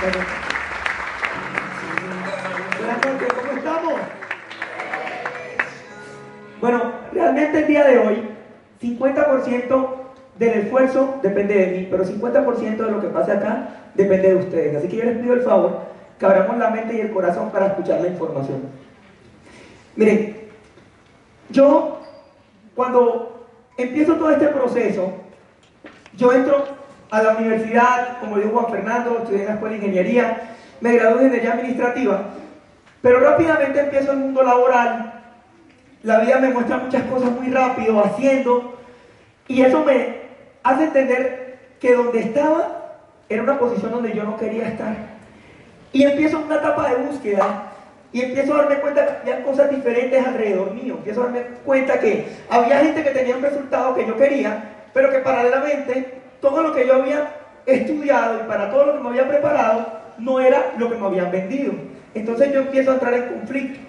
cbp.gov/careers. 0.00 0.26
Buenas 2.78 3.04
noches, 3.04 3.32
¿cómo 3.34 3.52
estamos? 3.52 3.94
Bueno, 6.60 6.92
realmente 7.12 7.58
el 7.58 7.66
día 7.66 7.84
de 7.84 7.98
hoy, 7.98 8.28
50% 8.82 9.96
del 10.38 10.50
esfuerzo 10.50 11.18
depende 11.22 11.54
de 11.54 11.66
mí, 11.66 11.88
pero 11.90 12.04
50% 12.04 12.76
de 12.76 12.90
lo 12.90 13.00
que 13.00 13.08
pase 13.08 13.32
acá 13.32 13.68
depende 13.94 14.28
de 14.30 14.36
ustedes. 14.36 14.76
Así 14.76 14.88
que 14.88 14.96
yo 14.96 15.04
les 15.04 15.18
pido 15.18 15.34
el 15.34 15.42
favor 15.42 15.80
que 16.18 16.26
abramos 16.26 16.56
la 16.58 16.70
mente 16.70 16.94
y 16.94 17.00
el 17.00 17.12
corazón 17.12 17.50
para 17.50 17.68
escuchar 17.68 18.00
la 18.00 18.08
información. 18.08 18.62
Miren, 19.96 20.48
yo 21.50 22.00
cuando 22.74 23.46
empiezo 23.76 24.14
todo 24.14 24.30
este 24.30 24.48
proceso, 24.48 25.12
yo 26.16 26.32
entro 26.32 26.79
a 27.10 27.22
la 27.22 27.36
universidad, 27.36 28.18
como 28.20 28.36
dijo 28.36 28.50
Juan 28.50 28.72
Fernando, 28.72 29.18
estudié 29.18 29.40
en 29.40 29.46
la 29.46 29.54
escuela 29.54 29.76
de 29.76 29.84
ingeniería, 29.84 30.40
me 30.80 30.92
gradué 30.92 31.18
de 31.18 31.24
ingeniería 31.26 31.52
administrativa, 31.54 32.20
pero 33.02 33.20
rápidamente 33.20 33.80
empiezo 33.80 34.12
el 34.12 34.18
mundo 34.18 34.42
laboral, 34.42 35.22
la 36.02 36.20
vida 36.20 36.38
me 36.38 36.50
muestra 36.50 36.78
muchas 36.78 37.02
cosas 37.04 37.30
muy 37.32 37.50
rápido, 37.50 38.02
haciendo, 38.04 38.78
y 39.48 39.62
eso 39.62 39.84
me 39.84 40.20
hace 40.62 40.84
entender 40.84 41.58
que 41.80 41.94
donde 41.94 42.20
estaba 42.20 42.80
era 43.28 43.42
una 43.42 43.58
posición 43.58 43.90
donde 43.90 44.12
yo 44.12 44.24
no 44.24 44.36
quería 44.36 44.68
estar. 44.68 44.94
Y 45.92 46.04
empiezo 46.04 46.38
una 46.38 46.56
etapa 46.56 46.88
de 46.88 46.96
búsqueda 46.96 47.72
y 48.12 48.22
empiezo 48.22 48.54
a 48.54 48.58
darme 48.58 48.76
cuenta 48.76 49.06
que 49.06 49.12
había 49.30 49.44
cosas 49.44 49.70
diferentes 49.70 50.26
alrededor 50.26 50.74
mío. 50.74 50.94
Empiezo 50.98 51.22
a 51.22 51.24
darme 51.24 51.42
cuenta 51.64 51.98
que 51.98 52.28
había 52.48 52.80
gente 52.80 53.02
que 53.02 53.10
tenía 53.10 53.36
un 53.36 53.42
resultado 53.42 53.94
que 53.94 54.06
yo 54.06 54.16
quería, 54.16 54.64
pero 54.92 55.10
que 55.10 55.18
paralelamente 55.18 56.20
todo 56.40 56.62
lo 56.62 56.74
que 56.74 56.86
yo 56.86 56.94
había 56.94 57.34
estudiado 57.66 58.40
y 58.40 58.48
para 58.48 58.70
todo 58.70 58.86
lo 58.86 58.92
que 58.94 59.00
me 59.00 59.08
había 59.10 59.28
preparado 59.28 59.86
no 60.18 60.40
era 60.40 60.72
lo 60.78 60.90
que 60.90 60.96
me 60.96 61.06
habían 61.06 61.30
vendido. 61.30 61.72
Entonces 62.14 62.52
yo 62.52 62.60
empiezo 62.60 62.90
a 62.90 62.94
entrar 62.94 63.14
en 63.14 63.28
conflicto. 63.28 63.80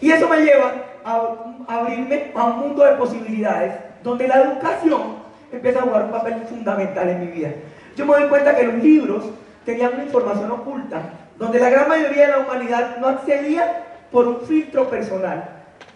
Y 0.00 0.10
eso 0.10 0.28
me 0.28 0.38
lleva 0.38 0.72
a, 1.04 1.22
abrirme 1.66 2.30
a 2.34 2.44
un 2.44 2.58
mundo 2.60 2.84
de 2.84 2.92
posibilidades 2.92 3.74
donde 4.02 4.28
la 4.28 4.42
educación 4.42 5.24
empieza 5.50 5.80
a 5.80 5.82
jugar 5.82 6.04
un 6.04 6.10
papel 6.10 6.34
fundamental 6.48 7.08
en 7.08 7.20
mi 7.20 7.26
vida. 7.28 7.50
Yo 7.96 8.06
me 8.06 8.14
doy 8.14 8.28
cuenta 8.28 8.56
que 8.56 8.64
los 8.64 8.74
libros 8.82 9.24
tenían 9.64 9.94
una 9.94 10.04
información 10.04 10.50
oculta, 10.50 11.00
donde 11.38 11.58
la 11.58 11.70
gran 11.70 11.88
mayoría 11.88 12.26
de 12.26 12.32
la 12.32 12.38
humanidad 12.40 12.96
no 12.98 13.08
accedía 13.08 13.84
por 14.10 14.28
un 14.28 14.40
filtro 14.42 14.88
personal, 14.88 15.44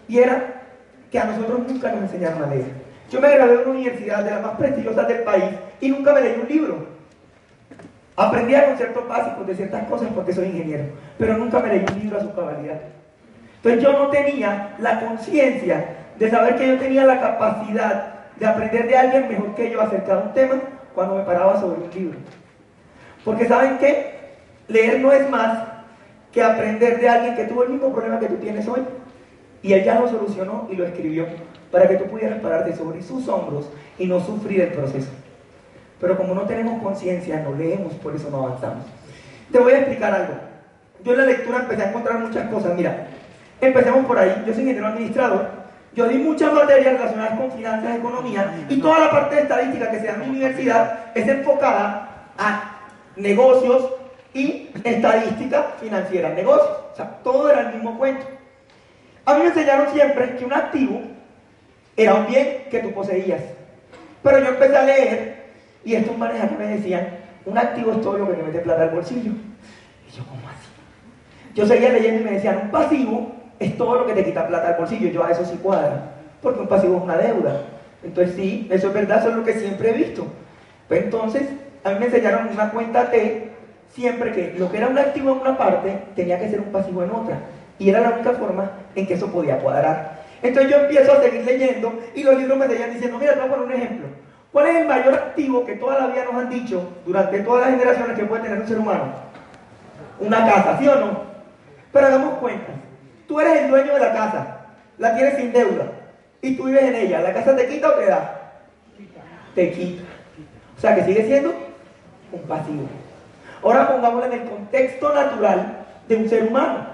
y 0.07 0.19
era 0.19 0.63
que 1.11 1.19
a 1.19 1.25
nosotros 1.25 1.61
nunca 1.69 1.93
nos 1.93 2.03
enseñaron 2.03 2.43
a 2.43 2.47
leer. 2.47 2.88
Yo 3.11 3.21
me 3.21 3.35
gradué 3.35 3.55
en 3.55 3.61
una 3.61 3.71
universidad 3.71 4.23
de 4.23 4.31
las 4.31 4.43
más 4.43 4.57
prestigiosas 4.57 5.09
del 5.09 5.23
país 5.23 5.45
y 5.81 5.89
nunca 5.89 6.13
me 6.13 6.21
leí 6.21 6.41
un 6.41 6.49
libro. 6.49 6.87
Aprendía 8.17 8.67
conceptos 8.67 9.09
básicos 9.09 9.47
de 9.47 9.55
ciertas 9.55 9.85
cosas 9.85 10.09
porque 10.15 10.33
soy 10.33 10.47
ingeniero, 10.47 10.85
pero 11.17 11.39
nunca 11.39 11.61
me 11.61 11.69
leí 11.69 11.85
un 11.91 11.99
libro 12.01 12.19
a 12.19 12.21
su 12.21 12.35
cabalidad. 12.35 12.81
Entonces 13.57 13.83
yo 13.83 13.93
no 13.93 14.09
tenía 14.09 14.75
la 14.79 15.01
conciencia 15.01 15.97
de 16.19 16.31
saber 16.31 16.57
que 16.57 16.69
yo 16.69 16.79
tenía 16.79 17.05
la 17.05 17.21
capacidad 17.21 18.15
de 18.39 18.47
aprender 18.47 18.87
de 18.87 18.97
alguien 18.97 19.29
mejor 19.29 19.55
que 19.55 19.71
yo 19.71 19.81
acerca 19.81 20.17
de 20.17 20.23
un 20.23 20.33
tema 20.35 20.61
cuando 20.95 21.17
me 21.17 21.23
paraba 21.23 21.59
sobre 21.61 21.81
un 21.81 21.91
libro. 21.91 22.19
Porque 23.25 23.47
saben 23.47 23.79
qué? 23.79 24.19
Leer 24.69 25.01
no 25.01 25.13
es 25.13 25.29
más 25.31 25.67
que 26.33 26.43
aprender 26.43 27.01
de 27.01 27.09
alguien 27.09 27.37
que 27.37 27.45
tuvo 27.45 27.63
el 27.63 27.71
mismo 27.71 27.91
problema 27.93 28.21
que 28.21 28.27
tú 28.27 28.37
tienes 28.37 28.69
hoy. 28.69 28.83
Y 29.63 29.73
él 29.73 29.83
ya 29.83 29.99
lo 29.99 30.09
solucionó 30.09 30.69
y 30.71 30.77
lo 30.77 30.85
escribió 30.85 31.27
para 31.71 31.89
que 31.89 31.97
tú 31.97 32.05
pudieras 32.05 32.41
pararte 32.41 32.75
sobre 32.75 33.03
sus 33.03 33.29
hombros 33.29 33.69
y 33.99 34.07
no 34.07 34.21
sufrir 34.21 34.61
el 34.63 34.73
proceso. 34.73 35.11
Pero 36.01 36.17
como 36.17 36.35
no 36.35 36.43
tenemos 36.43 36.83
conciencia, 36.83 37.41
no 37.41 37.55
leemos, 37.55 37.93
por 37.95 38.15
eso 38.15 38.31
no 38.31 38.47
avanzamos. 38.47 38.85
Te 39.51 39.59
voy 39.59 39.73
a 39.73 39.79
explicar 39.79 40.15
algo. 40.15 40.35
Yo 41.05 41.13
en 41.13 41.19
la 41.19 41.27
lectura 41.27 41.61
empecé 41.61 41.83
a 41.83 41.89
encontrar 41.89 42.19
muchas 42.21 42.49
cosas. 42.49 42.75
Mira, 42.75 43.09
empecemos 43.61 44.07
por 44.07 44.19
ahí. 44.19 44.45
Yo 44.47 44.53
soy 44.53 44.63
ingeniero 44.63 44.87
administrador. 44.87 45.59
Yo 45.95 46.07
di 46.07 46.19
muchas 46.19 46.53
materias 46.53 46.95
relacionadas 46.95 47.39
con 47.39 47.51
finanzas, 47.51 47.97
economía, 47.97 48.67
y 48.69 48.81
toda 48.81 49.01
la 49.01 49.11
parte 49.11 49.37
de 49.37 49.43
estadística 49.43 49.91
que 49.91 49.99
se 49.99 50.07
da 50.07 50.15
en 50.15 50.21
mi 50.21 50.29
universidad 50.29 51.07
es 51.15 51.27
enfocada 51.27 52.29
a 52.39 52.79
negocios 53.17 53.95
y 54.33 54.71
estadística 54.85 55.75
financiera, 55.81 56.31
negocios. 56.31 56.77
O 56.93 56.97
sea, 56.97 57.19
todo 57.25 57.51
era 57.51 57.63
el 57.63 57.75
mismo 57.75 57.99
cuento. 57.99 58.25
A 59.25 59.35
mí 59.35 59.41
me 59.43 59.49
enseñaron 59.49 59.93
siempre 59.93 60.37
que 60.37 60.45
un 60.45 60.53
activo 60.53 61.01
era 61.99 62.15
un 62.15 62.27
bien 62.27 62.65
que 62.71 62.79
tú 62.79 62.93
poseías. 62.93 63.43
Pero 64.23 64.39
yo 64.39 64.47
empecé 64.47 64.77
a 64.77 64.85
leer 64.85 65.45
y 65.85 65.95
estos 65.95 66.17
manes 66.17 66.41
que 66.49 66.57
me 66.57 66.67
decían, 66.69 67.09
un 67.45 67.59
activo 67.59 67.93
es 67.93 68.01
todo 68.01 68.19
lo 68.19 68.29
que 68.29 68.35
te 68.35 68.43
mete 68.45 68.61
plata 68.61 68.83
al 68.83 68.91
bolsillo. 68.91 69.33
Y 70.07 70.17
yo, 70.17 70.25
¿cómo 70.25 70.49
así? 70.49 70.69
Yo 71.55 71.67
seguía 71.67 71.91
leyendo 71.91 72.23
y 72.23 72.25
me 72.25 72.33
decían, 72.33 72.61
un 72.65 72.71
pasivo 72.71 73.33
es 73.59 73.77
todo 73.77 73.97
lo 73.97 74.07
que 74.07 74.13
te 74.13 74.25
quita 74.25 74.47
plata 74.47 74.69
al 74.69 74.77
bolsillo. 74.77 75.11
Yo 75.11 75.25
a 75.25 75.33
eso 75.33 75.45
sí 75.45 75.59
cuadra, 75.61 76.13
porque 76.41 76.61
un 76.61 76.69
pasivo 76.69 76.99
es 76.99 77.03
una 77.03 77.17
deuda. 77.17 77.63
Entonces 78.05 78.37
sí, 78.37 78.69
eso 78.71 78.89
es 78.89 78.95
verdad, 78.95 79.19
eso 79.19 79.31
es 79.31 79.37
lo 79.37 79.45
que 79.45 79.55
siempre 79.55 79.91
he 79.91 79.93
visto. 79.95 80.25
Pues 80.87 81.03
entonces, 81.03 81.43
a 81.83 81.91
mí 81.91 81.97
me 81.99 82.07
enseñaron 82.07 82.49
una 82.49 82.71
cuenta 82.71 83.11
T, 83.11 83.51
siempre 83.93 84.33
que 84.33 84.55
lo 84.57 84.71
que 84.71 84.77
era 84.77 84.87
un 84.87 84.99
activo 84.99 85.33
en 85.33 85.41
una 85.41 85.59
parte 85.59 85.99
tenía 86.15 86.39
que 86.39 86.49
ser 86.49 86.61
un 86.61 86.71
pasivo 86.71 87.03
en 87.03 87.11
otra. 87.11 87.41
Y 87.79 87.91
era 87.91 88.01
la 88.01 88.11
única 88.11 88.33
forma 88.33 88.71
en 88.95 89.07
que 89.07 89.15
eso 89.15 89.33
podía 89.33 89.59
cuadrar. 89.59 90.18
Entonces 90.43 90.71
yo 90.71 90.79
empiezo 90.79 91.13
a 91.13 91.23
seguir 91.23 91.45
leyendo 91.45 91.99
y 92.15 92.23
los 92.23 92.37
libros 92.39 92.59
me 92.59 92.67
seguían 92.69 92.93
diciendo, 92.93 93.19
mira, 93.19 93.35
te 93.35 93.41
voy 93.41 93.49
a 93.49 93.53
poner 93.53 93.67
un 93.67 93.73
ejemplo. 93.73 94.07
¿Cuál 94.53 94.69
es 94.69 94.77
el 94.77 94.87
mayor 94.87 95.15
activo 95.15 95.67
que 95.67 95.75
toda 95.75 95.99
la 95.99 96.07
vida 96.07 96.25
nos 96.25 96.35
han 96.35 96.49
dicho 96.49 96.89
durante 97.05 97.41
todas 97.41 97.67
las 97.67 97.79
generaciones 97.79 98.19
que 98.19 98.25
puede 98.25 98.43
tener 98.43 98.61
un 98.61 98.69
ser 98.69 98.79
humano? 98.79 99.13
Una 100.21 100.47
casa, 100.47 100.79
¿sí 100.79 100.89
o 100.89 100.97
no? 100.97 101.23
Pero 101.93 102.07
hagamos 102.07 102.39
cuenta. 102.39 102.73
Tú 103.27 103.41
eres 103.41 103.63
el 103.63 103.71
dueño 103.71 103.93
de 103.93 104.01
la 104.01 104.13
casa, 104.13 104.67
la 104.97 105.15
tienes 105.15 105.37
sin 105.37 105.53
deuda 105.53 105.85
y 106.41 106.57
tú 106.57 106.65
vives 106.65 106.83
en 106.83 106.95
ella. 106.95 107.21
¿La 107.21 107.35
casa 107.35 107.55
te 107.55 107.69
quita 107.69 107.91
o 107.91 107.93
te 107.93 108.07
da? 108.07 108.53
Te 109.55 109.71
quita. 109.73 110.03
O 110.77 110.81
sea 110.81 110.95
que 110.95 111.05
sigue 111.05 111.27
siendo 111.27 111.55
un 112.33 112.43
pasivo. 112.43 112.89
Ahora 113.63 113.89
pongámoslo 113.89 114.27
en 114.27 114.41
el 114.41 114.49
contexto 114.49 115.13
natural 115.13 115.85
de 116.09 116.17
un 116.17 116.29
ser 116.29 116.45
humano. 116.45 116.87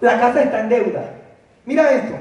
La 0.00 0.20
casa 0.20 0.42
está 0.42 0.60
en 0.60 0.68
deuda. 0.68 1.04
Mira 1.64 1.90
esto. 1.92 2.14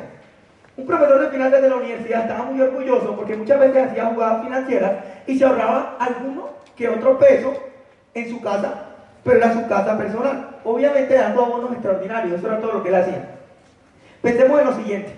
Un 0.76 0.88
profesor 0.88 1.22
de 1.22 1.30
finanzas 1.30 1.62
de 1.62 1.70
la 1.70 1.76
universidad 1.76 2.22
estaba 2.22 2.46
muy 2.46 2.60
orgulloso 2.60 3.16
porque 3.16 3.36
muchas 3.36 3.60
veces 3.60 3.92
hacía 3.92 4.06
jugadas 4.08 4.44
financieras 4.44 4.92
y 5.28 5.38
se 5.38 5.46
ahorraba 5.46 5.98
alguno 6.00 6.50
que 6.76 6.90
otro 6.90 7.20
peso 7.20 7.54
en 8.16 8.30
su 8.30 8.42
casa, 8.42 8.74
pero 9.24 9.38
era 9.38 9.54
su 9.54 9.68
casa 9.68 9.96
personal. 9.98 10.58
Obviamente 10.64 11.14
dando 11.14 11.46
abonos 11.46 11.74
extraordinarios, 11.74 12.40
eso 12.40 12.48
era 12.48 12.60
todo 12.60 12.74
lo 12.74 12.84
que 12.84 12.90
él 12.90 12.96
hacía. 12.96 13.30
Pensemos 14.24 14.60
en 14.60 14.66
lo 14.66 14.76
siguiente. 14.76 15.14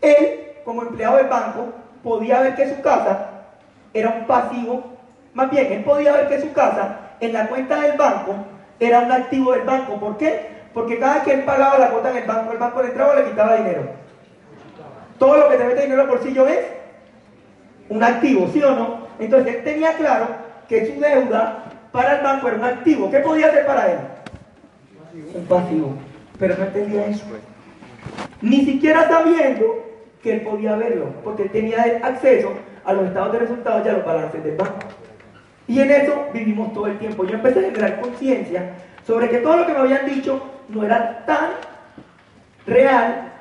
Él, 0.00 0.52
como 0.64 0.82
empleado 0.82 1.18
del 1.18 1.26
banco, 1.26 1.66
podía 2.02 2.40
ver 2.40 2.54
que 2.54 2.74
su 2.74 2.80
casa 2.80 3.30
era 3.92 4.08
un 4.10 4.26
pasivo, 4.26 4.82
más 5.34 5.50
bien, 5.50 5.72
él 5.72 5.84
podía 5.84 6.12
ver 6.12 6.28
que 6.28 6.40
su 6.40 6.52
casa 6.54 7.00
en 7.20 7.34
la 7.34 7.48
cuenta 7.48 7.80
del 7.80 7.98
banco 7.98 8.34
era 8.80 9.00
un 9.00 9.12
activo 9.12 9.52
del 9.52 9.62
banco. 9.62 10.00
¿Por 10.00 10.16
qué? 10.16 10.54
Porque 10.72 10.98
cada 10.98 11.16
vez 11.16 11.24
que 11.24 11.32
él 11.34 11.44
pagaba 11.44 11.78
la 11.78 11.90
cuota 11.90 12.10
en 12.10 12.16
el 12.16 12.24
banco, 12.24 12.52
el 12.52 12.58
banco 12.58 12.82
le 12.82 12.88
entraba 12.88 13.14
y 13.14 13.16
le 13.18 13.30
quitaba 13.30 13.56
dinero. 13.56 14.03
Todo 15.18 15.36
lo 15.36 15.48
que 15.48 15.56
te 15.56 15.64
mete 15.64 15.82
dinero 15.82 16.02
al 16.02 16.08
bolsillo 16.08 16.46
es 16.48 16.60
un 17.88 18.02
activo, 18.02 18.48
¿sí 18.52 18.62
o 18.62 18.70
no? 18.74 19.06
Entonces 19.18 19.56
él 19.56 19.64
tenía 19.64 19.94
claro 19.94 20.28
que 20.68 20.86
su 20.86 21.00
deuda 21.00 21.64
para 21.92 22.16
el 22.18 22.24
banco 22.24 22.48
era 22.48 22.56
un 22.56 22.64
activo. 22.64 23.10
¿Qué 23.10 23.20
podía 23.20 23.46
hacer 23.46 23.66
para 23.66 23.92
él? 23.92 23.98
Un 25.34 25.46
pasivo. 25.46 25.94
Pero 26.38 26.56
no 26.58 26.64
entendía 26.64 27.06
eso. 27.06 27.24
Ni 28.40 28.64
siquiera 28.64 29.08
sabiendo 29.08 29.84
que 30.22 30.34
él 30.34 30.40
podía 30.40 30.74
verlo, 30.76 31.06
porque 31.22 31.44
él 31.44 31.50
tenía 31.50 32.00
acceso 32.02 32.52
a 32.84 32.92
los 32.92 33.06
estados 33.06 33.32
de 33.32 33.38
resultados 33.40 33.86
y 33.86 33.88
a 33.88 33.92
los 33.92 34.04
balances 34.04 34.42
del 34.42 34.56
banco. 34.56 34.88
Y 35.68 35.80
en 35.80 35.90
eso 35.90 36.26
vivimos 36.32 36.72
todo 36.72 36.86
el 36.88 36.98
tiempo. 36.98 37.24
Yo 37.24 37.34
empecé 37.34 37.60
a 37.60 37.62
generar 37.62 38.00
conciencia 38.00 38.74
sobre 39.06 39.28
que 39.28 39.38
todo 39.38 39.58
lo 39.58 39.66
que 39.66 39.72
me 39.72 39.78
habían 39.78 40.06
dicho 40.06 40.42
no 40.68 40.84
era 40.84 41.24
tan 41.26 41.50
real 42.66 43.33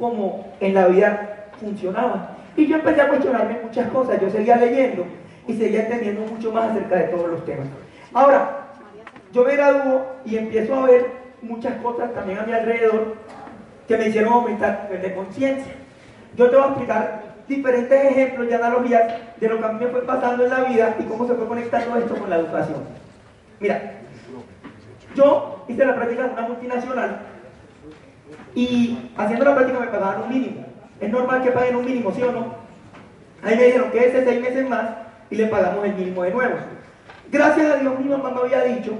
como 0.00 0.52
en 0.58 0.74
la 0.74 0.88
vida 0.88 1.50
funcionaba. 1.60 2.36
Y 2.56 2.66
yo 2.66 2.76
empecé 2.76 3.02
a 3.02 3.08
cuestionarme 3.08 3.60
muchas 3.62 3.88
cosas, 3.90 4.20
yo 4.20 4.30
seguía 4.30 4.56
leyendo 4.56 5.04
y 5.46 5.54
seguía 5.54 5.82
entendiendo 5.82 6.22
mucho 6.22 6.50
más 6.50 6.70
acerca 6.70 6.96
de 6.96 7.04
todos 7.04 7.30
los 7.30 7.44
temas. 7.44 7.68
Ahora, 8.12 8.66
yo 9.32 9.44
me 9.44 9.54
gradúo 9.54 10.06
y 10.24 10.36
empiezo 10.36 10.74
a 10.74 10.86
ver 10.86 11.06
muchas 11.42 11.74
cosas 11.76 12.12
también 12.12 12.38
a 12.38 12.42
mi 12.42 12.52
alrededor 12.52 13.14
que 13.86 13.96
me 13.96 14.08
hicieron 14.08 14.32
aumentar 14.32 14.88
de 14.90 15.14
conciencia. 15.14 15.72
Yo 16.36 16.50
te 16.50 16.56
voy 16.56 16.64
a 16.64 16.68
explicar 16.68 17.22
diferentes 17.46 18.04
ejemplos 18.04 18.48
y 18.50 18.54
analogías 18.54 19.12
de 19.38 19.48
lo 19.48 19.58
que 19.58 19.64
a 19.64 19.72
mí 19.72 19.84
me 19.84 19.90
fue 19.90 20.02
pasando 20.02 20.44
en 20.44 20.50
la 20.50 20.64
vida 20.64 20.96
y 20.98 21.04
cómo 21.04 21.26
se 21.26 21.34
fue 21.34 21.46
conectando 21.46 21.96
esto 21.96 22.14
con 22.16 22.30
la 22.30 22.36
educación. 22.36 22.84
Mira, 23.58 24.00
yo 25.14 25.64
hice 25.68 25.84
la 25.84 25.94
práctica 25.94 26.24
en 26.24 26.30
una 26.32 26.42
multinacional 26.42 27.20
y 28.54 29.10
haciendo 29.16 29.44
la 29.44 29.54
práctica 29.54 29.80
me 29.80 29.86
pagaban 29.86 30.22
un 30.22 30.28
mínimo. 30.28 30.66
Es 31.00 31.10
normal 31.10 31.42
que 31.42 31.50
paguen 31.50 31.76
un 31.76 31.84
mínimo, 31.84 32.12
¿sí 32.12 32.22
o 32.22 32.32
no? 32.32 32.54
Ahí 33.42 33.56
me 33.56 33.64
dijeron 33.64 33.90
que 33.90 34.06
ese 34.06 34.24
seis 34.24 34.40
meses 34.40 34.68
más 34.68 34.90
y 35.30 35.36
le 35.36 35.46
pagamos 35.46 35.84
el 35.84 35.94
mínimo 35.94 36.22
de 36.22 36.30
nuevo. 36.30 36.54
Gracias 37.30 37.70
a 37.70 37.76
Dios 37.76 37.98
mi 37.98 38.08
mamá 38.08 38.30
me 38.30 38.40
había 38.40 38.64
dicho, 38.64 38.92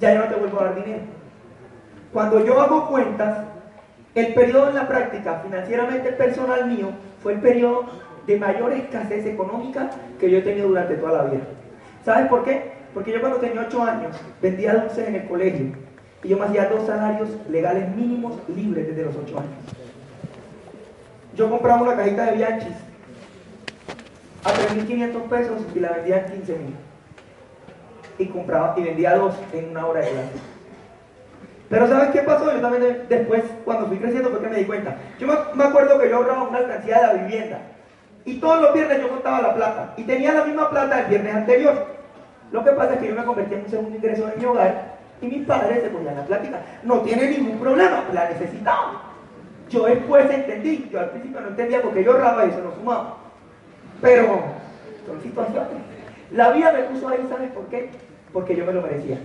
ya 0.00 0.14
yo 0.14 0.20
no 0.20 0.26
te 0.26 0.34
vuelvo 0.36 0.60
a 0.60 0.64
dar 0.64 0.74
dinero. 0.76 1.02
Cuando 2.12 2.44
yo 2.44 2.60
hago 2.60 2.88
cuentas, 2.88 3.38
el 4.14 4.34
periodo 4.34 4.68
en 4.68 4.76
la 4.76 4.86
práctica 4.88 5.40
financieramente 5.42 6.12
personal 6.12 6.66
mío 6.66 6.90
fue 7.22 7.34
el 7.34 7.40
periodo 7.40 7.86
de 8.26 8.38
mayor 8.38 8.72
escasez 8.72 9.26
económica 9.26 9.90
que 10.18 10.30
yo 10.30 10.38
he 10.38 10.42
tenido 10.42 10.68
durante 10.68 10.94
toda 10.94 11.24
la 11.24 11.30
vida. 11.30 11.42
¿Sabes 12.04 12.28
por 12.28 12.44
qué? 12.44 12.72
Porque 12.94 13.12
yo 13.12 13.20
cuando 13.20 13.38
tenía 13.38 13.66
8 13.66 13.82
años 13.82 14.16
vendía 14.40 14.74
dulces 14.74 15.08
en 15.08 15.16
el 15.16 15.28
colegio 15.28 15.85
y 16.26 16.28
yo 16.28 16.38
me 16.38 16.46
hacía 16.46 16.68
dos 16.68 16.84
salarios 16.84 17.28
legales 17.48 17.88
mínimos 17.94 18.34
libres 18.48 18.88
desde 18.88 19.04
los 19.04 19.14
8 19.14 19.38
años. 19.38 19.52
Yo 21.36 21.48
compraba 21.48 21.82
una 21.82 21.94
cajita 21.94 22.26
de 22.26 22.32
Bianchis 22.32 22.74
a 24.42 24.50
3.500 24.50 25.22
pesos 25.28 25.62
y 25.72 25.78
la 25.78 25.92
vendía 25.92 26.26
en 26.26 26.42
15.000. 26.42 26.56
Y 28.18 28.26
compraba 28.26 28.74
y 28.76 28.82
vendía 28.82 29.14
dos 29.14 29.36
en 29.52 29.70
una 29.70 29.86
hora 29.86 30.00
de 30.00 30.10
clase. 30.10 30.32
Pero 31.68 31.86
¿sabes 31.86 32.10
qué 32.10 32.22
pasó? 32.22 32.52
Yo 32.52 32.60
también 32.60 33.06
después, 33.08 33.44
cuando 33.64 33.86
fui 33.86 33.98
creciendo, 33.98 34.30
fue 34.30 34.40
que 34.40 34.48
me 34.48 34.58
di 34.58 34.64
cuenta. 34.64 34.96
Yo 35.20 35.28
me 35.28 35.64
acuerdo 35.64 35.96
que 36.00 36.08
yo 36.10 36.16
ahorraba 36.16 36.48
una 36.48 36.58
alcancía 36.58 36.98
de 36.98 37.06
la 37.06 37.12
vivienda. 37.24 37.58
Y 38.24 38.40
todos 38.40 38.60
los 38.62 38.74
viernes 38.74 39.00
yo 39.00 39.10
contaba 39.10 39.42
la 39.42 39.54
plata. 39.54 39.94
Y 39.96 40.02
tenía 40.02 40.32
la 40.32 40.44
misma 40.44 40.70
plata 40.70 41.02
el 41.02 41.06
viernes 41.06 41.36
anterior. 41.36 41.86
Lo 42.50 42.64
que 42.64 42.72
pasa 42.72 42.94
es 42.94 43.00
que 43.00 43.08
yo 43.08 43.14
me 43.14 43.24
convertí 43.24 43.54
en 43.54 43.60
un 43.60 43.70
segundo 43.70 43.96
ingreso 43.96 44.28
en 44.28 44.40
mi 44.40 44.44
hogar 44.44 44.95
y 45.20 45.26
mis 45.26 45.46
padres 45.46 45.82
se 45.82 45.90
ponían 45.90 46.16
la 46.16 46.24
plática. 46.24 46.60
No 46.82 47.00
tiene 47.00 47.30
ningún 47.30 47.58
problema, 47.58 48.04
la 48.12 48.28
necesitaba. 48.28 49.02
Yo 49.68 49.86
después 49.86 50.30
entendí, 50.30 50.88
yo 50.92 51.00
al 51.00 51.10
principio 51.10 51.40
no 51.40 51.48
entendía 51.48 51.82
porque 51.82 52.04
yo 52.04 52.12
ahorraba 52.12 52.46
y 52.46 52.50
eso 52.50 52.60
no 52.62 52.74
sumaba. 52.74 53.16
Pero 54.00 54.42
son 55.06 55.22
situaciones. 55.22 55.82
La 56.32 56.50
vida 56.50 56.72
me 56.72 56.82
puso 56.84 57.08
ahí, 57.08 57.26
¿sabes 57.28 57.50
por 57.52 57.66
qué? 57.66 57.90
Porque 58.32 58.54
yo 58.54 58.64
me 58.64 58.72
lo 58.72 58.82
merecía. 58.82 59.18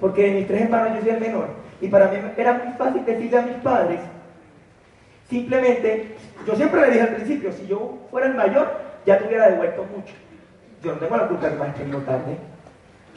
Porque 0.00 0.24
de 0.24 0.30
mis 0.32 0.46
tres 0.46 0.62
hermanos 0.62 0.94
yo 0.94 1.00
soy 1.00 1.10
el 1.10 1.20
menor. 1.20 1.48
Y 1.80 1.88
para 1.88 2.08
mí 2.08 2.18
era 2.36 2.52
muy 2.54 2.72
fácil 2.74 3.04
decirle 3.04 3.38
a 3.38 3.42
mis 3.42 3.56
padres, 3.56 4.00
simplemente, 5.28 6.16
yo 6.46 6.54
siempre 6.54 6.80
le 6.80 6.90
dije 6.90 7.02
al 7.02 7.14
principio, 7.14 7.52
si 7.52 7.66
yo 7.66 7.98
fuera 8.10 8.26
el 8.26 8.34
mayor, 8.34 8.68
ya 9.06 9.18
te 9.18 9.26
hubiera 9.26 9.48
devuelto 9.48 9.84
mucho. 9.84 10.14
Yo 10.82 10.92
no 10.92 10.98
tengo 10.98 11.16
la 11.16 11.28
culpa 11.28 11.48
del 11.48 11.58
maestro 11.58 11.86
no 11.86 11.98
tarde. 11.98 12.36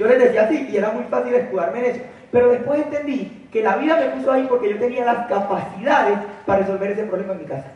Yo 0.01 0.07
les 0.07 0.17
decía 0.17 0.45
así 0.45 0.67
y 0.67 0.77
era 0.77 0.89
muy 0.89 1.03
fácil 1.03 1.31
escudarme 1.35 1.77
en 1.77 1.85
eso. 1.85 1.99
Pero 2.31 2.49
después 2.49 2.81
entendí 2.81 3.47
que 3.51 3.61
la 3.61 3.75
vida 3.75 3.97
me 3.97 4.07
puso 4.07 4.31
ahí 4.31 4.47
porque 4.49 4.71
yo 4.71 4.79
tenía 4.79 5.05
las 5.05 5.27
capacidades 5.27 6.17
para 6.47 6.61
resolver 6.61 6.89
ese 6.89 7.03
problema 7.03 7.33
en 7.33 7.39
mi 7.39 7.45
casa. 7.45 7.71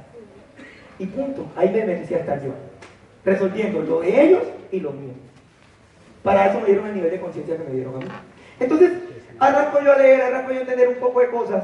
Y 0.98 1.06
punto, 1.06 1.45
ahí 1.56 1.69
me 1.69 1.86
merecía 1.86 2.18
estar 2.18 2.42
yo, 2.44 2.50
resolviendo 3.24 3.80
lo 3.83 4.01
de 4.01 4.24
ellos 4.24 4.42
y 4.72 4.80
lo 4.80 4.92
mío. 4.94 5.13
Para 6.24 6.48
eso 6.48 6.62
me 6.62 6.66
dieron 6.66 6.88
el 6.88 6.95
nivel 6.95 7.12
de 7.12 7.19
conciencia 7.19 7.57
que 7.57 7.63
me 7.63 7.75
dieron 7.75 7.94
a 7.94 8.00
mí. 8.00 8.07
Entonces, 8.60 8.94
arranco 9.38 9.80
yo 9.83 9.94
a 9.94 9.98
leer, 9.98 10.22
arranco 10.24 10.51
yo 10.51 10.57
a 10.57 10.62
entender 10.62 10.88
un 10.88 10.95
poco 10.95 11.19
de 11.19 11.30
cosas. 11.30 11.63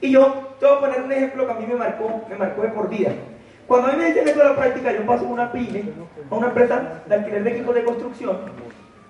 Y 0.00 0.12
yo 0.12 0.54
te 0.60 0.66
voy 0.66 0.78
poner 0.78 1.02
un 1.02 1.10
ejemplo 1.10 1.46
que 1.46 1.52
a 1.52 1.56
mí 1.56 1.66
me 1.66 1.74
marcó, 1.74 2.22
me 2.30 2.36
marcó 2.36 2.62
de 2.62 2.68
por 2.68 2.88
vida. 2.88 3.10
Cuando 3.66 3.88
a 3.88 3.90
mí 3.90 3.98
me 3.98 4.06
dicen 4.06 4.28
esto 4.28 4.38
de 4.38 4.44
la 4.50 4.56
práctica, 4.56 4.92
yo 4.92 5.04
paso 5.04 5.24
una 5.24 5.50
pyme, 5.50 5.82
a 6.30 6.34
una 6.36 6.46
empresa 6.46 7.02
de 7.08 7.14
alquiler 7.16 7.42
de 7.42 7.50
equipos 7.50 7.74
de 7.74 7.82
construcción, 7.82 8.38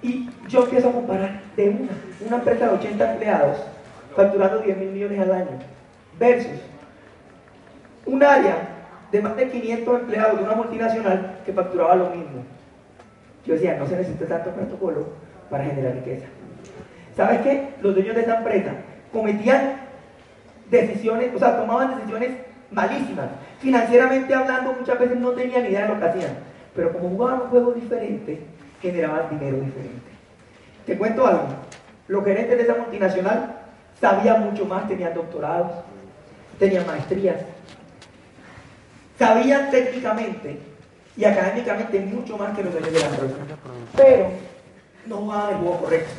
y 0.02 0.28
yo 0.48 0.64
empiezo 0.64 0.88
a 0.88 0.92
comparar 0.92 1.40
de 1.56 1.68
una, 1.68 1.92
una 2.26 2.36
empresa 2.36 2.68
de 2.68 2.74
80 2.74 3.12
empleados, 3.12 3.56
facturando 4.14 4.58
10 4.58 4.76
mil 4.78 4.90
millones 4.90 5.20
al 5.20 5.32
año, 5.32 5.58
versus 6.18 6.60
un 8.06 8.22
área 8.22 8.56
de 9.10 9.22
más 9.22 9.36
de 9.36 9.48
500 9.48 10.00
empleados 10.00 10.38
de 10.38 10.44
una 10.44 10.54
multinacional 10.54 11.38
que 11.44 11.52
facturaba 11.52 11.96
lo 11.96 12.10
mismo. 12.10 12.42
Yo 13.46 13.54
decía, 13.54 13.76
no 13.78 13.86
se 13.86 13.96
necesita 13.96 14.26
tanto 14.26 14.50
protocolo 14.50 15.06
para 15.50 15.64
generar 15.64 15.94
riqueza. 15.94 16.26
¿Sabes 17.16 17.40
qué? 17.40 17.70
Los 17.80 17.94
dueños 17.94 18.14
de 18.14 18.22
esa 18.22 18.38
empresa 18.38 18.72
cometían 19.12 19.76
decisiones, 20.70 21.34
o 21.34 21.38
sea, 21.38 21.56
tomaban 21.56 21.96
decisiones 21.96 22.30
malísimas. 22.70 23.26
Financieramente 23.58 24.34
hablando, 24.34 24.74
muchas 24.74 24.98
veces 24.98 25.18
no 25.18 25.30
tenían 25.30 25.66
idea 25.66 25.82
de 25.82 25.94
lo 25.94 25.98
que 25.98 26.06
hacían. 26.06 26.32
Pero 26.74 26.92
como 26.92 27.08
jugaban 27.08 27.40
un 27.42 27.48
juego 27.48 27.72
diferente, 27.72 28.40
generaban 28.80 29.28
dinero 29.30 29.58
diferente. 29.58 30.10
Te 30.86 30.96
cuento 30.96 31.26
algo. 31.26 31.48
Los 32.06 32.24
gerentes 32.24 32.56
de 32.56 32.62
esa 32.62 32.74
multinacional 32.74 33.56
sabían 34.00 34.44
mucho 34.44 34.64
más, 34.64 34.88
tenían 34.88 35.14
doctorados, 35.14 35.72
tenían 36.58 36.86
maestrías, 36.86 37.36
sabían 39.18 39.70
técnicamente 39.70 40.58
y 41.16 41.24
académicamente 41.24 42.00
mucho 42.00 42.38
más 42.38 42.56
que 42.56 42.62
los 42.62 42.72
dueños 42.72 42.92
de 42.92 43.00
la 43.00 43.06
empresa. 43.06 43.34
Pero 43.96 44.30
no 45.06 45.16
jugaban 45.16 45.50
el 45.50 45.56
juego 45.56 45.78
correcto. 45.80 46.10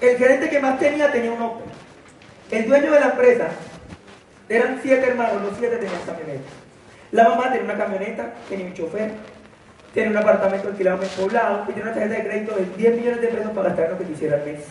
El 0.00 0.16
gerente 0.16 0.48
que 0.48 0.60
más 0.60 0.78
tenía 0.78 1.12
tenía 1.12 1.32
un 1.32 1.42
Opel. 1.42 1.66
El 2.50 2.66
dueño 2.66 2.92
de 2.92 3.00
la 3.00 3.06
empresa 3.10 3.48
eran 4.48 4.80
siete 4.82 5.06
hermanos, 5.06 5.42
los 5.42 5.58
siete 5.58 5.76
tenían 5.76 6.00
camioneta. 6.06 6.48
La 7.12 7.28
mamá 7.28 7.52
tenía 7.52 7.64
una 7.64 7.76
camioneta, 7.76 8.34
tenía 8.48 8.66
un 8.66 8.74
chofer, 8.74 9.12
tenía 9.94 10.10
un 10.10 10.16
apartamento 10.16 10.68
alquilado 10.68 11.02
en 11.02 11.08
poblado 11.08 11.64
y 11.64 11.66
tenía 11.68 11.82
una 11.84 11.94
tarjeta 11.94 12.14
de 12.14 12.28
crédito 12.28 12.54
de 12.56 12.64
10 12.76 12.96
millones 12.96 13.20
de 13.20 13.28
pesos 13.28 13.50
para 13.52 13.68
gastar 13.68 13.90
lo 13.90 13.98
que 13.98 14.04
quisiera 14.04 14.36
al 14.36 14.44
mes. 14.44 14.64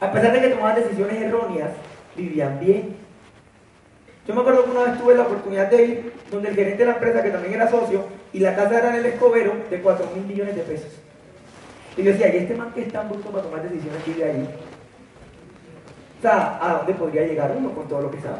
A 0.00 0.12
pesar 0.12 0.32
de 0.32 0.40
que 0.40 0.48
tomaban 0.48 0.76
decisiones 0.76 1.20
erróneas, 1.20 1.70
vivían 2.16 2.58
bien. 2.58 2.96
Yo 4.26 4.34
me 4.34 4.40
acuerdo 4.40 4.64
que 4.64 4.70
una 4.70 4.84
vez 4.84 4.98
tuve 4.98 5.14
la 5.14 5.22
oportunidad 5.22 5.70
de 5.70 5.84
ir 5.84 6.12
donde 6.30 6.50
el 6.50 6.54
gerente 6.54 6.78
de 6.78 6.84
la 6.86 6.92
empresa, 6.92 7.22
que 7.22 7.30
también 7.30 7.54
era 7.54 7.68
socio, 7.68 8.04
y 8.32 8.38
la 8.38 8.54
casa 8.54 8.78
era 8.78 8.90
en 8.90 8.96
el 8.96 9.06
escobero 9.06 9.54
de 9.68 9.80
4 9.80 10.06
mil 10.14 10.24
millones 10.24 10.54
de 10.54 10.62
pesos. 10.62 10.92
Y 11.96 12.02
yo 12.02 12.12
decía, 12.12 12.34
¿y 12.34 12.38
este 12.38 12.54
man 12.54 12.72
que 12.72 12.82
es 12.82 12.92
tan 12.92 13.08
bruto 13.08 13.30
para 13.30 13.42
tomar 13.42 13.62
decisiones 13.62 14.06
vive 14.06 14.24
ahí? 14.24 14.48
O 16.18 16.22
sea, 16.22 16.58
¿a 16.62 16.74
dónde 16.78 16.94
podría 16.94 17.26
llegar 17.26 17.52
uno 17.56 17.72
con 17.72 17.88
todo 17.88 18.02
lo 18.02 18.10
que 18.10 18.20
sabe? 18.20 18.38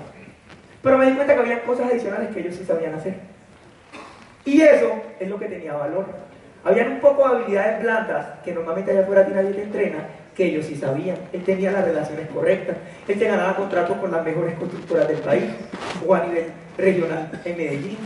Pero 0.82 0.98
me 0.98 1.06
di 1.06 1.14
cuenta 1.14 1.34
que 1.34 1.40
había 1.40 1.62
cosas 1.62 1.90
adicionales 1.90 2.32
que 2.32 2.40
ellos 2.40 2.54
sí 2.54 2.64
sabían 2.64 2.94
hacer. 2.94 3.14
Y 4.44 4.60
eso 4.62 4.92
es 5.18 5.28
lo 5.28 5.38
que 5.38 5.46
tenía 5.46 5.74
valor. 5.74 6.06
Habían 6.62 6.92
un 6.92 7.00
poco 7.00 7.26
de 7.26 7.36
habilidades 7.36 7.82
blandas 7.82 8.26
que 8.44 8.52
normalmente 8.52 8.90
allá 8.90 9.00
afuera 9.00 9.26
nadie 9.34 9.52
te 9.52 9.62
entrena, 9.62 9.98
que 10.36 10.46
ellos 10.46 10.66
sí 10.66 10.76
sabían. 10.76 11.16
Él 11.32 11.42
tenía 11.42 11.70
las 11.70 11.84
relaciones 11.84 12.28
correctas. 12.28 12.76
Él 13.08 13.18
te 13.18 13.26
ganaba 13.26 13.56
contratos 13.56 13.96
con 13.96 14.10
las 14.10 14.24
mejores 14.24 14.54
constructoras 14.58 15.08
del 15.08 15.18
país 15.18 15.44
o 16.06 16.14
a 16.14 16.26
nivel 16.26 16.44
regional 16.76 17.30
en 17.44 17.56
Medellín. 17.56 17.98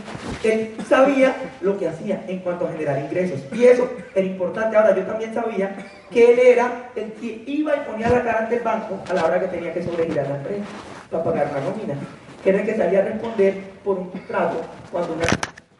Él 0.43 0.75
sabía 0.87 1.35
lo 1.61 1.77
que 1.77 1.87
hacía 1.87 2.23
en 2.27 2.39
cuanto 2.39 2.67
a 2.67 2.71
generar 2.71 2.99
ingresos. 2.99 3.41
Y 3.51 3.65
eso 3.65 3.89
era 4.13 4.25
importante. 4.25 4.77
Ahora, 4.77 4.95
yo 4.95 5.03
también 5.03 5.33
sabía 5.33 5.75
que 6.09 6.33
él 6.33 6.39
era 6.39 6.91
el 6.95 7.11
que 7.13 7.43
iba 7.45 7.75
y 7.75 7.79
ponía 7.91 8.09
la 8.09 8.23
cara 8.23 8.39
ante 8.39 8.55
el 8.55 8.63
banco 8.63 8.99
a 9.09 9.13
la 9.13 9.25
hora 9.25 9.39
que 9.39 9.47
tenía 9.47 9.73
que 9.73 9.83
sobregirar 9.83 10.27
la 10.27 10.37
empresa 10.37 10.63
para 11.11 11.23
pagar 11.23 11.51
la 11.53 11.61
nómina. 11.61 11.95
Que 12.41 12.51
era 12.51 12.59
el 12.59 12.65
que 12.65 12.75
salía 12.75 12.99
a 12.99 13.03
responder 13.03 13.55
por 13.83 13.97
un 13.97 14.09
contrato 14.09 14.61
cuando 14.91 15.13
una, 15.13 15.25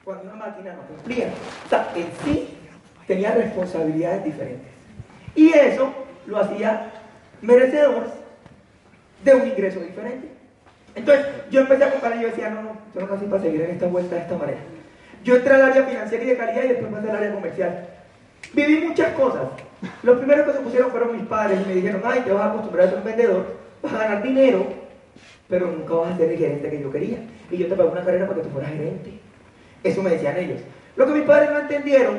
cuando 0.05 0.23
una 0.25 0.35
máquina 0.35 0.73
no 0.73 0.83
cumplía. 0.83 1.29
O 1.65 1.69
sea, 1.69 1.91
él 1.95 2.05
sí 2.23 2.47
tenía 3.07 3.31
responsabilidades 3.31 4.23
diferentes. 4.23 4.71
Y 5.35 5.51
eso 5.51 5.91
lo 6.27 6.39
hacía 6.39 6.91
merecedor 7.41 8.05
de 9.23 9.33
un 9.33 9.47
ingreso 9.47 9.79
diferente. 9.79 10.29
Entonces, 10.93 11.25
yo 11.49 11.61
empecé 11.61 11.83
a 11.83 11.91
comparar 11.91 12.19
y 12.19 12.21
yo 12.21 12.27
decía, 12.27 12.49
no, 12.51 12.61
no, 12.61 12.71
yo 12.93 13.01
no 13.01 13.07
nací 13.07 13.25
para 13.25 13.41
seguir 13.41 13.61
en 13.61 13.71
esta 13.71 13.87
vuelta 13.87 14.15
de 14.15 14.21
esta 14.21 14.37
manera. 14.37 14.59
Yo 15.23 15.35
entré 15.35 15.55
al 15.55 15.63
área 15.63 15.83
financiera 15.83 16.23
y 16.23 16.27
de 16.27 16.37
calidad 16.37 16.63
y 16.63 16.67
después 16.67 16.91
pasé 16.93 17.09
al 17.09 17.15
área 17.15 17.33
comercial. 17.33 17.87
Viví 18.53 18.85
muchas 18.85 19.11
cosas. 19.13 19.41
Los 20.03 20.17
primeros 20.17 20.45
que 20.45 20.53
se 20.53 20.59
pusieron 20.59 20.91
fueron 20.91 21.17
mis 21.17 21.25
padres 21.25 21.59
y 21.61 21.67
me 21.67 21.73
dijeron, 21.73 22.01
ay, 22.05 22.21
te 22.21 22.31
vas 22.31 22.43
a 22.43 22.49
acostumbrar 22.51 22.85
a 22.85 22.89
ser 22.89 22.99
un 22.99 23.03
vendedor, 23.03 23.57
vas 23.81 23.93
a 23.93 23.97
ganar 23.97 24.23
dinero, 24.23 24.67
pero 25.49 25.67
nunca 25.67 25.95
vas 25.95 26.13
a 26.13 26.17
ser 26.17 26.31
el 26.31 26.37
gerente 26.37 26.69
que 26.69 26.79
yo 26.79 26.91
quería. 26.91 27.17
Y 27.49 27.57
yo 27.57 27.67
te 27.67 27.75
pago 27.75 27.91
una 27.91 28.05
carrera 28.05 28.27
para 28.27 28.39
que 28.39 28.47
tú 28.47 28.53
fueras 28.53 28.71
gerente. 28.71 29.24
Eso 29.85 30.01
me 30.01 30.09
decían 30.09 30.35
ellos. 30.37 30.59
Lo 30.95 31.05
que 31.05 31.13
mis 31.13 31.23
padres 31.23 31.51
no 31.51 31.59
entendieron 31.59 32.17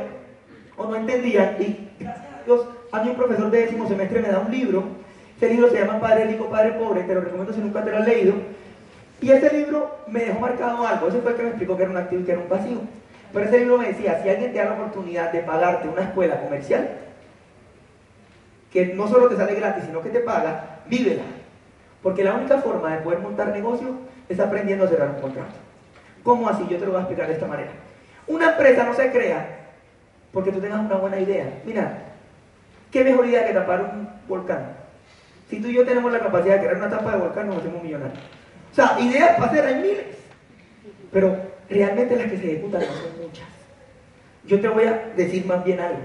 o 0.76 0.86
no 0.86 0.94
entendían, 0.94 1.56
y 1.58 1.88
gracias 1.98 2.26
a 2.26 2.44
Dios, 2.44 2.66
a 2.92 3.02
mí 3.02 3.10
un 3.10 3.16
profesor 3.16 3.50
de 3.50 3.60
décimo 3.62 3.88
semestre 3.88 4.20
me 4.20 4.28
da 4.28 4.38
un 4.38 4.52
libro. 4.52 4.84
Este 5.34 5.50
libro 5.50 5.68
se 5.68 5.80
llama 5.80 6.00
Padre 6.00 6.26
Rico, 6.26 6.48
Padre 6.48 6.72
Pobre, 6.72 7.02
te 7.02 7.14
lo 7.14 7.22
recomiendo 7.22 7.52
si 7.52 7.60
nunca 7.60 7.84
te 7.84 7.90
lo 7.90 7.98
has 7.98 8.06
leído. 8.06 8.34
Y 9.20 9.32
ese 9.32 9.52
libro 9.52 9.98
me 10.06 10.20
dejó 10.20 10.38
marcado 10.38 10.86
algo. 10.86 11.08
Ese 11.08 11.18
fue 11.20 11.32
el 11.32 11.36
que 11.36 11.42
me 11.42 11.48
explicó 11.48 11.76
que 11.76 11.82
era 11.82 11.90
un 11.90 11.96
activo 11.96 12.22
y 12.22 12.24
que 12.24 12.32
era 12.32 12.40
un 12.40 12.48
pasivo. 12.48 12.82
Pero 13.32 13.46
ese 13.46 13.58
libro 13.58 13.78
me 13.78 13.88
decía, 13.88 14.22
si 14.22 14.28
alguien 14.28 14.52
te 14.52 14.58
da 14.58 14.66
la 14.66 14.74
oportunidad 14.74 15.32
de 15.32 15.40
pagarte 15.40 15.88
una 15.88 16.02
escuela 16.02 16.40
comercial, 16.40 16.88
que 18.72 18.94
no 18.94 19.08
solo 19.08 19.28
te 19.28 19.36
sale 19.36 19.54
gratis, 19.56 19.84
sino 19.86 20.02
que 20.02 20.10
te 20.10 20.20
paga, 20.20 20.82
vívela. 20.86 21.24
Porque 22.00 22.22
la 22.22 22.34
única 22.34 22.58
forma 22.58 22.94
de 22.94 23.02
poder 23.02 23.18
montar 23.18 23.48
negocio 23.48 23.88
es 24.28 24.38
aprendiendo 24.38 24.84
a 24.84 24.88
cerrar 24.88 25.10
un 25.10 25.20
contrato. 25.20 25.65
¿Cómo 26.26 26.48
así? 26.48 26.66
Yo 26.68 26.76
te 26.76 26.84
lo 26.84 26.90
voy 26.90 26.96
a 26.96 27.02
explicar 27.02 27.28
de 27.28 27.34
esta 27.34 27.46
manera. 27.46 27.70
Una 28.26 28.50
empresa 28.50 28.82
no 28.82 28.94
se 28.94 29.12
crea 29.12 29.68
porque 30.32 30.50
tú 30.50 30.60
tengas 30.60 30.80
una 30.80 30.96
buena 30.96 31.20
idea. 31.20 31.62
Mira, 31.64 32.02
¿qué 32.90 33.04
mejor 33.04 33.26
idea 33.26 33.46
que 33.46 33.54
tapar 33.54 33.94
un 33.94 34.08
volcán? 34.26 34.72
Si 35.48 35.60
tú 35.60 35.68
y 35.68 35.74
yo 35.74 35.86
tenemos 35.86 36.10
la 36.10 36.18
capacidad 36.18 36.54
de 36.54 36.62
crear 36.62 36.78
una 36.78 36.90
tapa 36.90 37.12
de 37.12 37.18
volcán, 37.18 37.46
nos 37.46 37.58
hacemos 37.58 37.80
millonarios. 37.80 38.18
O 38.72 38.74
sea, 38.74 38.98
ideas 38.98 39.36
para 39.36 39.52
hacer 39.52 39.66
hay 39.66 39.74
miles. 39.76 40.04
Pero 41.12 41.36
realmente 41.70 42.16
las 42.16 42.28
que 42.28 42.38
se 42.38 42.52
ejecutan 42.54 42.80
no 42.80 42.86
son 42.88 43.24
muchas. 43.24 43.46
Yo 44.46 44.60
te 44.60 44.66
voy 44.66 44.84
a 44.84 45.12
decir 45.14 45.46
más 45.46 45.64
bien 45.64 45.78
algo. 45.78 46.00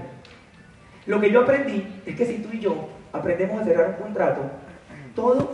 Lo 1.06 1.20
que 1.20 1.32
yo 1.32 1.40
aprendí 1.40 2.00
es 2.06 2.14
que 2.14 2.26
si 2.26 2.38
tú 2.38 2.50
y 2.52 2.60
yo 2.60 2.90
aprendemos 3.12 3.60
a 3.60 3.64
cerrar 3.64 3.88
un 3.88 4.04
contrato, 4.04 4.42
todo 5.16 5.50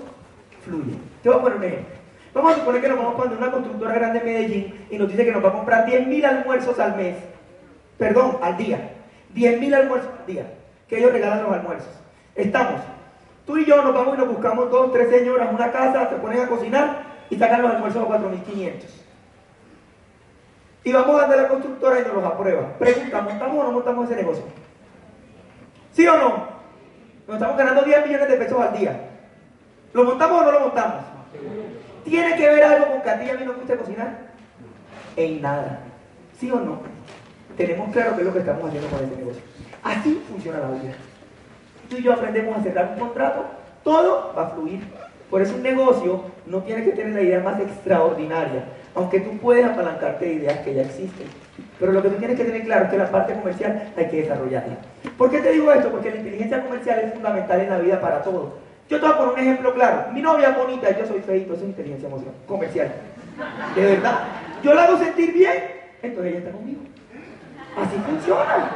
fluye. 0.62 0.98
Te 1.22 1.30
voy 1.30 1.38
a 1.38 1.40
poner 1.40 1.56
un 1.56 1.64
ejemplo. 1.64 1.97
Vamos 2.38 2.52
a 2.52 2.58
suponer 2.60 2.80
que 2.80 2.88
nos 2.88 2.98
vamos 2.98 3.18
a 3.18 3.36
una 3.36 3.50
constructora 3.50 3.94
grande 3.94 4.20
en 4.20 4.24
Medellín 4.24 4.86
y 4.88 4.96
nos 4.96 5.08
dice 5.08 5.24
que 5.24 5.32
nos 5.32 5.44
va 5.44 5.48
a 5.48 5.54
comprar 5.54 5.84
10.000 5.86 6.24
almuerzos 6.24 6.78
al 6.78 6.94
mes. 6.94 7.16
Perdón, 7.98 8.38
al 8.40 8.56
día. 8.56 8.92
10.000 9.34 9.74
almuerzos 9.74 10.10
al 10.20 10.26
día. 10.26 10.52
Que 10.86 10.98
ellos 10.98 11.10
regalan 11.10 11.42
los 11.42 11.52
almuerzos. 11.52 11.90
Estamos. 12.36 12.80
Tú 13.44 13.58
y 13.58 13.64
yo 13.64 13.82
nos 13.82 13.92
vamos 13.92 14.14
y 14.14 14.18
nos 14.18 14.28
buscamos 14.28 14.70
dos, 14.70 14.92
tres 14.92 15.10
señoras, 15.10 15.52
una 15.52 15.72
casa, 15.72 16.10
se 16.10 16.14
ponen 16.14 16.42
a 16.42 16.46
cocinar 16.46 17.02
y 17.28 17.36
sacan 17.36 17.60
los 17.60 17.72
almuerzos 17.72 18.04
a 18.04 18.08
4.500. 18.08 18.84
Y 20.84 20.92
vamos 20.92 21.20
a 21.20 21.36
la 21.36 21.48
constructora 21.48 21.98
y 21.98 22.02
nos 22.04 22.14
los 22.14 22.24
aprueba. 22.24 22.78
Pregunta, 22.78 23.20
¿montamos 23.20 23.58
o 23.58 23.64
no 23.64 23.72
montamos 23.72 24.06
ese 24.06 24.14
negocio? 24.14 24.44
¿Sí 25.90 26.06
o 26.06 26.16
no? 26.16 26.46
Nos 27.26 27.34
estamos 27.34 27.56
ganando 27.56 27.82
10 27.82 28.06
millones 28.06 28.28
de 28.28 28.36
pesos 28.36 28.60
al 28.60 28.78
día. 28.78 29.10
¿Lo 29.92 30.04
montamos 30.04 30.40
o 30.40 30.44
no 30.44 30.52
lo 30.52 30.60
montamos? 30.60 31.02
¿Tiene 32.08 32.36
que 32.36 32.48
ver 32.48 32.64
algo 32.64 32.86
con 32.86 33.02
que 33.02 33.10
a 33.10 33.20
ti 33.20 33.30
a 33.30 33.34
mí 33.34 33.44
nos 33.44 33.56
gusta 33.56 33.76
cocinar? 33.76 34.18
En 35.16 35.42
nada. 35.42 35.80
¿Sí 36.38 36.50
o 36.50 36.58
no? 36.58 36.80
Tenemos 37.56 37.92
claro 37.92 38.14
qué 38.14 38.20
es 38.20 38.26
lo 38.26 38.32
que 38.32 38.38
estamos 38.38 38.64
haciendo 38.64 38.88
con 38.88 39.04
este 39.04 39.16
negocio. 39.16 39.42
Así 39.82 40.22
funciona 40.28 40.58
la 40.58 40.70
vida. 40.70 40.94
Tú 41.90 41.96
y 41.96 42.02
yo 42.02 42.12
aprendemos 42.12 42.56
a 42.56 42.62
cerrar 42.62 42.92
un 42.94 43.00
contrato, 43.00 43.44
todo 43.82 44.32
va 44.36 44.46
a 44.46 44.50
fluir. 44.50 44.80
Por 45.28 45.42
eso 45.42 45.54
un 45.54 45.62
negocio 45.62 46.22
no 46.46 46.62
tiene 46.62 46.84
que 46.84 46.92
tener 46.92 47.12
la 47.12 47.22
idea 47.22 47.40
más 47.40 47.60
extraordinaria, 47.60 48.64
aunque 48.94 49.20
tú 49.20 49.36
puedes 49.38 49.66
apalancarte 49.66 50.24
de 50.24 50.32
ideas 50.34 50.60
que 50.60 50.74
ya 50.74 50.82
existen. 50.82 51.26
Pero 51.78 51.92
lo 51.92 52.02
que 52.02 52.08
tú 52.08 52.16
tienes 52.16 52.38
que 52.38 52.44
tener 52.44 52.64
claro 52.64 52.86
es 52.86 52.90
que 52.90 52.98
la 52.98 53.10
parte 53.10 53.34
comercial 53.34 53.92
hay 53.96 54.08
que 54.08 54.22
desarrollarla. 54.22 54.76
¿Por 55.18 55.30
qué 55.30 55.40
te 55.40 55.52
digo 55.52 55.70
esto? 55.72 55.90
Porque 55.90 56.10
la 56.10 56.16
inteligencia 56.16 56.62
comercial 56.62 57.00
es 57.00 57.12
fundamental 57.12 57.60
en 57.60 57.70
la 57.70 57.78
vida 57.78 58.00
para 58.00 58.22
todo. 58.22 58.67
Yo 58.88 58.98
te 58.98 59.06
voy 59.06 59.14
a 59.14 59.18
poner 59.18 59.34
un 59.34 59.40
ejemplo 59.40 59.74
claro. 59.74 60.12
Mi 60.12 60.22
novia 60.22 60.50
es 60.50 60.56
bonita, 60.56 60.96
yo 60.96 61.06
soy 61.06 61.20
feito, 61.20 61.52
eso 61.52 61.62
es 61.62 61.68
inteligencia 61.68 62.08
comercial. 62.46 62.92
De 63.74 63.82
verdad. 63.82 64.20
Yo 64.62 64.74
la 64.74 64.84
hago 64.84 64.98
sentir 64.98 65.32
bien, 65.32 65.52
entonces 66.02 66.32
ella 66.32 66.38
está 66.38 66.52
conmigo. 66.52 66.80
Así 67.76 67.96
funciona. 68.06 68.70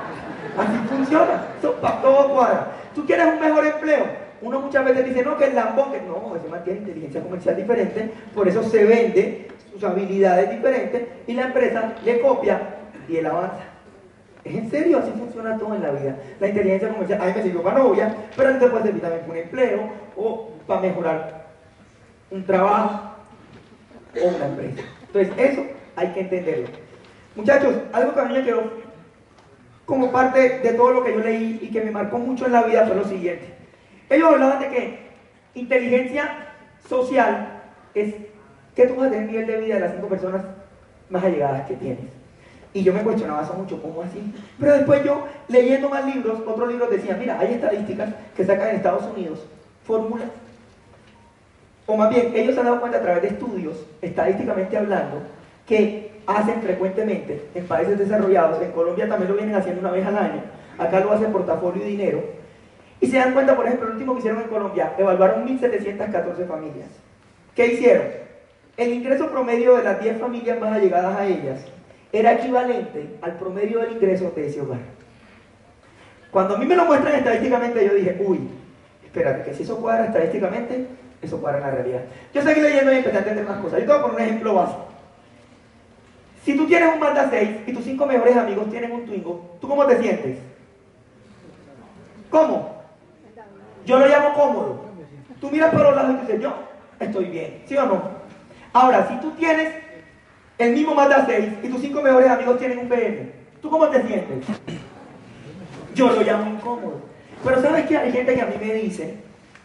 Así 0.58 0.88
funciona. 0.88 1.46
Eso 1.58 1.72
para 1.74 2.02
todo 2.02 2.28
cuadra. 2.34 2.66
Tú 2.94 3.06
quieres 3.06 3.26
un 3.26 3.40
mejor 3.40 3.66
empleo. 3.66 4.04
Uno 4.42 4.60
muchas 4.60 4.84
veces 4.84 5.06
dice, 5.06 5.24
no, 5.24 5.38
que 5.38 5.46
el 5.46 5.54
lambón, 5.54 5.92
que 5.92 6.00
no, 6.00 6.34
ese 6.36 6.48
man 6.48 6.64
tiene 6.64 6.80
inteligencia 6.80 7.22
comercial 7.22 7.56
diferente, 7.56 8.12
por 8.34 8.48
eso 8.48 8.62
se 8.64 8.84
vende 8.84 9.48
sus 9.72 9.82
habilidades 9.84 10.50
diferentes 10.50 11.02
y 11.28 11.34
la 11.34 11.42
empresa 11.42 11.94
le 12.04 12.20
copia 12.20 12.60
y 13.08 13.16
él 13.16 13.26
avanza. 13.26 13.71
Es 14.44 14.54
en 14.54 14.70
serio, 14.70 14.98
así 14.98 15.12
funciona 15.12 15.56
todo 15.56 15.74
en 15.74 15.82
la 15.82 15.90
vida. 15.92 16.16
La 16.40 16.48
inteligencia 16.48 16.88
comercial, 16.88 17.20
a 17.20 17.26
mí 17.26 17.32
me 17.36 17.42
sirvió 17.42 17.62
para 17.62 17.78
novia, 17.78 18.14
pero 18.36 18.48
a 18.48 18.58
te 18.58 18.68
puede 18.68 18.84
servir 18.84 19.02
también 19.02 19.20
para 19.22 19.32
un 19.32 19.38
empleo 19.38 19.90
o 20.16 20.50
para 20.66 20.80
mejorar 20.80 21.46
un 22.30 22.44
trabajo 22.44 23.14
o 24.20 24.28
una 24.28 24.46
empresa. 24.46 24.82
Entonces, 25.06 25.32
eso 25.36 25.62
hay 25.94 26.08
que 26.08 26.20
entenderlo. 26.20 26.68
Muchachos, 27.36 27.74
algo 27.92 28.14
que 28.14 28.20
a 28.20 28.24
mí 28.24 28.34
me 28.34 28.44
quedó 28.44 28.62
como 29.84 30.10
parte 30.10 30.58
de 30.60 30.72
todo 30.72 30.92
lo 30.92 31.04
que 31.04 31.12
yo 31.12 31.20
leí 31.20 31.58
y 31.62 31.70
que 31.70 31.82
me 31.82 31.90
marcó 31.90 32.18
mucho 32.18 32.46
en 32.46 32.52
la 32.52 32.62
vida 32.62 32.86
fue 32.86 32.96
lo 32.96 33.04
siguiente. 33.04 33.46
Ellos 34.10 34.28
hablaban 34.28 34.60
de 34.60 34.68
que 34.68 34.98
inteligencia 35.54 36.54
social 36.88 37.62
es 37.94 38.14
que 38.74 38.86
tú 38.86 38.96
vas 38.96 39.08
a 39.08 39.10
tener 39.10 39.26
nivel 39.26 39.46
de 39.46 39.56
vida 39.58 39.74
de 39.74 39.80
las 39.80 39.92
cinco 39.92 40.08
personas 40.08 40.44
más 41.10 41.24
allegadas 41.24 41.66
que 41.68 41.76
tienes. 41.76 42.21
Y 42.74 42.82
yo 42.82 42.94
me 42.94 43.02
cuestionaba 43.02 43.42
eso 43.42 43.54
mucho, 43.54 43.80
¿cómo 43.82 44.02
así? 44.02 44.32
Pero 44.58 44.72
después 44.72 45.04
yo, 45.04 45.26
leyendo 45.48 45.90
más 45.90 46.06
libros, 46.06 46.40
otros 46.46 46.68
libros 46.68 46.90
decían, 46.90 47.18
mira, 47.18 47.38
hay 47.38 47.54
estadísticas 47.54 48.14
que 48.34 48.44
sacan 48.44 48.70
en 48.70 48.76
Estados 48.76 49.04
Unidos, 49.04 49.46
fórmulas, 49.84 50.28
o 51.86 51.96
más 51.96 52.08
bien, 52.10 52.32
ellos 52.34 52.54
se 52.54 52.60
han 52.60 52.66
dado 52.66 52.80
cuenta 52.80 52.98
a 52.98 53.02
través 53.02 53.22
de 53.22 53.28
estudios, 53.28 53.84
estadísticamente 54.00 54.76
hablando, 54.78 55.22
que 55.66 56.12
hacen 56.26 56.62
frecuentemente 56.62 57.48
en 57.54 57.66
países 57.66 57.98
desarrollados, 57.98 58.62
en 58.62 58.72
Colombia 58.72 59.08
también 59.08 59.30
lo 59.30 59.36
vienen 59.36 59.56
haciendo 59.56 59.80
una 59.80 59.90
vez 59.90 60.06
al 60.06 60.16
año, 60.16 60.42
acá 60.78 61.00
lo 61.00 61.12
hacen 61.12 61.32
portafolio 61.32 61.84
y 61.84 61.90
dinero, 61.90 62.22
y 63.00 63.08
se 63.08 63.18
dan 63.18 63.34
cuenta, 63.34 63.56
por 63.56 63.66
ejemplo, 63.66 63.88
el 63.88 63.94
último 63.94 64.14
que 64.14 64.20
hicieron 64.20 64.40
en 64.40 64.48
Colombia, 64.48 64.94
evaluaron 64.96 65.44
1.714 65.46 66.46
familias. 66.46 66.88
¿Qué 67.54 67.66
hicieron? 67.66 68.06
El 68.76 68.92
ingreso 68.92 69.28
promedio 69.28 69.76
de 69.76 69.82
las 69.82 70.00
10 70.00 70.18
familias 70.18 70.58
más 70.60 70.72
allegadas 70.72 71.18
a 71.18 71.26
ellas 71.26 71.60
era 72.12 72.34
equivalente 72.34 73.16
al 73.22 73.38
promedio 73.38 73.80
del 73.80 73.92
ingreso 73.92 74.30
de 74.36 74.46
ese 74.46 74.60
hogar. 74.60 74.80
Cuando 76.30 76.56
a 76.56 76.58
mí 76.58 76.66
me 76.66 76.76
lo 76.76 76.84
muestran 76.84 77.14
estadísticamente, 77.14 77.86
yo 77.86 77.94
dije, 77.94 78.22
uy, 78.24 78.40
espérate, 79.04 79.42
que 79.44 79.56
si 79.56 79.62
eso 79.62 79.78
cuadra 79.78 80.06
estadísticamente, 80.06 80.86
eso 81.22 81.40
cuadra 81.40 81.58
en 81.58 81.64
la 81.64 81.70
realidad. 81.70 82.02
Yo 82.34 82.42
seguí 82.42 82.60
leyendo 82.60 82.92
y 82.92 82.96
empecé 82.96 83.16
a 83.16 83.20
entender 83.20 83.46
más 83.46 83.58
cosas. 83.58 83.80
Yo 83.80 83.86
te 83.86 83.92
voy 83.92 83.98
a 83.98 84.02
poner 84.02 84.16
un 84.16 84.22
ejemplo 84.22 84.54
básico. 84.54 84.86
Si 86.44 86.56
tú 86.56 86.66
tienes 86.66 86.92
un 86.92 87.00
Mazda 87.00 87.28
6 87.30 87.50
y 87.66 87.72
tus 87.72 87.84
cinco 87.84 88.06
mejores 88.06 88.36
amigos 88.36 88.68
tienen 88.70 88.92
un 88.92 89.06
Twingo, 89.06 89.56
¿tú 89.60 89.68
cómo 89.68 89.86
te 89.86 89.98
sientes? 90.00 90.38
¿Cómo? 92.30 92.82
Yo 93.86 93.98
lo 93.98 94.06
llamo 94.06 94.34
cómodo. 94.34 94.84
Tú 95.40 95.50
miras 95.50 95.72
por 95.72 95.82
los 95.82 95.94
lados 95.94 96.14
y 96.16 96.20
dices, 96.22 96.40
yo 96.40 96.54
estoy 96.98 97.26
bien, 97.26 97.62
¿sí 97.66 97.76
o 97.76 97.86
no? 97.86 98.02
Ahora, 98.72 99.06
si 99.08 99.16
tú 99.16 99.32
tienes 99.32 99.74
el 100.58 100.72
mismo 100.72 100.94
Mazda 100.94 101.24
6 101.26 101.44
y 101.62 101.68
tus 101.68 101.80
cinco 101.80 102.02
mejores 102.02 102.30
amigos 102.30 102.58
tienen 102.58 102.78
un 102.78 102.88
BM, 102.88 103.32
¿tú 103.60 103.70
cómo 103.70 103.88
te 103.88 104.02
sientes? 104.02 104.46
Yo 105.94 106.10
lo 106.10 106.22
llamo 106.22 106.50
incómodo. 106.50 107.00
Pero 107.44 107.60
¿sabes 107.60 107.86
que 107.86 107.96
Hay 107.96 108.12
gente 108.12 108.34
que 108.34 108.42
a 108.42 108.46
mí 108.46 108.54
me 108.60 108.74
dice 108.74 109.16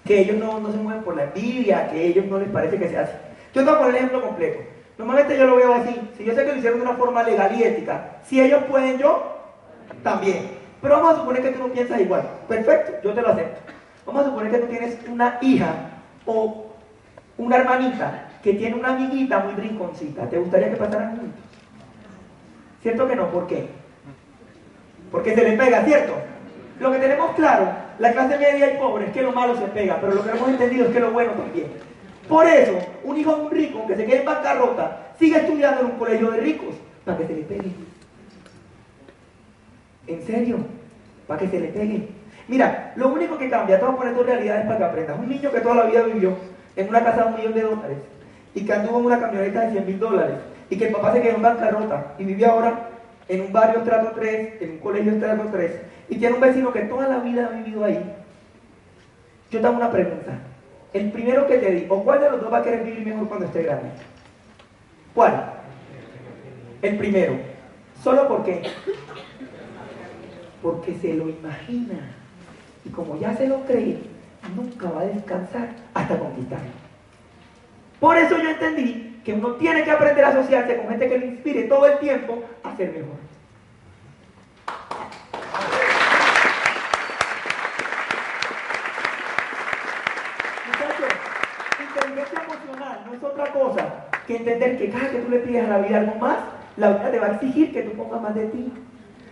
que 0.06 0.20
ellos 0.22 0.38
no, 0.38 0.60
no 0.60 0.72
se 0.72 0.78
mueven 0.78 1.04
por 1.04 1.16
la 1.16 1.26
envidia, 1.26 1.90
que 1.90 2.00
a 2.00 2.02
ellos 2.02 2.26
no 2.26 2.40
les 2.40 2.50
parece 2.50 2.78
que 2.78 2.90
se 2.90 2.98
hace. 2.98 3.14
Yo 3.54 3.64
te 3.64 3.70
voy 3.70 3.74
a 3.74 3.78
poner 3.78 3.90
el 3.90 3.96
ejemplo 3.98 4.22
completo. 4.22 4.60
Normalmente 4.98 5.38
yo 5.38 5.46
lo 5.46 5.58
veo 5.58 5.74
así. 5.74 5.96
Si 6.18 6.24
yo 6.24 6.34
sé 6.34 6.44
que 6.44 6.52
lo 6.52 6.58
hicieron 6.58 6.80
de 6.80 6.86
una 6.86 6.96
forma 6.96 7.24
legal 7.24 7.56
y 7.56 7.64
ética, 7.64 8.18
si 8.26 8.42
ellos 8.42 8.64
pueden, 8.70 8.98
yo 8.98 9.38
también. 10.04 10.50
Pero 10.82 10.96
vamos 10.96 11.14
a 11.14 11.20
suponer 11.20 11.44
que 11.44 11.52
tú 11.52 11.60
no 11.60 11.74
piensas 11.74 12.00
igual. 12.00 12.24
Perfecto, 12.48 12.94
yo 13.04 13.14
te 13.14 13.22
lo 13.22 13.30
acepto. 13.30 13.60
Vamos 14.06 14.22
a 14.22 14.26
suponer 14.26 14.52
que 14.52 14.58
tú 14.60 14.68
tienes 14.68 14.98
una 15.08 15.38
hija 15.42 15.74
o 16.26 16.68
una 17.38 17.58
hermanita 17.58 18.27
que 18.48 18.54
tiene 18.54 18.76
una 18.78 18.94
amiguita 18.94 19.40
muy 19.40 19.56
brinconcita, 19.56 20.30
¿te 20.30 20.38
gustaría 20.38 20.70
que 20.70 20.78
pasaran 20.78 21.18
juntos? 21.18 21.42
¿Cierto 22.82 23.06
que 23.06 23.16
no? 23.18 23.30
¿Por 23.30 23.46
qué? 23.46 23.68
Porque 25.12 25.36
se 25.36 25.44
le 25.44 25.58
pega, 25.58 25.84
¿cierto? 25.84 26.14
Lo 26.80 26.90
que 26.90 26.98
tenemos 26.98 27.36
claro, 27.36 27.68
la 28.00 28.14
clase 28.14 28.38
media 28.38 28.74
y 28.74 28.78
pobre, 28.78 29.08
es 29.08 29.12
que 29.12 29.22
lo 29.22 29.34
malo 29.34 29.54
se 29.58 29.66
pega, 29.66 29.98
pero 30.00 30.14
lo 30.14 30.24
que 30.24 30.30
hemos 30.30 30.48
entendido 30.48 30.86
es 30.86 30.94
que 30.94 31.00
lo 31.02 31.12
bueno 31.12 31.34
también. 31.34 31.68
Por 32.30 32.48
eso, 32.48 32.80
un 33.04 33.18
hijo 33.18 33.36
un 33.36 33.52
rico 33.52 33.86
que 33.86 33.98
se 33.98 34.06
quede 34.06 34.20
en 34.20 34.26
bancarrota 34.26 35.08
sigue 35.20 35.40
estudiando 35.40 35.82
en 35.82 35.88
un 35.88 35.98
colegio 35.98 36.32
de 36.32 36.40
ricos 36.40 36.76
para 37.04 37.18
que 37.18 37.28
se 37.28 37.34
le 37.34 37.42
pegue. 37.42 37.72
¿En 40.08 40.26
serio? 40.26 40.58
Para 41.28 41.42
que 41.42 41.50
se 41.50 41.60
le 41.60 41.68
pegue. 41.68 42.08
Mira, 42.48 42.94
lo 42.96 43.10
único 43.10 43.38
que 43.38 43.50
cambia, 43.50 43.78
te 43.78 43.84
voy 43.84 43.94
a 43.94 43.98
poner 43.98 44.16
tu 44.16 44.24
realidades 44.24 44.66
para 44.68 44.78
que 44.78 44.84
aprendas. 44.86 45.20
Un 45.20 45.28
niño 45.28 45.52
que 45.52 45.60
toda 45.60 45.76
la 45.76 45.84
vida 45.84 46.04
vivió 46.04 46.38
en 46.78 46.88
una 46.88 47.04
casa 47.04 47.24
de 47.24 47.28
un 47.28 47.36
millón 47.36 47.54
de 47.54 47.62
dólares 47.62 47.98
y 48.58 48.66
que 48.66 48.74
anduvo 48.74 48.98
en 48.98 49.06
una 49.06 49.20
camioneta 49.20 49.62
de 49.62 49.72
100 49.72 49.86
mil 49.86 50.00
dólares 50.00 50.38
y 50.68 50.78
que 50.78 50.88
el 50.88 50.94
papá 50.94 51.14
se 51.14 51.22
quedó 51.22 51.36
en 51.36 51.44
bancarrota 51.44 52.16
y 52.18 52.24
vive 52.24 52.44
ahora 52.44 52.90
en 53.30 53.42
un 53.42 53.54
barrio 53.54 53.82
estrato 53.82 54.14
3, 54.16 54.62
en 54.62 54.72
un 54.72 54.78
colegio 54.80 55.12
estrato 55.12 55.44
3 55.52 55.72
y 56.10 56.16
tiene 56.16 56.34
un 56.34 56.42
vecino 56.42 56.74
que 56.74 56.82
toda 56.82 57.08
la 57.08 57.20
vida 57.20 57.46
ha 57.46 57.56
vivido 57.56 57.86
ahí. 57.86 58.04
Yo 59.52 59.62
te 59.62 59.68
hago 59.68 59.78
una 59.78 59.92
pregunta. 59.92 60.40
El 60.92 61.12
primero 61.12 61.46
que 61.46 61.60
te 61.60 61.72
digo, 61.72 62.04
¿cuál 62.04 62.20
de 62.20 62.32
los 62.32 62.42
dos 62.42 62.52
va 62.52 62.58
a 62.58 62.64
querer 62.64 62.84
vivir 62.84 63.06
mejor 63.06 63.28
cuando 63.28 63.46
esté 63.46 63.62
grande? 63.62 63.90
¿Cuál? 65.14 65.54
El 66.82 66.98
primero. 66.98 67.38
¿Solo 68.02 68.28
por 68.28 68.44
qué? 68.44 68.64
Porque 70.64 70.96
se 70.96 71.14
lo 71.14 71.30
imagina. 71.30 72.16
Y 72.84 72.90
como 72.90 73.20
ya 73.20 73.36
se 73.36 73.48
lo 73.48 73.62
cree, 73.66 74.00
nunca 74.56 74.90
va 74.90 75.02
a 75.02 75.06
descansar 75.06 75.70
hasta 75.94 76.18
conquistarlo. 76.18 76.87
Por 78.00 78.18
eso 78.18 78.38
yo 78.38 78.50
entendí 78.50 79.22
que 79.26 79.34
uno 79.34 79.54
tiene 79.54 79.84
que 79.84 79.92
aprender 79.92 80.24
a 80.24 80.30
asociarse 80.30 80.78
con 80.78 80.90
gente 80.90 81.10
que 81.10 81.18
le 81.18 81.26
inspire 81.26 81.64
todo 81.64 81.88
el 81.88 82.00
tiempo 82.00 82.44
a 82.64 82.76
ser 82.76 82.92
mejor. 82.92 83.18
Inteligencia 91.80 92.42
emocional 92.44 93.04
no 93.06 93.14
es 93.14 93.24
otra 93.24 93.52
cosa 93.52 94.06
que 94.28 94.38
entender 94.38 94.78
que 94.78 94.90
cada 94.90 95.10
que 95.10 95.20
tú 95.20 95.30
le 95.30 95.40
pides 95.40 95.66
a 95.66 95.68
la 95.68 95.78
vida 95.80 95.98
algo 95.98 96.16
más, 96.16 96.38
la 96.78 96.90
vida 96.90 97.12
te 97.12 97.20
va 97.20 97.28
a 97.28 97.32
exigir 97.32 97.74
que 97.74 97.82
tú 97.82 97.92
pongas 97.98 98.22
más 98.22 98.36
de 98.36 98.46
ti. 98.46 98.72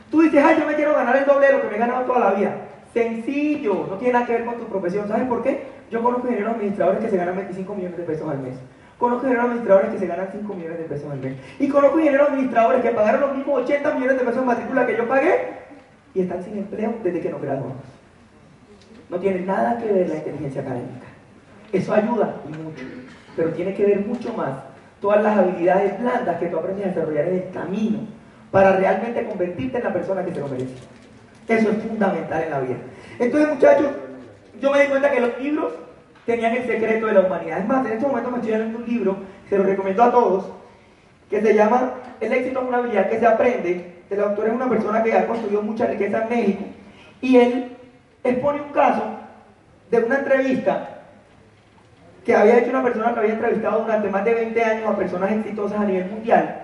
Tú 0.10 0.22
dices, 0.22 0.43
ay, 0.43 0.57
yo 0.60 0.65
me 0.65 0.75
quiero 0.75 0.93
ganar 0.93 1.15
el 1.15 1.25
doble 1.25 1.48
de 1.48 1.53
lo 1.53 1.62
que 1.62 1.67
me 1.67 1.75
he 1.75 1.79
ganado 1.79 2.05
toda 2.05 2.19
la 2.19 2.31
vida. 2.31 2.55
Sencillo, 2.93 3.88
no 3.89 3.98
tiene 3.98 4.13
nada 4.13 4.25
que 4.25 4.34
ver 4.34 4.45
con 4.45 4.57
tu 4.57 4.65
profesión. 4.65 5.07
¿Sabes 5.07 5.27
por 5.27 5.43
qué? 5.43 5.75
Yo 5.92 6.01
conozco 6.01 6.27
ingenieros 6.27 6.56
administradores 6.56 7.04
que 7.04 7.10
se 7.10 7.18
ganan 7.18 7.36
25 7.36 7.75
millones 7.75 7.98
de 7.98 8.04
pesos 8.04 8.30
al 8.30 8.39
mes. 8.39 8.56
Conozco 8.98 9.25
ingenieros 9.25 9.46
administradores 9.46 9.92
que 9.92 10.00
se 10.00 10.08
ganan 10.08 10.30
5 10.32 10.54
millones 10.54 10.77
de 10.80 10.84
pesos 10.86 11.12
al 11.12 11.20
mes. 11.20 11.36
Y 11.60 11.68
conozco 11.68 12.00
ingenieros 12.00 12.30
administradores 12.30 12.82
que 12.82 12.92
pagaron 12.92 13.22
los 13.22 13.36
mismos 13.36 13.63
80 13.63 13.94
millones 13.94 14.20
de 14.20 14.25
pesos 14.25 14.42
en 14.42 14.48
matrícula 14.48 14.88
que 14.88 14.98
yo 14.98 15.08
pagué 15.08 15.50
y 16.13 16.22
están 16.22 16.44
sin 16.44 16.58
empleo 16.58 16.96
desde 17.04 17.20
que 17.22 17.30
nos 17.30 17.42
graduamos. 17.42 17.77
No 19.10 19.20
tiene 19.20 19.42
nada 19.42 19.77
que 19.77 19.92
ver 19.92 20.10
la 20.10 20.15
inteligencia 20.15 20.62
académica. 20.62 21.06
Eso 21.72 21.94
ayuda 21.94 22.36
y 22.48 22.58
mucho, 22.58 22.84
pero 23.36 23.50
tiene 23.50 23.74
que 23.74 23.86
ver 23.86 24.00
mucho 24.00 24.34
más 24.34 24.56
todas 25.01 25.22
las 25.22 25.38
habilidades 25.38 26.00
blandas 26.00 26.38
que 26.39 26.48
tú 26.48 26.58
aprendes 26.58 26.86
a 26.86 26.89
desarrollar 26.89 27.27
en 27.27 27.36
el 27.36 27.50
camino 27.51 28.00
para 28.50 28.77
realmente 28.77 29.25
convertirte 29.25 29.77
en 29.77 29.84
la 29.84 29.94
persona 29.94 30.24
que 30.24 30.34
se 30.34 30.39
lo 30.39 30.48
merece. 30.48 30.74
Eso 31.48 31.70
es 31.70 31.77
fundamental 31.84 32.44
en 32.44 32.50
la 32.50 32.60
vida. 32.62 32.77
Entonces, 33.20 33.54
muchachos, 33.54 33.88
yo 34.62 34.71
me 34.71 34.81
di 34.81 34.88
cuenta 34.88 35.12
que 35.12 35.19
los 35.19 35.39
libros 35.39 35.74
tenían 36.25 36.55
el 36.55 36.65
secreto 36.65 37.07
de 37.07 37.13
la 37.13 37.21
humanidad. 37.21 37.59
Es 37.59 37.67
más, 37.67 37.85
en 37.85 37.93
este 37.93 38.07
momento 38.07 38.31
me 38.31 38.38
estoy 38.38 38.51
leyendo 38.51 38.79
un 38.79 38.85
libro, 38.85 39.17
se 39.50 39.57
lo 39.57 39.63
recomiendo 39.63 40.03
a 40.03 40.12
todos, 40.12 40.45
que 41.29 41.41
se 41.41 41.53
llama 41.53 41.93
El 42.19 42.33
éxito 42.33 42.62
es 42.62 42.67
una 42.67 42.77
habilidad 42.77 43.09
que 43.09 43.19
se 43.19 43.25
aprende. 43.25 43.95
El 44.09 44.19
autor 44.21 44.47
es 44.47 44.53
una 44.53 44.69
persona 44.69 45.03
que 45.03 45.13
ha 45.13 45.27
construido 45.27 45.62
mucha 45.62 45.88
riqueza 45.88 46.24
en 46.24 46.29
México. 46.29 46.63
Y 47.21 47.38
él 47.38 47.71
expone 48.24 48.62
un 48.62 48.71
caso 48.71 49.03
de 49.89 50.00
una 50.00 50.19
entrevista 50.19 50.89
que 52.24 52.35
había 52.35 52.57
hecho 52.57 52.71
una 52.71 52.83
persona 52.83 53.13
que 53.13 53.19
había 53.19 53.33
entrevistado 53.33 53.81
durante 53.81 54.09
más 54.09 54.25
de 54.25 54.33
20 54.33 54.63
años 54.63 54.89
a 54.89 54.97
personas 54.97 55.31
exitosas 55.31 55.79
a 55.79 55.85
nivel 55.85 56.09
mundial. 56.09 56.63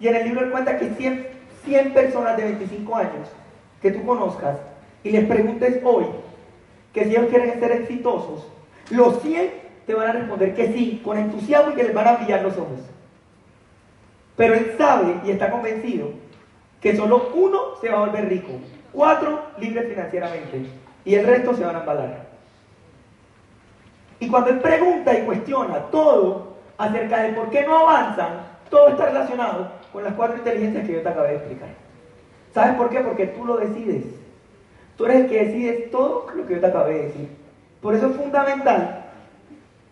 Y 0.00 0.08
en 0.08 0.16
el 0.16 0.24
libro 0.24 0.44
él 0.44 0.50
cuenta 0.50 0.76
que 0.76 0.90
100, 0.90 1.26
100 1.64 1.92
personas 1.94 2.36
de 2.36 2.44
25 2.44 2.96
años 2.96 3.28
que 3.80 3.90
tú 3.90 4.04
conozcas 4.04 4.58
y 5.02 5.10
les 5.10 5.24
preguntes 5.26 5.80
hoy 5.84 6.06
que 6.98 7.04
si 7.04 7.10
ellos 7.10 7.30
quieren 7.30 7.60
ser 7.60 7.70
exitosos, 7.72 8.44
los 8.90 9.22
100 9.22 9.52
te 9.86 9.94
van 9.94 10.08
a 10.08 10.12
responder 10.12 10.54
que 10.54 10.72
sí, 10.72 11.00
con 11.04 11.16
entusiasmo 11.16 11.70
y 11.70 11.74
que 11.76 11.84
les 11.84 11.94
van 11.94 12.08
a 12.08 12.16
brillar 12.16 12.42
los 12.42 12.54
ojos. 12.54 12.80
Pero 14.36 14.54
él 14.54 14.74
sabe 14.76 15.20
y 15.24 15.30
está 15.30 15.48
convencido 15.50 16.08
que 16.80 16.96
solo 16.96 17.30
uno 17.34 17.76
se 17.80 17.88
va 17.88 17.98
a 17.98 18.06
volver 18.06 18.28
rico, 18.28 18.50
cuatro 18.92 19.42
libres 19.58 19.88
financieramente 19.88 20.66
y 21.04 21.14
el 21.14 21.24
resto 21.24 21.54
se 21.54 21.64
van 21.64 21.76
a 21.76 21.80
embalar. 21.80 22.26
Y 24.18 24.28
cuando 24.28 24.50
él 24.50 24.58
pregunta 24.58 25.16
y 25.16 25.22
cuestiona 25.22 25.78
todo 25.90 26.56
acerca 26.78 27.22
de 27.22 27.32
por 27.32 27.50
qué 27.50 27.64
no 27.64 27.78
avanzan, 27.78 28.40
todo 28.70 28.88
está 28.88 29.06
relacionado 29.06 29.70
con 29.92 30.02
las 30.02 30.14
cuatro 30.14 30.38
inteligencias 30.38 30.84
que 30.84 30.94
yo 30.94 31.02
te 31.02 31.08
acabé 31.08 31.28
de 31.28 31.36
explicar. 31.36 31.68
¿Sabes 32.52 32.74
por 32.74 32.90
qué? 32.90 33.00
Porque 33.00 33.28
tú 33.28 33.44
lo 33.44 33.56
decides. 33.56 34.04
Tú 34.98 35.06
eres 35.06 35.20
el 35.20 35.28
que 35.28 35.44
decides 35.44 35.90
todo 35.92 36.26
lo 36.34 36.44
que 36.44 36.54
yo 36.54 36.60
te 36.60 36.66
acabé 36.66 36.94
de 36.94 37.02
decir. 37.04 37.28
Por 37.80 37.94
eso 37.94 38.08
es 38.08 38.16
fundamental 38.16 39.04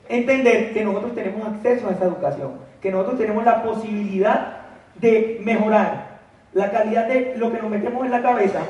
entender 0.08 0.72
que 0.72 0.84
nosotros 0.84 1.14
tenemos 1.14 1.46
acceso 1.46 1.88
a 1.88 1.92
esa 1.92 2.06
educación, 2.06 2.54
que 2.82 2.90
nosotros 2.90 3.16
tenemos 3.16 3.44
la 3.44 3.62
posibilidad 3.62 4.56
de 4.96 5.40
mejorar 5.44 6.18
la 6.54 6.72
calidad 6.72 7.06
de 7.06 7.34
lo 7.36 7.52
que 7.52 7.58
nos 7.58 7.70
metemos 7.70 8.04
en 8.04 8.10
la 8.10 8.20
cabeza 8.20 8.60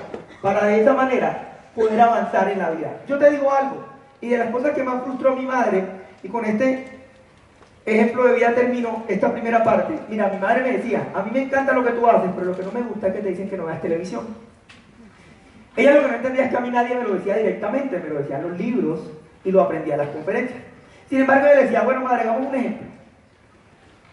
para 0.43 0.67
de 0.67 0.83
esa 0.83 0.93
manera 0.93 1.55
poder 1.75 1.99
avanzar 1.99 2.51
en 2.51 2.59
la 2.59 2.71
vida. 2.71 2.99
Yo 3.09 3.19
te 3.19 3.31
digo 3.31 3.51
algo, 3.51 3.87
y 4.21 4.29
de 4.29 4.39
las 4.39 4.51
cosas 4.51 4.73
que 4.73 4.83
más 4.83 5.05
frustró 5.05 5.33
a 5.33 5.37
mi 5.37 5.47
madre, 5.47 5.85
y 6.23 6.29
con 6.29 6.45
este 6.45 6.85
ejemplo 7.87 8.25
de 8.25 8.35
vida 8.35 8.55
termino 8.55 9.05
esta 9.09 9.33
primera 9.33 9.65
parte. 9.65 9.95
Mira, 10.11 10.29
mi 10.29 10.39
madre 10.39 10.63
me 10.63 10.77
decía, 10.77 11.09
a 11.15 11.23
mí 11.23 11.31
me 11.33 11.43
encanta 11.45 11.73
lo 11.73 11.83
que 11.83 11.93
tú 11.93 12.07
haces, 12.07 12.31
pero 12.35 12.49
lo 12.49 12.57
que 12.57 12.63
no 12.63 12.73
me 12.73 12.83
gusta 12.83 13.07
es 13.07 13.15
que 13.15 13.21
te 13.21 13.29
dicen 13.31 13.49
que 13.49 13.57
no 13.57 13.65
veas 13.65 13.81
televisión. 13.81 14.56
Ella 15.77 15.95
lo 15.95 16.03
que 16.03 16.09
no 16.09 16.15
entendía 16.15 16.45
es 16.45 16.51
que 16.51 16.57
a 16.57 16.61
mí 16.61 16.71
nadie 16.71 16.95
me 16.95 17.05
lo 17.05 17.15
decía 17.15 17.37
directamente, 17.37 17.99
me 17.99 18.09
lo 18.09 18.19
decían 18.19 18.43
los 18.43 18.59
libros 18.59 19.01
y 19.45 19.51
lo 19.51 19.61
aprendía 19.61 19.95
en 19.95 20.01
las 20.01 20.09
conferencias. 20.09 20.59
Sin 21.09 21.21
embargo, 21.21 21.47
yo 21.47 21.55
le 21.55 21.63
decía, 21.65 21.83
bueno, 21.83 22.01
madre, 22.01 22.23
hagamos 22.23 22.49
un 22.49 22.55
ejemplo. 22.55 22.87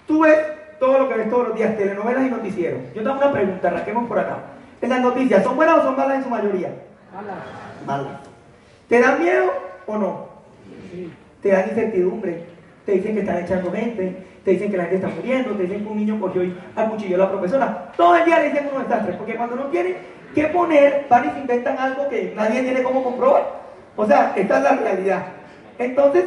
Tú 0.05 0.21
ves 0.21 0.37
todo 0.79 0.99
lo 0.99 1.09
que 1.09 1.15
ves 1.15 1.29
todos 1.29 1.47
los 1.49 1.57
días, 1.57 1.77
telenovelas 1.77 2.27
y 2.27 2.29
noticieros. 2.29 2.81
Yo 2.93 3.01
tengo 3.01 3.17
una 3.17 3.31
pregunta, 3.31 3.67
arranquemos 3.69 4.07
por 4.07 4.19
acá. 4.19 4.39
¿En 4.81 4.89
las 4.89 5.01
noticias 5.01 5.43
son 5.43 5.55
buenas 5.55 5.79
o 5.79 5.83
son 5.83 5.95
malas 5.95 6.17
en 6.17 6.23
su 6.23 6.29
mayoría? 6.29 6.73
Malas. 7.13 7.35
Malas. 7.85 8.19
¿Te 8.89 8.99
dan 8.99 9.23
miedo 9.23 9.53
o 9.87 9.97
no? 9.97 10.27
Sí. 10.91 11.09
¿Te 11.41 11.49
dan 11.49 11.69
incertidumbre? 11.69 12.43
Te 12.85 12.91
dicen 12.91 13.13
que 13.13 13.21
están 13.21 13.37
echando 13.37 13.71
gente, 13.71 14.25
te 14.43 14.51
dicen 14.51 14.69
que 14.69 14.77
la 14.77 14.83
gente 14.83 14.97
está 14.97 15.07
muriendo, 15.07 15.51
te 15.51 15.63
dicen 15.63 15.85
que 15.85 15.89
un 15.89 15.97
niño 15.97 16.19
cogió 16.19 16.43
y 16.43 16.57
acuchilló 16.75 17.15
a 17.15 17.19
la 17.19 17.31
profesora. 17.31 17.91
Todo 17.95 18.17
el 18.17 18.25
día 18.25 18.39
le 18.39 18.49
dicen 18.49 18.67
unos 18.73 18.83
desastres, 18.83 19.15
porque 19.15 19.35
cuando 19.35 19.55
no 19.55 19.67
tienen 19.67 19.95
que 20.33 20.47
poner, 20.47 21.05
van 21.09 21.25
y 21.25 21.31
se 21.31 21.39
inventan 21.39 21.77
algo 21.77 22.09
que 22.09 22.33
nadie 22.35 22.63
tiene 22.63 22.83
cómo 22.83 23.03
comprobar. 23.03 23.61
O 23.95 24.05
sea, 24.05 24.33
esta 24.35 24.57
es 24.57 24.63
la 24.63 24.75
realidad. 24.75 25.23
Entonces, 25.77 26.25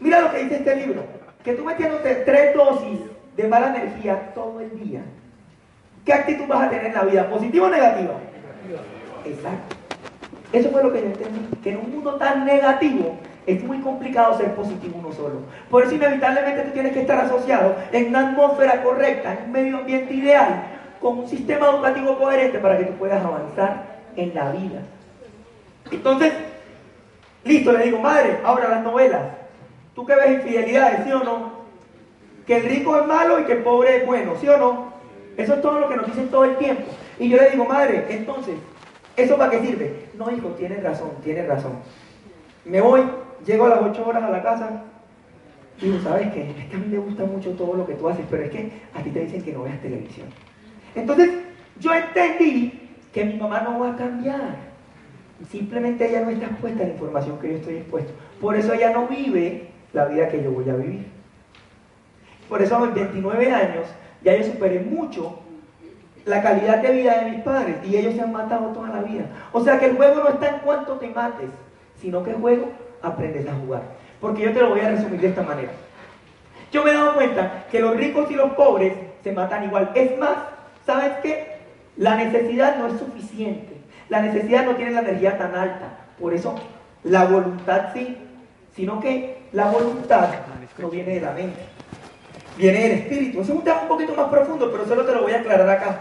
mira 0.00 0.20
lo 0.20 0.30
que 0.30 0.44
dice 0.44 0.56
este 0.56 0.76
libro, 0.76 1.02
que 1.44 1.54
tú 1.54 1.64
metiéndote 1.64 2.14
tres 2.26 2.54
dosis 2.54 3.00
de 3.36 3.48
mala 3.48 3.76
energía 3.76 4.32
todo 4.34 4.60
el 4.60 4.78
día, 4.78 5.02
¿qué 6.04 6.12
actitud 6.12 6.46
vas 6.46 6.66
a 6.66 6.70
tener 6.70 6.86
en 6.86 6.94
la 6.94 7.02
vida? 7.02 7.28
¿Positiva 7.28 7.66
o 7.66 7.70
negativa? 7.70 8.14
Exacto. 9.24 9.76
Eso 10.52 10.70
fue 10.70 10.82
lo 10.82 10.92
que 10.92 11.00
yo 11.00 11.06
entendí, 11.06 11.56
que 11.62 11.70
en 11.70 11.78
un 11.78 11.92
mundo 11.92 12.14
tan 12.14 12.46
negativo 12.46 13.16
es 13.46 13.62
muy 13.64 13.80
complicado 13.80 14.36
ser 14.38 14.54
positivo 14.54 14.98
uno 14.98 15.12
solo. 15.12 15.40
Por 15.70 15.84
eso 15.84 15.94
inevitablemente 15.94 16.62
tú 16.62 16.70
tienes 16.70 16.92
que 16.92 17.00
estar 17.00 17.18
asociado 17.18 17.76
en 17.92 18.08
una 18.08 18.30
atmósfera 18.30 18.82
correcta, 18.82 19.34
en 19.34 19.44
un 19.44 19.52
medio 19.52 19.78
ambiente 19.78 20.14
ideal, 20.14 20.62
con 21.00 21.18
un 21.18 21.28
sistema 21.28 21.70
educativo 21.70 22.18
coherente 22.18 22.58
para 22.58 22.78
que 22.78 22.84
tú 22.84 22.94
puedas 22.94 23.24
avanzar 23.24 23.98
en 24.16 24.34
la 24.34 24.50
vida. 24.52 24.82
Entonces, 25.90 26.32
listo, 27.44 27.72
le 27.72 27.84
digo, 27.84 27.98
madre, 27.98 28.38
ahora 28.44 28.68
las 28.68 28.82
novelas. 28.82 29.22
¿Tú 29.94 30.04
qué 30.04 30.14
ves 30.14 30.30
infidelidades, 30.30 31.04
sí 31.04 31.12
o 31.12 31.24
no? 31.24 31.52
Que 32.46 32.58
el 32.58 32.64
rico 32.64 32.96
es 32.98 33.06
malo 33.06 33.40
y 33.40 33.44
que 33.44 33.52
el 33.52 33.62
pobre 33.62 33.96
es 33.96 34.06
bueno, 34.06 34.34
¿sí 34.40 34.48
o 34.48 34.56
no? 34.56 34.92
Eso 35.36 35.54
es 35.54 35.62
todo 35.62 35.80
lo 35.80 35.88
que 35.88 35.96
nos 35.96 36.06
dicen 36.06 36.28
todo 36.28 36.44
el 36.44 36.56
tiempo. 36.56 36.84
Y 37.18 37.28
yo 37.28 37.36
le 37.36 37.50
digo, 37.50 37.64
madre, 37.64 38.06
entonces, 38.10 38.56
¿eso 39.16 39.36
para 39.36 39.50
qué 39.50 39.60
sirve? 39.60 40.06
No, 40.14 40.30
hijo, 40.30 40.48
tienes 40.50 40.82
razón, 40.82 41.10
tienes 41.22 41.46
razón. 41.46 41.72
Me 42.64 42.80
voy, 42.80 43.02
llego 43.46 43.66
a 43.66 43.70
las 43.70 43.82
8 43.82 44.06
horas 44.06 44.22
a 44.24 44.30
la 44.30 44.42
casa, 44.42 44.82
digo, 45.80 45.98
¿sabes 46.00 46.32
qué? 46.32 46.50
Es 46.50 46.66
que 46.66 46.76
a 46.76 46.78
mí 46.78 46.86
me 46.88 46.98
gusta 46.98 47.24
mucho 47.24 47.50
todo 47.52 47.74
lo 47.74 47.86
que 47.86 47.94
tú 47.94 48.08
haces, 48.08 48.24
pero 48.30 48.42
es 48.42 48.50
que 48.50 48.70
a 48.94 49.02
ti 49.02 49.10
te 49.10 49.20
dicen 49.20 49.42
que 49.42 49.52
no 49.52 49.62
veas 49.62 49.80
televisión. 49.80 50.28
Entonces, 51.00 51.30
yo 51.78 51.94
entendí 51.94 52.88
que 53.12 53.24
mi 53.24 53.34
mamá 53.34 53.60
no 53.60 53.78
va 53.78 53.92
a 53.92 53.96
cambiar. 53.96 54.68
Simplemente 55.48 56.08
ella 56.08 56.22
no 56.22 56.30
está 56.30 56.46
expuesta 56.46 56.82
a 56.82 56.86
la 56.86 56.92
información 56.92 57.38
que 57.38 57.50
yo 57.50 57.56
estoy 57.56 57.76
expuesto. 57.76 58.12
Por 58.40 58.56
eso 58.56 58.72
ella 58.74 58.90
no 58.90 59.06
vive 59.06 59.68
la 59.92 60.06
vida 60.06 60.28
que 60.28 60.42
yo 60.42 60.50
voy 60.50 60.68
a 60.68 60.74
vivir. 60.74 61.06
Por 62.48 62.62
eso 62.62 62.76
a 62.76 62.80
mis 62.80 62.94
29 62.94 63.52
años 63.52 63.86
ya 64.22 64.36
yo 64.36 64.44
superé 64.44 64.80
mucho 64.80 65.40
la 66.24 66.42
calidad 66.42 66.78
de 66.78 66.92
vida 66.92 67.22
de 67.22 67.30
mis 67.30 67.40
padres 67.42 67.76
y 67.84 67.96
ellos 67.96 68.14
se 68.14 68.20
han 68.20 68.32
matado 68.32 68.68
toda 68.68 68.88
la 68.88 69.02
vida. 69.02 69.26
O 69.52 69.62
sea 69.62 69.78
que 69.78 69.86
el 69.86 69.96
juego 69.96 70.22
no 70.22 70.28
está 70.28 70.48
en 70.48 70.58
cuanto 70.60 70.94
te 70.94 71.08
mates, 71.08 71.50
sino 72.00 72.22
que 72.22 72.30
el 72.30 72.36
juego 72.36 72.70
aprendes 73.02 73.46
a 73.48 73.54
jugar. 73.54 73.82
Porque 74.20 74.42
yo 74.42 74.52
te 74.52 74.60
lo 74.60 74.70
voy 74.70 74.80
a 74.80 74.90
resumir 74.90 75.20
de 75.20 75.28
esta 75.28 75.42
manera. 75.42 75.70
Yo 76.72 76.84
me 76.84 76.90
he 76.90 76.94
dado 76.94 77.14
cuenta 77.14 77.66
que 77.70 77.80
los 77.80 77.96
ricos 77.96 78.30
y 78.30 78.34
los 78.34 78.52
pobres 78.52 78.92
se 79.22 79.32
matan 79.32 79.64
igual. 79.64 79.90
Es 79.94 80.18
más, 80.18 80.36
¿sabes 80.88 81.12
qué? 81.22 81.46
La 81.98 82.16
necesidad 82.16 82.78
no 82.78 82.86
es 82.86 82.98
suficiente. 82.98 83.76
La 84.08 84.22
necesidad 84.22 84.64
no 84.64 84.74
tiene 84.74 84.92
la 84.92 85.00
energía 85.00 85.36
tan 85.36 85.54
alta. 85.54 85.98
Por 86.18 86.32
eso 86.32 86.54
la 87.04 87.26
voluntad 87.26 87.90
sí, 87.92 88.16
sino 88.74 88.98
que 88.98 89.36
la 89.52 89.70
voluntad 89.70 90.30
no 90.78 90.88
viene 90.88 91.14
de 91.16 91.20
la 91.20 91.32
mente, 91.32 91.60
viene 92.56 92.80
del 92.80 92.92
espíritu. 92.92 93.42
Eso 93.42 93.52
es 93.52 93.58
un 93.58 93.64
tema 93.64 93.82
un 93.82 93.88
poquito 93.88 94.14
más 94.14 94.28
profundo, 94.28 94.70
pero 94.72 94.86
solo 94.86 95.04
te 95.04 95.12
lo 95.12 95.22
voy 95.22 95.32
a 95.32 95.40
aclarar 95.40 95.68
acá. 95.68 95.98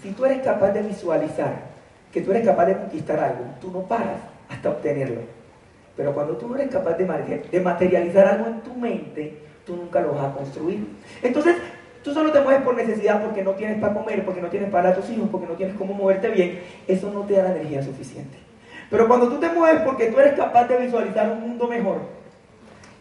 Si 0.00 0.12
tú 0.12 0.24
eres 0.24 0.42
capaz 0.42 0.70
de 0.70 0.82
visualizar 0.82 1.70
que 2.12 2.20
tú 2.20 2.30
eres 2.30 2.46
capaz 2.46 2.66
de 2.66 2.76
conquistar 2.76 3.18
algo, 3.18 3.44
tú 3.60 3.72
no 3.72 3.80
paras 3.80 4.20
hasta 4.48 4.70
obtenerlo. 4.70 5.22
Pero 5.96 6.14
cuando 6.14 6.36
tú 6.36 6.48
no 6.48 6.54
eres 6.54 6.70
capaz 6.70 6.94
de 6.94 7.60
materializar 7.60 8.28
algo 8.28 8.46
en 8.46 8.60
tu 8.60 8.74
mente, 8.74 9.42
tú 9.66 9.74
nunca 9.74 10.00
lo 10.00 10.12
vas 10.12 10.26
a 10.26 10.36
construir. 10.36 10.86
Entonces, 11.20 11.56
tú 12.02 12.12
solo 12.14 12.32
te 12.32 12.40
mueves 12.40 12.62
por 12.62 12.74
necesidad 12.74 13.22
porque 13.22 13.42
no 13.42 13.52
tienes 13.52 13.78
para 13.78 13.94
comer, 13.94 14.24
porque 14.24 14.40
no 14.40 14.48
tienes 14.48 14.70
para 14.70 14.94
tus 14.94 15.08
hijos, 15.10 15.28
porque 15.30 15.46
no 15.46 15.54
tienes 15.54 15.76
cómo 15.76 15.94
moverte 15.94 16.28
bien. 16.30 16.60
Eso 16.86 17.10
no 17.10 17.22
te 17.22 17.34
da 17.34 17.44
la 17.44 17.56
energía 17.56 17.82
suficiente. 17.82 18.38
Pero 18.90 19.06
cuando 19.06 19.28
tú 19.28 19.38
te 19.38 19.48
mueves 19.48 19.82
porque 19.82 20.06
tú 20.06 20.18
eres 20.18 20.34
capaz 20.34 20.64
de 20.64 20.78
visualizar 20.78 21.30
un 21.30 21.40
mundo 21.40 21.68
mejor, 21.68 21.98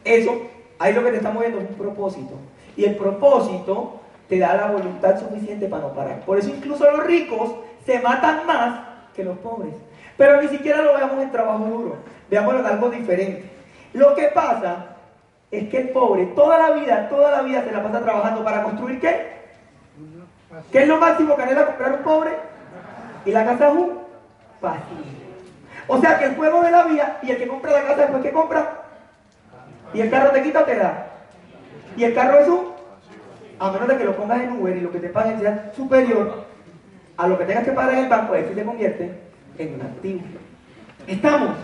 eso, 0.06 0.42
ahí 0.78 0.94
lo 0.94 1.04
que 1.04 1.12
te 1.12 1.18
está 1.18 1.32
moviendo 1.32 1.60
es 1.60 1.70
un 1.70 1.76
propósito. 1.76 2.36
Y 2.78 2.86
el 2.86 2.96
propósito 2.96 4.00
te 4.28 4.38
da 4.38 4.56
la 4.56 4.68
voluntad 4.68 5.20
suficiente 5.20 5.68
para 5.68 5.84
no 5.84 5.94
parar. 5.94 6.22
Por 6.22 6.38
eso 6.38 6.50
incluso 6.50 6.90
los 6.90 7.06
ricos 7.06 7.56
se 7.86 8.00
matan 8.00 8.46
más 8.46 8.82
que 9.16 9.24
los 9.24 9.38
pobres. 9.40 9.74
Pero 10.16 10.42
ni 10.42 10.48
siquiera 10.48 10.82
lo 10.82 10.94
veamos 10.94 11.24
en 11.24 11.32
trabajo 11.32 11.66
duro. 11.66 11.96
Veámoslo 12.30 12.60
en 12.60 12.66
algo 12.68 12.90
diferente. 12.90 13.50
Lo 13.94 14.14
que 14.16 14.28
pasa 14.28 14.88
es 15.52 15.70
que 15.70 15.78
el 15.78 15.90
pobre 15.90 16.28
toda 16.28 16.58
la 16.58 16.72
vida, 16.72 17.10
toda 17.10 17.32
la 17.32 17.42
vida 17.42 17.64
se 17.64 17.72
la 17.72 17.84
pasa 17.84 18.02
trabajando 18.02 18.44
para 18.44 18.64
construir 18.64 19.00
qué? 19.00 19.40
¿Qué 20.72 20.80
es 20.80 20.88
lo 20.88 20.98
máximo 20.98 21.36
que 21.36 21.42
anhela 21.42 21.66
comprar 21.66 21.94
un 21.94 22.04
pobre? 22.04 22.32
Y 23.26 23.32
la 23.32 23.46
casa 23.46 23.70
es 23.70 23.76
un 23.76 24.00
fácil. 24.62 25.06
O 25.88 26.00
sea 26.00 26.20
que 26.20 26.26
el 26.26 26.36
juego 26.36 26.62
de 26.62 26.72
la 26.72 26.84
vida 26.84 27.20
y 27.24 27.32
el 27.32 27.38
que 27.38 27.48
compra 27.48 27.72
la 27.72 27.84
casa 27.84 28.02
después 28.02 28.24
que 28.24 28.32
compra. 28.32 28.84
Y 29.94 30.02
el 30.02 30.10
carro 30.12 30.32
te 30.32 30.44
quita 30.44 30.66
te 30.66 30.76
da. 30.76 31.08
Y 31.98 32.04
el 32.04 32.14
carro 32.14 32.40
es 32.40 32.48
un. 32.48 32.70
A 33.60 33.72
menos 33.72 33.88
de 33.88 33.98
que 33.98 34.06
lo 34.06 34.16
pongas 34.16 34.42
en 34.42 34.52
Uber 34.52 34.78
y 34.78 34.82
lo 34.82 34.92
que 34.92 35.00
te 35.00 35.10
paguen 35.10 35.40
sea 35.40 35.72
superior 35.76 36.46
a 37.18 37.28
lo 37.28 37.38
que 37.38 37.46
tengas 37.46 37.66
que 37.66 37.74
pagar 37.74 37.96
en 37.96 38.04
el 38.06 38.10
banco, 38.10 38.34
eso 38.36 38.54
se 38.54 38.64
convierte 38.64 39.12
en 39.58 39.76
un 39.76 39.82
activo. 39.82 40.22
Estamos. 41.06 41.58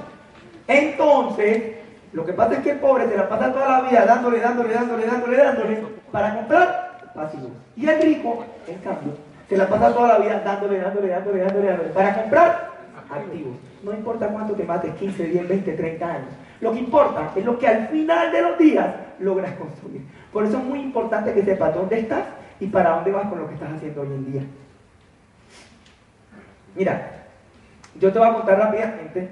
Entonces, 0.67 1.74
lo 2.15 2.25
que 2.25 2.31
pasa 2.31 2.53
es 2.53 2.59
que 2.59 2.71
el 2.71 2.79
pobre 2.79 3.09
se 3.09 3.17
la 3.17 3.27
pasa 3.27 3.51
toda 3.51 3.67
la 3.67 3.89
vida 3.89 4.05
dándole, 4.05 4.39
dándole, 4.39 4.73
dándole, 4.73 5.05
dándole, 5.05 5.37
dándole 5.37 5.83
para 6.13 6.33
comprar 6.33 7.11
pasivo. 7.13 7.49
Y 7.75 7.89
el 7.89 8.01
rico, 8.01 8.45
en 8.67 8.77
cambio, 8.77 9.13
se 9.49 9.57
la 9.57 9.67
pasa 9.67 9.93
toda 9.93 10.07
la 10.07 10.19
vida 10.19 10.39
dándole, 10.39 10.79
dándole, 10.79 11.09
dándole, 11.09 11.39
dándole, 11.39 11.67
dándole 11.67 11.89
para 11.89 12.15
comprar 12.15 12.69
activos. 13.11 13.57
No 13.83 13.91
importa 13.91 14.29
cuánto 14.29 14.53
te 14.53 14.63
mates, 14.63 14.95
15, 14.95 15.25
10, 15.25 15.47
20, 15.49 15.73
30 15.73 16.09
años. 16.09 16.29
Lo 16.61 16.71
que 16.71 16.79
importa 16.79 17.31
es 17.35 17.43
lo 17.43 17.59
que 17.59 17.67
al 17.67 17.89
final 17.89 18.31
de 18.31 18.41
los 18.41 18.57
días 18.57 18.95
logras 19.19 19.51
construir. 19.55 20.01
Por 20.31 20.45
eso 20.45 20.57
es 20.57 20.63
muy 20.63 20.79
importante 20.79 21.33
que 21.33 21.43
sepas 21.43 21.75
dónde 21.75 21.99
estás 21.99 22.23
y 22.61 22.67
para 22.67 22.91
dónde 22.91 23.11
vas 23.11 23.27
con 23.27 23.39
lo 23.39 23.47
que 23.49 23.55
estás 23.55 23.73
haciendo 23.73 24.01
hoy 24.01 24.07
en 24.07 24.31
día. 24.31 24.41
Mira, 26.75 27.25
yo 27.99 28.13
te 28.13 28.19
voy 28.19 28.29
a 28.29 28.33
contar 28.33 28.57
rápidamente. 28.57 29.29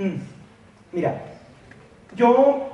Mm, 0.00 0.16
mira, 0.92 1.14
yo 2.16 2.70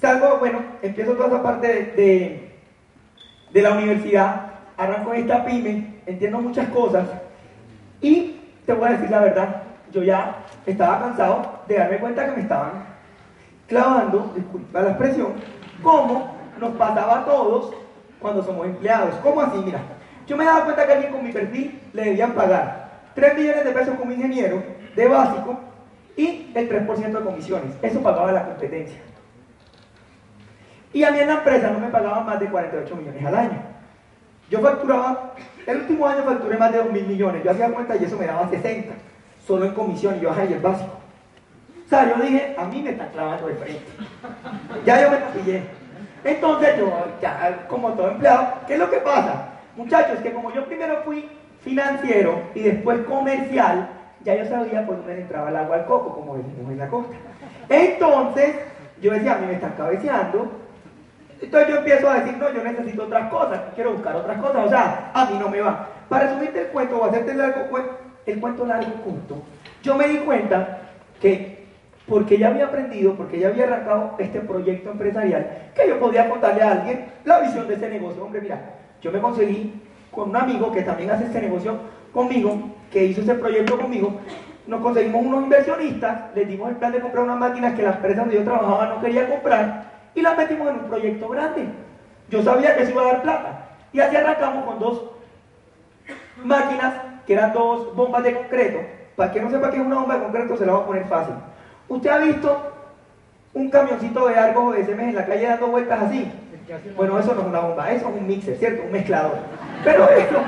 salgo, 0.00 0.38
bueno, 0.38 0.58
empiezo 0.82 1.12
toda 1.12 1.28
esa 1.28 1.42
parte 1.42 1.68
de, 1.68 2.52
de 3.52 3.62
la 3.62 3.74
universidad, 3.74 4.54
arranco 4.76 5.12
esta 5.12 5.44
pyme, 5.44 6.00
entiendo 6.04 6.40
muchas 6.40 6.68
cosas 6.70 7.06
y 8.00 8.40
te 8.66 8.72
voy 8.72 8.88
a 8.88 8.92
decir 8.92 9.08
la 9.08 9.20
verdad, 9.20 9.62
yo 9.92 10.02
ya 10.02 10.46
estaba 10.66 10.98
cansado 10.98 11.60
de 11.68 11.76
darme 11.76 11.98
cuenta 11.98 12.26
que 12.26 12.32
me 12.32 12.42
estaban 12.42 12.86
clavando, 13.68 14.32
disculpa 14.34 14.82
la 14.82 14.90
expresión, 14.90 15.34
como 15.80 16.34
nos 16.58 16.72
pasaba 16.72 17.20
a 17.20 17.24
todos 17.24 17.72
cuando 18.18 18.42
somos 18.42 18.66
empleados. 18.66 19.14
¿Cómo 19.22 19.42
así? 19.42 19.58
Mira, 19.64 19.78
yo 20.26 20.36
me 20.36 20.44
daba 20.44 20.64
cuenta 20.64 20.86
que 20.86 20.92
alguien 20.92 21.12
con 21.12 21.22
mi 21.22 21.30
perfil 21.30 21.80
le 21.92 22.04
debían 22.04 22.32
pagar 22.32 23.02
3 23.14 23.36
millones 23.36 23.64
de 23.64 23.70
pesos 23.70 23.94
como 23.94 24.10
ingeniero 24.10 24.60
de 24.96 25.06
básico 25.06 25.67
y 26.18 26.50
el 26.52 26.68
3% 26.68 27.12
de 27.12 27.20
comisiones. 27.20 27.76
Eso 27.80 28.02
pagaba 28.02 28.32
la 28.32 28.44
competencia. 28.44 28.98
Y 30.92 31.04
a 31.04 31.12
mí 31.12 31.20
en 31.20 31.28
la 31.28 31.34
empresa 31.34 31.70
no 31.70 31.78
me 31.78 31.88
pagaban 31.88 32.26
más 32.26 32.40
de 32.40 32.48
48 32.48 32.96
millones 32.96 33.24
al 33.24 33.34
año. 33.36 33.62
Yo 34.50 34.60
facturaba, 34.60 35.34
el 35.64 35.76
último 35.76 36.06
año 36.08 36.24
facturé 36.24 36.58
más 36.58 36.72
de 36.72 36.78
2 36.78 36.90
mil 36.90 37.06
millones. 37.06 37.44
Yo 37.44 37.52
hacía 37.52 37.70
cuenta 37.70 37.94
y 37.96 38.04
eso 38.04 38.18
me 38.18 38.26
daba 38.26 38.48
60, 38.48 38.94
solo 39.46 39.66
en 39.66 39.74
comisión 39.74 40.16
y 40.16 40.20
yo 40.20 40.32
ahí 40.32 40.52
el 40.52 40.58
básico. 40.58 40.98
O 41.86 41.88
sea, 41.88 42.08
yo 42.08 42.20
dije, 42.20 42.56
a 42.58 42.64
mí 42.64 42.82
me 42.82 42.90
están 42.90 43.10
clavando 43.10 43.46
de 43.46 43.54
frente. 43.54 43.86
Ya 44.84 45.00
yo 45.00 45.10
me 45.12 45.18
pillé. 45.40 45.62
Entonces 46.24 46.78
yo, 46.78 46.92
ya 47.22 47.64
como 47.68 47.92
todo 47.92 48.10
empleado, 48.10 48.54
¿qué 48.66 48.72
es 48.72 48.78
lo 48.80 48.90
que 48.90 48.98
pasa? 48.98 49.50
Muchachos, 49.76 50.18
que 50.18 50.32
como 50.32 50.52
yo 50.52 50.64
primero 50.66 51.02
fui 51.04 51.28
financiero 51.62 52.42
y 52.56 52.62
después 52.62 53.06
comercial, 53.06 53.88
ya 54.24 54.34
yo 54.34 54.44
sabía 54.46 54.86
por 54.86 54.96
dónde 54.98 55.20
entraba 55.20 55.50
el 55.50 55.56
agua 55.56 55.76
al 55.76 55.86
coco, 55.86 56.14
como 56.14 56.36
decimos 56.36 56.72
en 56.72 56.78
la 56.78 56.88
costa. 56.88 57.14
Entonces, 57.68 58.56
yo 59.00 59.12
decía, 59.12 59.34
a 59.34 59.38
mí 59.38 59.46
me 59.46 59.54
están 59.54 59.72
cabeceando, 59.76 60.50
entonces 61.40 61.68
yo 61.68 61.76
empiezo 61.76 62.10
a 62.10 62.20
decir, 62.20 62.36
no, 62.36 62.52
yo 62.52 62.62
necesito 62.64 63.04
otras 63.04 63.30
cosas, 63.30 63.60
quiero 63.74 63.92
buscar 63.92 64.16
otras 64.16 64.40
cosas, 64.40 64.66
o 64.66 64.68
sea, 64.68 65.10
a 65.14 65.26
mí 65.26 65.38
no 65.38 65.48
me 65.48 65.60
va. 65.60 65.88
Para 66.08 66.26
resumirte 66.26 66.62
el 66.62 66.66
cuento 66.68 66.98
o 66.98 67.04
hacerte 67.04 67.30
el, 67.32 67.38
largo, 67.38 67.78
el 68.26 68.40
cuento 68.40 68.66
largo 68.66 68.92
corto, 69.04 69.42
yo 69.82 69.94
me 69.94 70.08
di 70.08 70.18
cuenta 70.18 70.78
que 71.20 71.58
porque 72.08 72.38
ya 72.38 72.48
había 72.48 72.66
aprendido, 72.66 73.14
porque 73.14 73.38
ya 73.38 73.48
había 73.48 73.64
arrancado 73.64 74.14
este 74.18 74.40
proyecto 74.40 74.90
empresarial, 74.90 75.70
que 75.74 75.86
yo 75.86 76.00
podía 76.00 76.28
contarle 76.28 76.62
a 76.62 76.72
alguien 76.72 77.04
la 77.24 77.40
visión 77.40 77.68
de 77.68 77.74
ese 77.74 77.88
negocio. 77.90 78.24
Hombre, 78.24 78.40
mira, 78.40 78.76
yo 79.02 79.12
me 79.12 79.20
conseguí 79.20 79.82
con 80.10 80.30
un 80.30 80.36
amigo 80.36 80.72
que 80.72 80.82
también 80.82 81.10
hace 81.10 81.24
este 81.24 81.42
negocio 81.42 81.76
conmigo, 82.12 82.58
que 82.90 83.04
hizo 83.04 83.20
ese 83.20 83.34
proyecto 83.34 83.78
conmigo, 83.78 84.20
nos 84.66 84.80
conseguimos 84.82 85.24
unos 85.24 85.44
inversionistas, 85.44 86.34
les 86.34 86.46
dimos 86.46 86.68
el 86.68 86.76
plan 86.76 86.92
de 86.92 87.00
comprar 87.00 87.24
unas 87.24 87.38
máquinas 87.38 87.74
que 87.74 87.82
la 87.82 87.92
empresa 87.92 88.20
donde 88.20 88.36
yo 88.36 88.44
trabajaba 88.44 88.86
no 88.86 89.00
quería 89.00 89.28
comprar, 89.28 89.84
y 90.14 90.20
la 90.20 90.34
metimos 90.34 90.68
en 90.68 90.74
un 90.74 90.88
proyecto 90.88 91.28
grande. 91.28 91.68
Yo 92.28 92.42
sabía 92.42 92.76
que 92.76 92.84
se 92.84 92.92
iba 92.92 93.02
a 93.02 93.06
dar 93.06 93.22
plata. 93.22 93.68
Y 93.92 94.00
así 94.00 94.16
arrancamos 94.16 94.64
con 94.64 94.78
dos 94.78 95.04
máquinas 96.44 96.94
que 97.26 97.32
eran 97.32 97.52
dos 97.52 97.94
bombas 97.96 98.22
de 98.22 98.34
concreto. 98.34 98.78
Para 99.16 99.32
que 99.32 99.40
no 99.40 99.50
sepa 99.50 99.70
qué 99.70 99.78
es 99.78 99.86
una 99.86 100.00
bomba 100.00 100.16
de 100.16 100.22
concreto, 100.24 100.56
se 100.56 100.66
la 100.66 100.72
voy 100.72 100.82
a 100.82 100.86
poner 100.86 101.04
fácil. 101.06 101.34
¿Usted 101.88 102.10
ha 102.10 102.18
visto 102.18 102.72
un 103.54 103.70
camioncito 103.70 104.28
de 104.28 104.36
Argos 104.36 104.64
o 104.64 104.72
de 104.72 104.92
en 104.92 105.14
la 105.14 105.26
calle 105.26 105.46
dando 105.46 105.68
vueltas 105.68 106.02
así? 106.02 106.30
Bueno, 106.96 107.18
eso 107.18 107.34
no 107.34 107.40
es 107.40 107.46
una 107.46 107.60
bomba, 107.60 107.90
eso 107.90 108.08
es 108.08 108.14
un 108.14 108.26
mixer, 108.26 108.56
¿cierto? 108.58 108.82
Un 108.84 108.92
mezclador. 108.92 109.38
Pero 109.82 110.08
eso, 110.10 110.38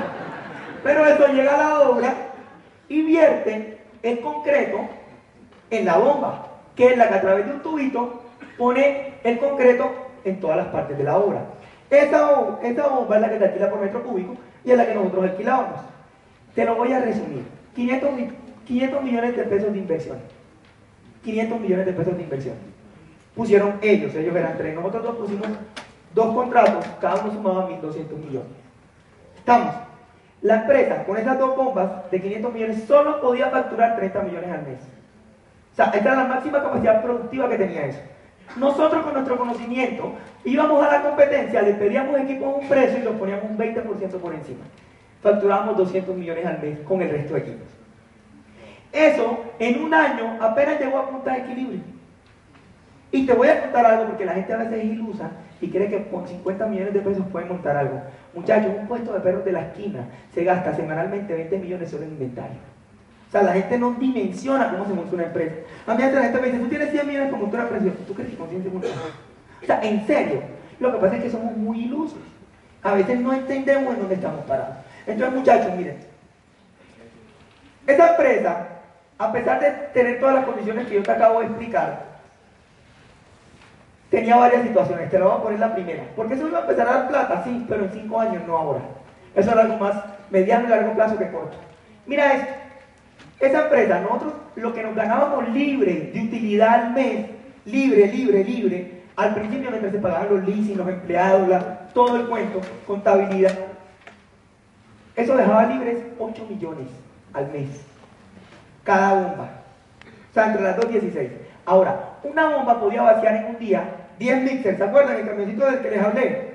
pero 0.83 1.05
eso 1.05 1.27
llega 1.27 1.55
a 1.55 1.57
la 1.57 1.79
obra 1.81 2.13
y 2.91 3.03
vierte 3.03 3.77
el 4.03 4.19
concreto 4.19 4.81
en 5.69 5.85
la 5.85 5.97
bomba, 5.97 6.45
que 6.75 6.87
es 6.87 6.97
la 6.97 7.07
que 7.07 7.15
a 7.15 7.21
través 7.21 7.45
de 7.45 7.53
un 7.53 7.61
tubito 7.61 8.21
pone 8.57 9.13
el 9.23 9.39
concreto 9.39 9.89
en 10.25 10.41
todas 10.41 10.57
las 10.57 10.67
partes 10.67 10.97
de 10.97 11.05
la 11.05 11.17
obra. 11.17 11.45
Esta, 11.89 12.33
bomba 12.89 13.15
es 13.15 13.21
la 13.21 13.29
que 13.29 13.37
te 13.37 13.45
alquila 13.45 13.69
por 13.69 13.79
metro 13.79 14.03
cúbico 14.03 14.35
y 14.65 14.71
es 14.71 14.77
la 14.77 14.85
que 14.85 14.93
nosotros 14.93 15.23
alquilábamos. 15.23 15.79
Te 16.53 16.65
lo 16.65 16.75
voy 16.75 16.91
a 16.91 16.99
resumir. 16.99 17.45
500, 17.75 18.09
500 18.67 19.03
millones 19.03 19.37
de 19.37 19.43
pesos 19.43 19.71
de 19.71 19.79
inversión. 19.79 20.17
500 21.23 21.61
millones 21.61 21.85
de 21.85 21.93
pesos 21.93 22.17
de 22.17 22.23
inversión. 22.23 22.55
Pusieron 23.35 23.75
ellos, 23.81 24.13
ellos 24.15 24.35
eran 24.35 24.57
tres. 24.57 24.75
Nosotros 24.75 25.03
dos 25.03 25.15
pusimos 25.15 25.47
dos 26.13 26.35
contratos, 26.35 26.85
cada 26.99 27.21
uno 27.21 27.31
sumaba 27.31 27.69
1.200 27.69 28.17
millones. 28.17 28.49
Estamos. 29.37 29.90
La 30.41 30.61
empresa, 30.61 31.03
con 31.03 31.17
esas 31.17 31.37
dos 31.37 31.55
bombas 31.55 32.09
de 32.09 32.19
500 32.19 32.53
millones, 32.53 32.83
solo 32.87 33.21
podía 33.21 33.49
facturar 33.49 33.95
30 33.95 34.21
millones 34.23 34.49
al 34.49 34.63
mes. 34.63 34.79
O 35.71 35.75
sea, 35.75 35.85
esta 35.85 35.99
era 35.99 36.15
la 36.15 36.25
máxima 36.25 36.61
capacidad 36.61 37.01
productiva 37.01 37.49
que 37.49 37.57
tenía 37.57 37.85
eso. 37.85 37.99
Nosotros 38.57 39.03
con 39.03 39.13
nuestro 39.13 39.37
conocimiento 39.37 40.13
íbamos 40.43 40.85
a 40.85 40.91
la 40.91 41.03
competencia, 41.03 41.61
le 41.61 41.73
pedíamos 41.73 42.19
equipos 42.19 42.47
a 42.47 42.57
un 42.57 42.67
precio 42.67 42.99
y 42.99 43.03
los 43.03 43.15
poníamos 43.15 43.45
un 43.49 43.57
20% 43.57 44.09
por 44.19 44.33
encima. 44.33 44.65
Facturábamos 45.21 45.77
200 45.77 46.15
millones 46.17 46.45
al 46.45 46.59
mes 46.59 46.79
con 46.79 47.01
el 47.01 47.11
resto 47.11 47.35
de 47.35 47.39
equipos. 47.39 47.67
Eso 48.91 49.45
en 49.59 49.83
un 49.83 49.93
año 49.93 50.37
apenas 50.41 50.79
llegó 50.79 50.97
a 50.97 51.09
punta 51.09 51.33
de 51.33 51.39
equilibrio. 51.39 51.79
Y 53.11 53.25
te 53.25 53.33
voy 53.33 53.47
a 53.47 53.61
contar 53.61 53.85
algo 53.85 54.05
porque 54.07 54.25
la 54.25 54.33
gente 54.33 54.53
a 54.53 54.57
veces 54.57 54.79
es 54.79 54.85
ilusa 54.85 55.31
y 55.61 55.69
cree 55.69 55.89
que 55.89 56.07
con 56.07 56.27
50 56.27 56.65
millones 56.67 56.93
de 56.93 57.01
pesos 57.01 57.25
pueden 57.31 57.49
montar 57.49 57.77
algo. 57.77 58.01
Muchachos, 58.33 58.71
un 58.79 58.87
puesto 58.87 59.13
de 59.13 59.19
perros 59.19 59.43
de 59.43 59.51
la 59.51 59.61
esquina 59.61 60.05
se 60.33 60.43
gasta 60.43 60.73
semanalmente 60.73 61.33
20 61.33 61.57
millones 61.57 61.89
solo 61.89 62.03
en 62.03 62.11
inventario. 62.11 62.57
O 63.27 63.31
sea, 63.31 63.43
la 63.43 63.53
gente 63.53 63.77
no 63.77 63.91
dimensiona 63.93 64.71
cómo 64.71 64.85
se 64.85 64.93
monta 64.93 65.15
una 65.15 65.23
empresa. 65.23 65.55
A 65.87 65.95
mí 65.95 66.03
la 66.03 66.21
gente 66.21 66.39
me 66.39 66.47
dice, 66.47 66.59
tú 66.59 66.67
tienes 66.67 66.91
100 66.91 67.07
millones 67.07 67.29
para 67.29 67.41
montar 67.41 67.59
una 67.61 67.77
empresa. 67.77 67.97
¿Tú 68.05 68.13
crees 68.13 68.31
que 68.31 68.37
con 68.37 68.49
100 68.49 68.71
O 68.75 69.65
sea, 69.65 69.81
en 69.83 70.05
serio. 70.05 70.41
Lo 70.79 70.91
que 70.91 70.97
pasa 70.97 71.15
es 71.17 71.23
que 71.23 71.29
somos 71.29 71.55
muy 71.55 71.85
ilusos. 71.85 72.19
A 72.83 72.93
veces 72.93 73.19
no 73.19 73.31
entendemos 73.31 73.93
en 73.93 73.99
dónde 73.99 74.15
estamos 74.15 74.43
parados. 74.45 74.75
Entonces, 75.07 75.37
muchachos, 75.37 75.71
miren. 75.77 75.97
Esa 77.87 78.11
empresa, 78.11 78.67
a 79.17 79.31
pesar 79.31 79.59
de 79.59 79.71
tener 79.93 80.19
todas 80.19 80.35
las 80.35 80.45
condiciones 80.45 80.87
que 80.87 80.95
yo 80.95 81.03
te 81.03 81.11
acabo 81.11 81.39
de 81.39 81.45
explicar, 81.45 82.10
tenía 84.11 84.35
varias 84.35 84.61
situaciones. 84.61 85.09
Te 85.09 85.17
lo 85.17 85.25
voy 85.29 85.39
a 85.39 85.43
poner 85.43 85.59
la 85.59 85.73
primera. 85.73 86.03
Porque 86.15 86.35
eso 86.35 86.47
iba 86.47 86.59
a 86.59 86.61
empezar 86.61 86.87
a 86.87 86.93
dar 86.93 87.07
plata, 87.07 87.43
sí, 87.43 87.65
pero 87.67 87.85
en 87.85 87.91
5 87.91 88.19
años, 88.19 88.43
no 88.45 88.55
ahora. 88.55 88.81
Eso 89.33 89.51
era 89.51 89.61
algo 89.61 89.77
más 89.77 89.95
mediano 90.29 90.67
y 90.67 90.69
largo 90.69 90.93
plazo 90.93 91.17
que 91.17 91.31
corto. 91.31 91.57
Mira 92.05 92.33
esto. 92.33 92.53
Esa 93.39 93.63
empresa, 93.63 94.01
nosotros 94.01 94.33
lo 94.55 94.71
que 94.71 94.83
nos 94.83 94.93
ganábamos 94.93 95.49
libre 95.49 96.11
de 96.13 96.21
utilidad 96.21 96.69
al 96.69 96.93
mes, 96.93 97.25
libre, 97.65 98.05
libre, 98.07 98.43
libre, 98.43 99.01
al 99.15 99.33
principio 99.33 99.71
mientras 99.71 99.91
se 99.91 99.97
pagaban 99.97 100.29
los 100.29 100.47
leasing, 100.47 100.77
los 100.77 100.87
empleados, 100.87 101.63
todo 101.91 102.17
el 102.17 102.27
cuento, 102.27 102.61
contabilidad, 102.85 103.57
eso 105.15 105.35
dejaba 105.35 105.65
libres 105.65 106.03
8 106.19 106.45
millones 106.49 106.87
al 107.33 107.51
mes, 107.51 107.69
cada 108.83 109.13
bomba. 109.13 109.49
O 110.29 110.33
sea, 110.33 110.47
entre 110.47 110.63
las 110.63 110.77
2 110.77 110.89
16. 110.89 111.31
Ahora, 111.65 112.17
una 112.23 112.55
bomba 112.55 112.79
podía 112.79 113.01
vaciar 113.01 113.35
en 113.35 113.45
un 113.45 113.59
día 113.59 113.83
10 114.21 114.43
mixers, 114.43 114.77
¿se 114.77 114.83
acuerdan 114.83 115.17
el 115.17 115.25
camioncito 115.25 115.65
del 115.65 115.79
que 115.79 115.89
les 115.89 115.99
hablé? 115.99 116.51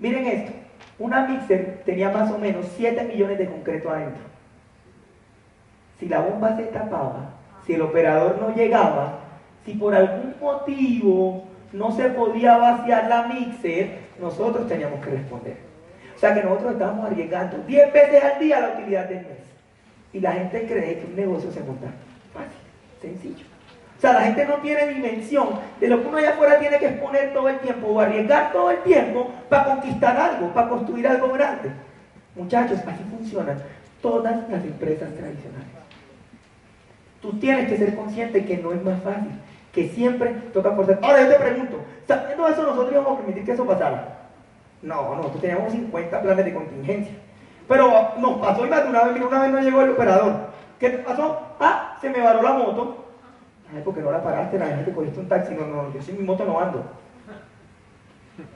Miren 0.00 0.26
esto, 0.26 0.52
una 0.98 1.24
mixer 1.24 1.82
tenía 1.84 2.10
más 2.10 2.32
o 2.32 2.38
menos 2.38 2.66
7 2.76 3.04
millones 3.04 3.38
de 3.38 3.46
concreto 3.46 3.90
adentro. 3.90 4.24
Si 6.00 6.08
la 6.08 6.18
bomba 6.18 6.56
se 6.56 6.64
tapaba, 6.64 7.30
si 7.64 7.74
el 7.74 7.82
operador 7.82 8.38
no 8.40 8.52
llegaba, 8.52 9.20
si 9.64 9.74
por 9.74 9.94
algún 9.94 10.34
motivo 10.40 11.44
no 11.72 11.92
se 11.92 12.08
podía 12.08 12.56
vaciar 12.58 13.06
la 13.08 13.28
mixer, 13.28 13.98
nosotros 14.20 14.66
teníamos 14.66 14.98
que 15.04 15.10
responder. 15.10 15.56
O 16.16 16.18
sea 16.18 16.34
que 16.34 16.42
nosotros 16.42 16.72
estamos 16.72 17.06
arriesgando 17.06 17.58
10 17.68 17.92
veces 17.92 18.24
al 18.24 18.40
día 18.40 18.60
la 18.60 18.70
utilidad 18.70 19.08
del 19.08 19.18
mes. 19.18 19.46
Y 20.12 20.18
la 20.18 20.32
gente 20.32 20.66
cree 20.66 20.98
que 20.98 21.06
un 21.06 21.14
negocio 21.14 21.52
se 21.52 21.60
monta 21.60 21.86
fácil, 22.34 22.50
sencillo. 23.00 23.55
O 23.96 24.00
sea, 24.00 24.12
la 24.12 24.20
gente 24.22 24.44
no 24.44 24.54
tiene 24.56 24.86
dimensión 24.88 25.48
de 25.80 25.88
lo 25.88 26.02
que 26.02 26.08
uno 26.08 26.18
allá 26.18 26.30
afuera 26.30 26.58
tiene 26.58 26.78
que 26.78 26.86
exponer 26.86 27.32
todo 27.32 27.48
el 27.48 27.58
tiempo 27.60 27.86
o 27.86 28.00
arriesgar 28.00 28.52
todo 28.52 28.70
el 28.70 28.78
tiempo 28.82 29.30
para 29.48 29.64
conquistar 29.64 30.16
algo, 30.16 30.52
para 30.52 30.68
construir 30.68 31.08
algo 31.08 31.32
grande. 31.32 31.70
Muchachos, 32.34 32.78
así 32.86 33.02
funcionan 33.10 33.58
todas 34.02 34.36
las 34.50 34.64
empresas 34.64 35.08
tradicionales. 35.14 35.66
Tú 37.22 37.32
tienes 37.38 37.68
que 37.68 37.78
ser 37.78 37.96
consciente 37.96 38.44
que 38.44 38.58
no 38.58 38.72
es 38.72 38.84
más 38.84 39.02
fácil, 39.02 39.32
que 39.72 39.88
siempre 39.88 40.34
toca 40.52 40.72
forzar. 40.72 40.98
Ahora 41.02 41.22
yo 41.22 41.28
te 41.28 41.38
pregunto, 41.38 41.80
sabiendo 42.06 42.46
eso 42.48 42.62
nosotros 42.62 42.92
íbamos 42.92 43.12
a 43.12 43.16
permitir 43.16 43.44
que 43.44 43.52
eso 43.52 43.66
pasara. 43.66 44.18
No, 44.82 45.14
nosotros 45.16 45.40
teníamos 45.40 45.72
50 45.72 46.20
planes 46.20 46.44
de 46.44 46.54
contingencia. 46.54 47.14
Pero 47.66 48.10
nos 48.18 48.38
pasó 48.38 48.66
y 48.66 48.68
más 48.68 48.84
una 48.84 49.04
vez, 49.04 49.22
una 49.22 49.42
vez 49.42 49.50
no 49.50 49.60
llegó 49.60 49.80
el 49.80 49.90
operador. 49.90 50.34
¿Qué 50.78 50.90
pasó? 50.90 51.40
Ah, 51.58 51.96
se 52.00 52.10
me 52.10 52.20
varó 52.20 52.42
la 52.42 52.52
moto. 52.52 53.05
Ay, 53.74 53.82
porque 53.84 54.00
no 54.00 54.12
la 54.12 54.22
paraste, 54.22 54.58
la 54.58 54.66
gente 54.66 54.92
cogiste 54.92 55.20
un 55.20 55.28
taxi. 55.28 55.54
No, 55.54 55.66
no, 55.66 55.92
yo 55.92 56.00
sin 56.00 56.18
mi 56.18 56.24
moto 56.24 56.44
no 56.44 56.60
ando. 56.60 56.84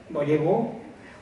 No 0.09 0.23
llegó. 0.23 0.73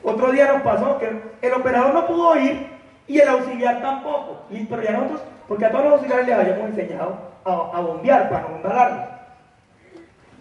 Otro 0.04 0.32
día 0.32 0.52
nos 0.52 0.62
pasó 0.62 0.98
que 0.98 1.22
el 1.42 1.54
operador 1.54 1.94
no 1.94 2.08
pudo 2.08 2.36
ir 2.40 2.68
y 3.08 3.20
el 3.20 3.28
auxiliar 3.28 3.82
tampoco. 3.82 4.44
Y, 4.50 4.64
pero 4.66 4.82
ya 4.82 4.92
nosotros, 4.92 5.22
porque 5.48 5.66
a 5.66 5.72
todos 5.72 5.86
los 5.86 5.94
auxiliares 5.94 6.28
les 6.28 6.38
habíamos 6.38 6.70
enseñado 6.70 7.18
a, 7.44 7.82
bombear 7.82 8.30
para 8.30 8.48
no 8.48 8.56
embalarnos. 8.58 9.10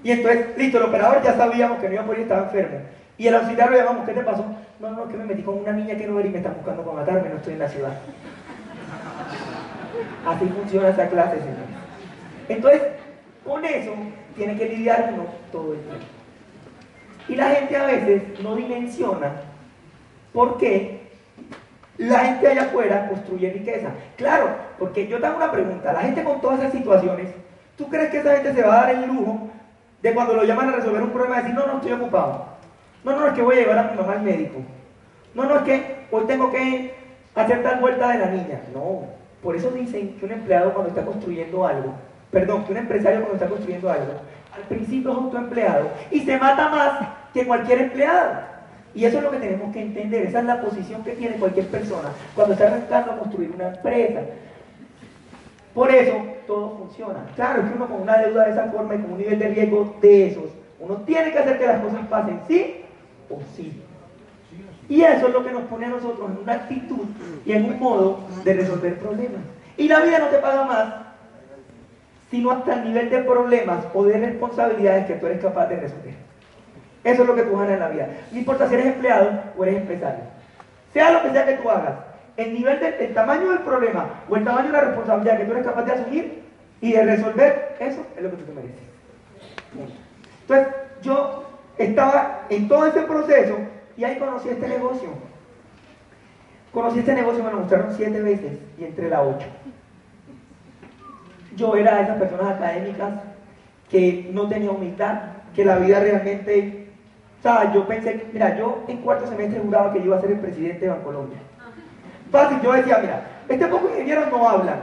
Y 0.04 0.12
entonces, 0.12 0.56
listo, 0.56 0.78
el 0.78 0.84
operador 0.84 1.22
ya 1.22 1.34
sabíamos 1.34 1.78
que 1.78 1.88
no 1.88 1.94
iba 1.94 2.02
a 2.02 2.06
poder 2.06 2.20
estaba 2.20 2.42
enfermo. 2.44 2.80
Y 3.16 3.26
el 3.26 3.34
auxiliar 3.34 3.70
le 3.70 3.78
llamamos, 3.78 4.06
¿qué 4.06 4.12
te 4.12 4.22
pasó? 4.22 4.44
No, 4.78 4.90
no, 4.90 5.08
que 5.08 5.16
me 5.16 5.24
metí 5.24 5.42
con 5.42 5.58
una 5.58 5.72
niña 5.72 5.96
que 5.96 6.06
no 6.06 6.20
era 6.20 6.28
y 6.28 6.32
me 6.32 6.38
está 6.38 6.50
buscando 6.50 6.84
para 6.84 6.98
matarme, 6.98 7.30
no 7.30 7.36
estoy 7.36 7.54
en 7.54 7.58
la 7.58 7.68
ciudad. 7.68 7.92
Así 10.24 10.46
funciona 10.46 10.90
esa 10.90 11.08
clase, 11.08 11.38
señores. 11.38 11.64
Entonces, 12.48 12.82
con 13.48 13.64
eso 13.64 13.92
tiene 14.36 14.56
que 14.56 14.68
lidiar 14.68 15.10
uno 15.14 15.24
todo 15.50 15.72
el 15.72 15.80
tiempo. 15.80 16.04
Y 17.28 17.34
la 17.34 17.50
gente 17.50 17.76
a 17.76 17.86
veces 17.86 18.40
no 18.40 18.54
dimensiona 18.56 19.32
por 20.32 20.58
qué 20.58 20.98
la 21.98 22.20
gente 22.20 22.46
allá 22.46 22.62
afuera 22.62 23.08
construye 23.08 23.52
riqueza. 23.52 23.88
Claro, 24.16 24.50
porque 24.78 25.08
yo 25.08 25.18
te 25.18 25.26
hago 25.26 25.36
una 25.36 25.50
pregunta. 25.50 25.92
La 25.92 26.02
gente 26.02 26.22
con 26.22 26.40
todas 26.40 26.60
esas 26.60 26.72
situaciones, 26.72 27.28
¿tú 27.76 27.88
crees 27.88 28.10
que 28.10 28.18
esa 28.18 28.36
gente 28.36 28.54
se 28.54 28.62
va 28.62 28.74
a 28.74 28.86
dar 28.86 28.94
el 28.94 29.06
lujo 29.06 29.48
de 30.00 30.14
cuando 30.14 30.34
lo 30.34 30.44
llaman 30.44 30.68
a 30.68 30.76
resolver 30.76 31.02
un 31.02 31.10
problema 31.10 31.38
decir, 31.38 31.54
no, 31.54 31.66
no, 31.66 31.76
estoy 31.78 31.92
ocupado? 31.92 32.46
No, 33.02 33.16
no, 33.16 33.26
es 33.26 33.32
que 33.32 33.42
voy 33.42 33.56
a 33.56 33.60
llevar 33.60 33.78
a 33.78 33.90
mi 33.90 33.96
mamá 33.96 34.12
al 34.12 34.22
médico. 34.22 34.60
No, 35.34 35.44
no, 35.44 35.56
es 35.56 35.62
que 35.62 36.06
hoy 36.10 36.24
tengo 36.26 36.50
que 36.52 36.94
hacer 37.34 37.62
tal 37.62 37.80
vuelta 37.80 38.10
de 38.12 38.18
la 38.18 38.26
niña. 38.26 38.60
No, 38.72 39.02
por 39.42 39.56
eso 39.56 39.70
dicen 39.70 40.16
que 40.18 40.24
un 40.24 40.32
empleado 40.32 40.72
cuando 40.72 40.90
está 40.90 41.04
construyendo 41.04 41.66
algo, 41.66 41.94
perdón, 42.30 42.64
que 42.64 42.72
un 42.72 42.78
empresario 42.78 43.20
cuando 43.20 43.34
está 43.34 43.48
construyendo 43.48 43.90
algo, 43.90 44.12
al 44.54 44.62
principio 44.62 45.10
es 45.10 45.16
autoempleado 45.16 45.90
y 46.10 46.20
se 46.20 46.38
mata 46.38 46.68
más 46.68 47.08
que 47.32 47.46
cualquier 47.46 47.80
empleado. 47.80 48.48
Y 48.94 49.04
eso 49.04 49.18
es 49.18 49.24
lo 49.24 49.30
que 49.30 49.38
tenemos 49.38 49.72
que 49.72 49.82
entender, 49.82 50.26
esa 50.26 50.40
es 50.40 50.44
la 50.44 50.60
posición 50.60 51.04
que 51.04 51.12
tiene 51.12 51.36
cualquier 51.36 51.66
persona 51.66 52.08
cuando 52.34 52.54
está 52.54 52.66
arrancando 52.66 53.12
a 53.12 53.18
construir 53.18 53.50
una 53.54 53.68
empresa. 53.68 54.20
Por 55.74 55.90
eso 55.90 56.14
todo 56.46 56.78
funciona. 56.78 57.20
Claro, 57.36 57.62
que 57.62 57.76
uno 57.76 57.86
con 57.86 58.02
una 58.02 58.18
deuda 58.18 58.46
de 58.46 58.52
esa 58.52 58.64
forma 58.64 58.94
y 58.94 58.98
con 58.98 59.12
un 59.12 59.18
nivel 59.18 59.38
de 59.38 59.48
riesgo 59.48 59.96
de 60.00 60.28
esos, 60.28 60.50
uno 60.80 60.96
tiene 60.98 61.30
que 61.30 61.38
hacer 61.38 61.58
que 61.58 61.66
las 61.66 61.80
cosas 61.80 62.06
pasen, 62.08 62.40
¿sí 62.48 62.84
o 63.30 63.38
sí? 63.54 63.82
Y 64.88 65.02
eso 65.02 65.28
es 65.28 65.32
lo 65.32 65.44
que 65.44 65.52
nos 65.52 65.62
pone 65.64 65.86
a 65.86 65.90
nosotros 65.90 66.30
en 66.30 66.42
una 66.42 66.54
actitud 66.54 67.04
y 67.44 67.52
en 67.52 67.66
un 67.66 67.78
modo 67.78 68.20
de 68.42 68.54
resolver 68.54 68.98
problemas. 68.98 69.42
Y 69.76 69.86
la 69.86 70.00
vida 70.00 70.18
no 70.18 70.26
te 70.26 70.38
paga 70.38 70.64
más, 70.64 70.94
sino 72.30 72.50
hasta 72.50 72.74
el 72.74 72.84
nivel 72.84 73.10
de 73.10 73.18
problemas 73.20 73.84
o 73.94 74.04
de 74.04 74.18
responsabilidades 74.18 75.06
que 75.06 75.14
tú 75.14 75.26
eres 75.26 75.42
capaz 75.42 75.66
de 75.66 75.76
resolver. 75.76 76.14
Eso 77.04 77.22
es 77.22 77.28
lo 77.28 77.34
que 77.34 77.42
tú 77.42 77.56
ganas 77.56 77.72
en 77.72 77.80
la 77.80 77.88
vida. 77.88 78.08
No 78.32 78.38
importa 78.38 78.68
si 78.68 78.74
eres 78.74 78.86
empleado 78.86 79.30
o 79.56 79.64
eres 79.64 79.76
empresario. 79.76 80.24
Sea 80.92 81.12
lo 81.12 81.22
que 81.22 81.30
sea 81.30 81.46
que 81.46 81.54
tú 81.54 81.70
hagas, 81.70 81.94
el 82.36 82.54
nivel 82.54 82.80
del 82.80 83.14
tamaño 83.14 83.50
del 83.50 83.60
problema 83.60 84.22
o 84.28 84.36
el 84.36 84.44
tamaño 84.44 84.66
de 84.66 84.72
la 84.72 84.80
responsabilidad 84.82 85.38
que 85.38 85.44
tú 85.44 85.52
eres 85.52 85.66
capaz 85.66 85.82
de 85.84 85.92
asumir 85.92 86.42
y 86.80 86.92
de 86.92 87.04
resolver, 87.04 87.76
eso 87.80 88.06
es 88.16 88.22
lo 88.22 88.30
que 88.30 88.36
tú 88.36 88.44
te 88.44 88.52
mereces. 88.52 88.78
Entonces, 90.42 90.74
yo 91.02 91.44
estaba 91.76 92.46
en 92.48 92.68
todo 92.68 92.86
ese 92.86 93.02
proceso 93.02 93.56
y 93.96 94.04
ahí 94.04 94.18
conocí 94.18 94.48
este 94.48 94.68
negocio. 94.68 95.08
Conocí 96.72 97.00
este 97.00 97.14
negocio, 97.14 97.42
me 97.42 97.50
lo 97.50 97.58
mostraron 97.58 97.92
siete 97.96 98.20
veces 98.20 98.52
y 98.78 98.84
entre 98.84 99.08
la 99.08 99.22
ocho. 99.22 99.46
Yo 101.58 101.74
era 101.74 101.96
de 101.96 102.02
esas 102.04 102.18
personas 102.18 102.54
académicas 102.54 103.14
que 103.90 104.30
no 104.32 104.48
tenía 104.48 104.70
humildad, 104.70 105.20
que 105.54 105.64
la 105.64 105.76
vida 105.76 105.98
realmente... 105.98 106.86
O 107.40 107.42
sea, 107.42 107.72
yo 107.72 107.86
pensé, 107.86 108.26
mira, 108.32 108.56
yo 108.56 108.84
en 108.88 108.98
cuarto 108.98 109.26
semestre 109.26 109.60
juraba 109.60 109.92
que 109.92 109.98
yo 109.98 110.06
iba 110.06 110.16
a 110.16 110.20
ser 110.20 110.30
el 110.32 110.38
presidente 110.38 110.84
de 110.84 110.90
Bancolombia. 110.90 111.38
Fácil, 112.30 112.60
yo 112.62 112.72
decía, 112.72 112.98
mira, 113.00 113.22
este 113.48 113.66
poco 113.66 113.88
ingenieros 113.90 114.30
no 114.30 114.48
hablan. 114.48 114.78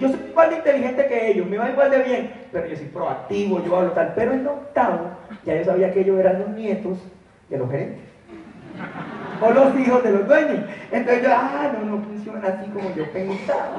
Yo 0.00 0.08
soy 0.08 0.20
igual 0.28 0.50
de 0.50 0.56
inteligente 0.56 1.06
que 1.06 1.30
ellos, 1.30 1.46
me 1.48 1.58
va 1.58 1.70
igual 1.70 1.90
de 1.90 2.02
bien, 2.02 2.30
pero 2.52 2.66
yo 2.66 2.76
soy 2.76 2.86
proactivo, 2.86 3.64
yo 3.64 3.76
hablo 3.76 3.92
tal. 3.92 4.12
Pero 4.14 4.32
en 4.32 4.46
octavo, 4.46 5.10
ya 5.44 5.56
yo 5.56 5.64
sabía 5.64 5.92
que 5.92 6.00
ellos 6.00 6.18
eran 6.18 6.40
los 6.40 6.48
nietos 6.50 6.98
de 7.48 7.58
los 7.58 7.70
gerentes. 7.70 8.04
O 9.40 9.50
los 9.50 9.78
hijos 9.78 10.02
de 10.02 10.10
los 10.10 10.26
dueños. 10.26 10.64
Entonces 10.90 11.22
yo, 11.22 11.30
ah, 11.32 11.72
no, 11.72 11.96
no 11.96 12.02
funciona 12.04 12.48
así 12.48 12.70
como 12.70 12.94
yo 12.94 13.10
pensaba. 13.12 13.76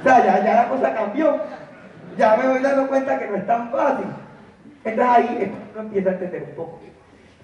O 0.00 0.02
sea, 0.02 0.24
ya, 0.24 0.44
ya 0.44 0.54
la 0.62 0.68
cosa 0.68 0.94
cambió. 0.94 1.40
Ya 2.16 2.36
me 2.36 2.48
voy 2.48 2.60
dando 2.60 2.88
cuenta 2.88 3.18
que 3.18 3.26
no 3.28 3.36
es 3.36 3.46
tan 3.46 3.70
fácil. 3.70 4.06
Entonces 4.84 5.14
ahí 5.14 5.54
uno 5.72 5.82
empieza 5.82 6.10
a 6.10 6.12
entender 6.12 6.42
un 6.50 6.56
poco. 6.56 6.80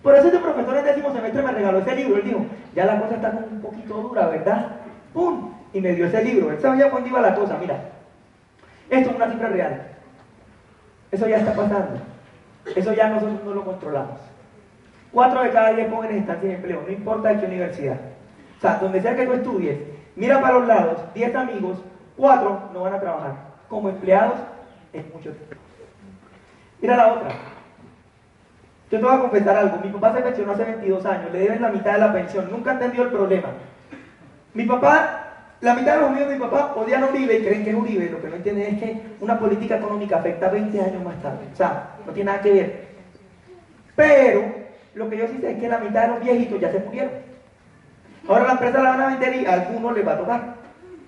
Por 0.02 0.14
eso 0.14 0.26
este 0.28 0.38
profesor 0.38 0.76
en 0.76 0.84
décimo 0.84 1.12
semestre 1.12 1.42
me 1.42 1.52
regaló 1.52 1.78
ese 1.78 1.96
libro. 1.96 2.16
Él 2.16 2.24
dijo, 2.24 2.46
ya 2.74 2.86
la 2.86 3.00
cosa 3.00 3.14
está 3.14 3.30
un 3.50 3.60
poquito 3.60 3.94
dura, 3.94 4.26
¿verdad? 4.26 4.66
¡Pum! 5.12 5.52
Y 5.72 5.80
me 5.80 5.92
dio 5.92 6.06
ese 6.06 6.24
libro. 6.24 6.50
Él 6.50 6.60
sabía 6.60 6.90
cuándo 6.90 7.08
iba 7.08 7.20
la 7.20 7.34
cosa. 7.34 7.56
Mira, 7.60 7.80
esto 8.90 9.10
es 9.10 9.16
una 9.16 9.30
cifra 9.30 9.48
real. 9.48 9.82
Eso 11.10 11.26
ya 11.28 11.38
está 11.38 11.52
pasando. 11.52 12.00
Eso 12.74 12.92
ya 12.92 13.08
nosotros 13.08 13.44
no 13.44 13.54
lo 13.54 13.64
controlamos. 13.64 14.20
Cuatro 15.12 15.42
de 15.42 15.50
cada 15.50 15.72
diez 15.72 15.90
jóvenes 15.90 16.18
están 16.18 16.40
sin 16.40 16.50
empleo, 16.50 16.82
no 16.86 16.92
importa 16.92 17.30
de 17.30 17.40
qué 17.40 17.46
universidad. 17.46 17.96
O 18.58 18.60
sea, 18.60 18.78
donde 18.80 19.00
sea 19.00 19.16
que 19.16 19.26
tú 19.26 19.32
estudies, 19.32 19.78
mira 20.16 20.40
para 20.40 20.54
los 20.54 20.66
lados, 20.66 20.98
diez 21.14 21.34
amigos, 21.34 21.78
cuatro 22.16 22.68
no 22.74 22.82
van 22.82 22.94
a 22.94 23.00
trabajar. 23.00 23.32
Como 23.68 23.88
empleados, 23.88 24.38
es 24.92 25.04
mucho 25.14 25.30
tiempo. 25.32 25.56
Mira 26.80 26.96
la 26.96 27.12
otra. 27.14 27.28
Yo 28.90 28.98
te 28.98 29.04
voy 29.04 29.14
a 29.14 29.20
confesar 29.20 29.56
algo. 29.56 29.78
Mi 29.84 29.90
papá 29.90 30.14
se 30.14 30.22
pensionó 30.22 30.52
hace 30.52 30.64
22 30.64 31.04
años, 31.06 31.32
le 31.32 31.38
deben 31.40 31.62
la 31.62 31.68
mitad 31.70 31.92
de 31.92 31.98
la 31.98 32.12
pensión, 32.12 32.50
nunca 32.50 32.72
entendió 32.72 33.02
el 33.02 33.10
problema. 33.10 33.48
Mi 34.54 34.64
papá 34.64 35.28
la 35.60 35.74
mitad 35.74 35.94
de 35.94 36.00
los 36.02 36.10
amigos 36.10 36.28
de 36.28 36.34
mi 36.36 36.40
papá 36.40 36.74
odian 36.76 37.02
a 37.02 37.08
Uribe 37.08 37.36
y 37.36 37.42
creen 37.44 37.64
que 37.64 37.70
es 37.70 37.76
Uribe. 37.76 38.10
Lo 38.10 38.22
que 38.22 38.28
no 38.28 38.36
entienden 38.36 38.74
es 38.74 38.80
que 38.80 39.02
una 39.20 39.38
política 39.38 39.78
económica 39.78 40.18
afecta 40.18 40.48
20 40.48 40.80
años 40.80 41.02
más 41.02 41.20
tarde. 41.20 41.46
O 41.52 41.56
sea, 41.56 41.96
no 42.06 42.12
tiene 42.12 42.30
nada 42.30 42.42
que 42.42 42.52
ver. 42.52 42.88
Pero 43.96 44.54
lo 44.94 45.10
que 45.10 45.16
yo 45.16 45.26
sí 45.26 45.38
sé 45.40 45.52
es 45.52 45.58
que 45.58 45.68
la 45.68 45.78
mitad 45.78 46.02
de 46.02 46.08
los 46.08 46.20
viejitos 46.20 46.60
ya 46.60 46.70
se 46.70 46.78
murieron. 46.78 47.10
Ahora 48.28 48.44
la 48.44 48.52
empresa 48.52 48.82
la 48.82 48.90
van 48.90 49.00
a 49.00 49.06
vender 49.08 49.34
y 49.34 49.46
a 49.46 49.54
algunos 49.54 49.96
les 49.96 50.06
va 50.06 50.12
a 50.12 50.18
tocar. 50.18 50.54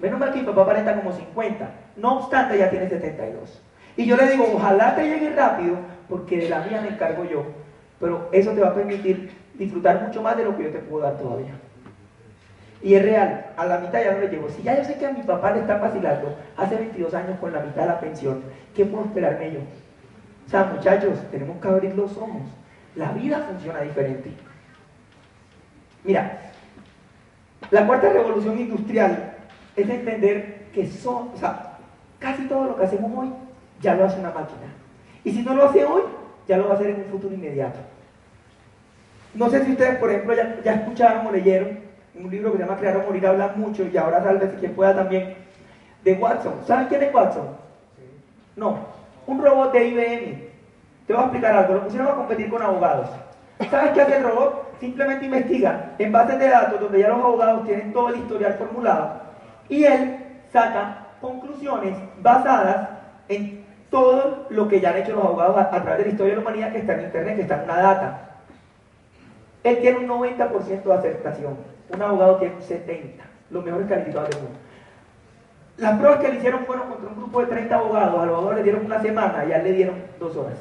Menos 0.00 0.18
mal 0.18 0.32
que 0.32 0.40
mi 0.40 0.46
papá 0.46 0.62
aparenta 0.62 0.96
como 0.96 1.12
50. 1.12 1.70
No 1.96 2.18
obstante, 2.18 2.58
ya 2.58 2.70
tiene 2.70 2.88
72. 2.88 3.62
Y 3.96 4.06
yo 4.06 4.16
le 4.16 4.30
digo, 4.30 4.46
ojalá 4.54 4.94
te 4.94 5.08
llegue 5.08 5.30
rápido, 5.30 5.76
porque 6.08 6.38
de 6.38 6.48
la 6.48 6.60
mía 6.60 6.80
me 6.80 6.88
encargo 6.88 7.24
yo. 7.24 7.44
Pero 7.98 8.28
eso 8.32 8.52
te 8.52 8.60
va 8.60 8.68
a 8.68 8.74
permitir 8.74 9.30
disfrutar 9.54 10.02
mucho 10.02 10.22
más 10.22 10.36
de 10.36 10.44
lo 10.44 10.56
que 10.56 10.64
yo 10.64 10.70
te 10.70 10.78
puedo 10.78 11.04
dar 11.04 11.18
todavía. 11.18 11.52
Y 12.82 12.94
es 12.94 13.02
real, 13.02 13.46
a 13.56 13.66
la 13.66 13.78
mitad 13.78 14.02
ya 14.02 14.12
no 14.12 14.20
le 14.20 14.28
llego. 14.28 14.48
Si 14.48 14.62
ya 14.62 14.76
yo 14.76 14.84
sé 14.84 14.94
que 14.94 15.06
a 15.06 15.12
mi 15.12 15.22
papá 15.22 15.52
le 15.52 15.60
están 15.60 15.80
vacilando 15.80 16.34
hace 16.56 16.76
22 16.76 17.12
años 17.12 17.38
con 17.38 17.52
la 17.52 17.60
mitad 17.60 17.82
de 17.82 17.88
la 17.88 18.00
pensión, 18.00 18.42
¿qué 18.74 18.86
puedo 18.86 19.04
esperarme 19.04 19.52
yo? 19.52 19.60
O 20.46 20.50
sea, 20.50 20.64
muchachos, 20.64 21.18
tenemos 21.30 21.60
que 21.60 21.68
abrir 21.68 21.94
los 21.94 22.16
ojos. 22.16 22.42
La 22.96 23.12
vida 23.12 23.44
funciona 23.48 23.82
diferente. 23.82 24.32
Mira, 26.04 26.40
la 27.70 27.86
cuarta 27.86 28.08
revolución 28.10 28.58
industrial 28.58 29.34
es 29.76 29.88
entender 29.88 30.66
que 30.72 30.86
son, 30.88 31.30
o 31.34 31.36
sea, 31.36 31.78
casi 32.18 32.46
todo 32.46 32.64
lo 32.64 32.76
que 32.76 32.84
hacemos 32.84 33.12
hoy 33.14 33.30
ya 33.80 33.94
lo 33.94 34.04
hace 34.04 34.20
una 34.20 34.30
máquina. 34.30 34.72
Y 35.24 35.32
si 35.32 35.42
no 35.42 35.54
lo 35.54 35.64
hace 35.64 35.84
hoy, 35.84 36.02
ya 36.46 36.56
lo 36.56 36.66
va 36.66 36.72
a 36.72 36.74
hacer 36.74 36.88
en 36.90 36.96
un 36.96 37.04
futuro 37.06 37.34
inmediato. 37.34 37.78
No 39.34 39.48
sé 39.48 39.64
si 39.64 39.72
ustedes, 39.72 39.98
por 39.98 40.10
ejemplo, 40.10 40.34
ya, 40.64 40.74
escucharon 40.74 41.26
o 41.26 41.32
leyeron 41.32 41.78
un 42.14 42.30
libro 42.30 42.50
que 42.52 42.58
se 42.58 42.64
llama 42.64 42.78
Crear 42.78 42.96
o 42.96 43.02
Morir, 43.02 43.26
habla 43.26 43.52
mucho 43.54 43.84
y 43.86 43.96
ahora 43.96 44.22
tal 44.22 44.38
vez 44.38 44.50
quien 44.58 44.74
pueda 44.74 44.94
también, 44.94 45.34
de 46.02 46.12
Watson. 46.14 46.54
¿Saben 46.66 46.88
quién 46.88 47.02
es 47.02 47.14
Watson? 47.14 47.46
No, 48.56 48.78
un 49.26 49.42
robot 49.42 49.72
de 49.72 49.86
IBM. 49.86 50.50
Te 51.06 51.12
voy 51.12 51.22
a 51.22 51.26
explicar 51.26 51.56
algo, 51.56 51.74
lo 51.74 51.84
pusieron 51.84 52.08
a 52.08 52.14
competir 52.14 52.50
con 52.50 52.62
abogados. 52.62 53.10
¿Sabes 53.70 53.92
qué 53.92 54.02
hace 54.02 54.16
el 54.16 54.24
robot? 54.24 54.78
Simplemente 54.80 55.26
investiga 55.26 55.92
en 55.98 56.10
bases 56.10 56.38
de 56.38 56.48
datos 56.48 56.80
donde 56.80 57.00
ya 57.00 57.08
los 57.08 57.18
abogados 57.18 57.64
tienen 57.66 57.92
todo 57.92 58.08
el 58.08 58.16
historial 58.16 58.54
formulado 58.54 59.20
y 59.68 59.84
él 59.84 60.18
saca 60.52 61.06
conclusiones 61.20 61.96
basadas 62.20 62.88
en 63.28 63.59
todo 63.90 64.46
lo 64.50 64.68
que 64.68 64.80
ya 64.80 64.90
han 64.90 64.98
hecho 64.98 65.14
los 65.14 65.24
abogados 65.24 65.56
a, 65.58 65.82
través 65.82 65.98
de 65.98 66.04
la 66.04 66.10
historia 66.10 66.34
de 66.34 66.40
la 66.40 66.42
humanidad 66.42 66.72
que 66.72 66.78
está 66.78 66.94
en 66.94 67.04
internet, 67.04 67.36
que 67.36 67.42
está 67.42 67.56
en 67.56 67.64
una 67.64 67.76
data. 67.76 68.30
Él 69.64 69.78
tiene 69.80 69.98
un 69.98 70.08
90% 70.08 70.82
de 70.82 70.94
aceptación, 70.94 71.56
un 71.92 72.02
abogado 72.02 72.36
tiene 72.36 72.54
un 72.54 72.62
70%, 72.62 73.10
los 73.50 73.64
mejores 73.64 73.88
calificados 73.88 74.30
del 74.30 74.42
mundo. 74.42 74.58
Las 75.76 75.98
pruebas 75.98 76.20
que 76.20 76.28
le 76.28 76.36
hicieron 76.36 76.64
fueron 76.66 76.88
contra 76.88 77.08
un 77.08 77.16
grupo 77.16 77.40
de 77.40 77.46
30 77.46 77.74
abogados, 77.74 78.20
a 78.20 78.26
los 78.26 78.34
abogados 78.34 78.56
le 78.56 78.62
dieron 78.62 78.84
una 78.84 79.00
semana 79.00 79.44
y 79.46 79.52
a 79.52 79.58
le 79.58 79.72
dieron 79.72 79.96
dos 80.18 80.36
horas. 80.36 80.58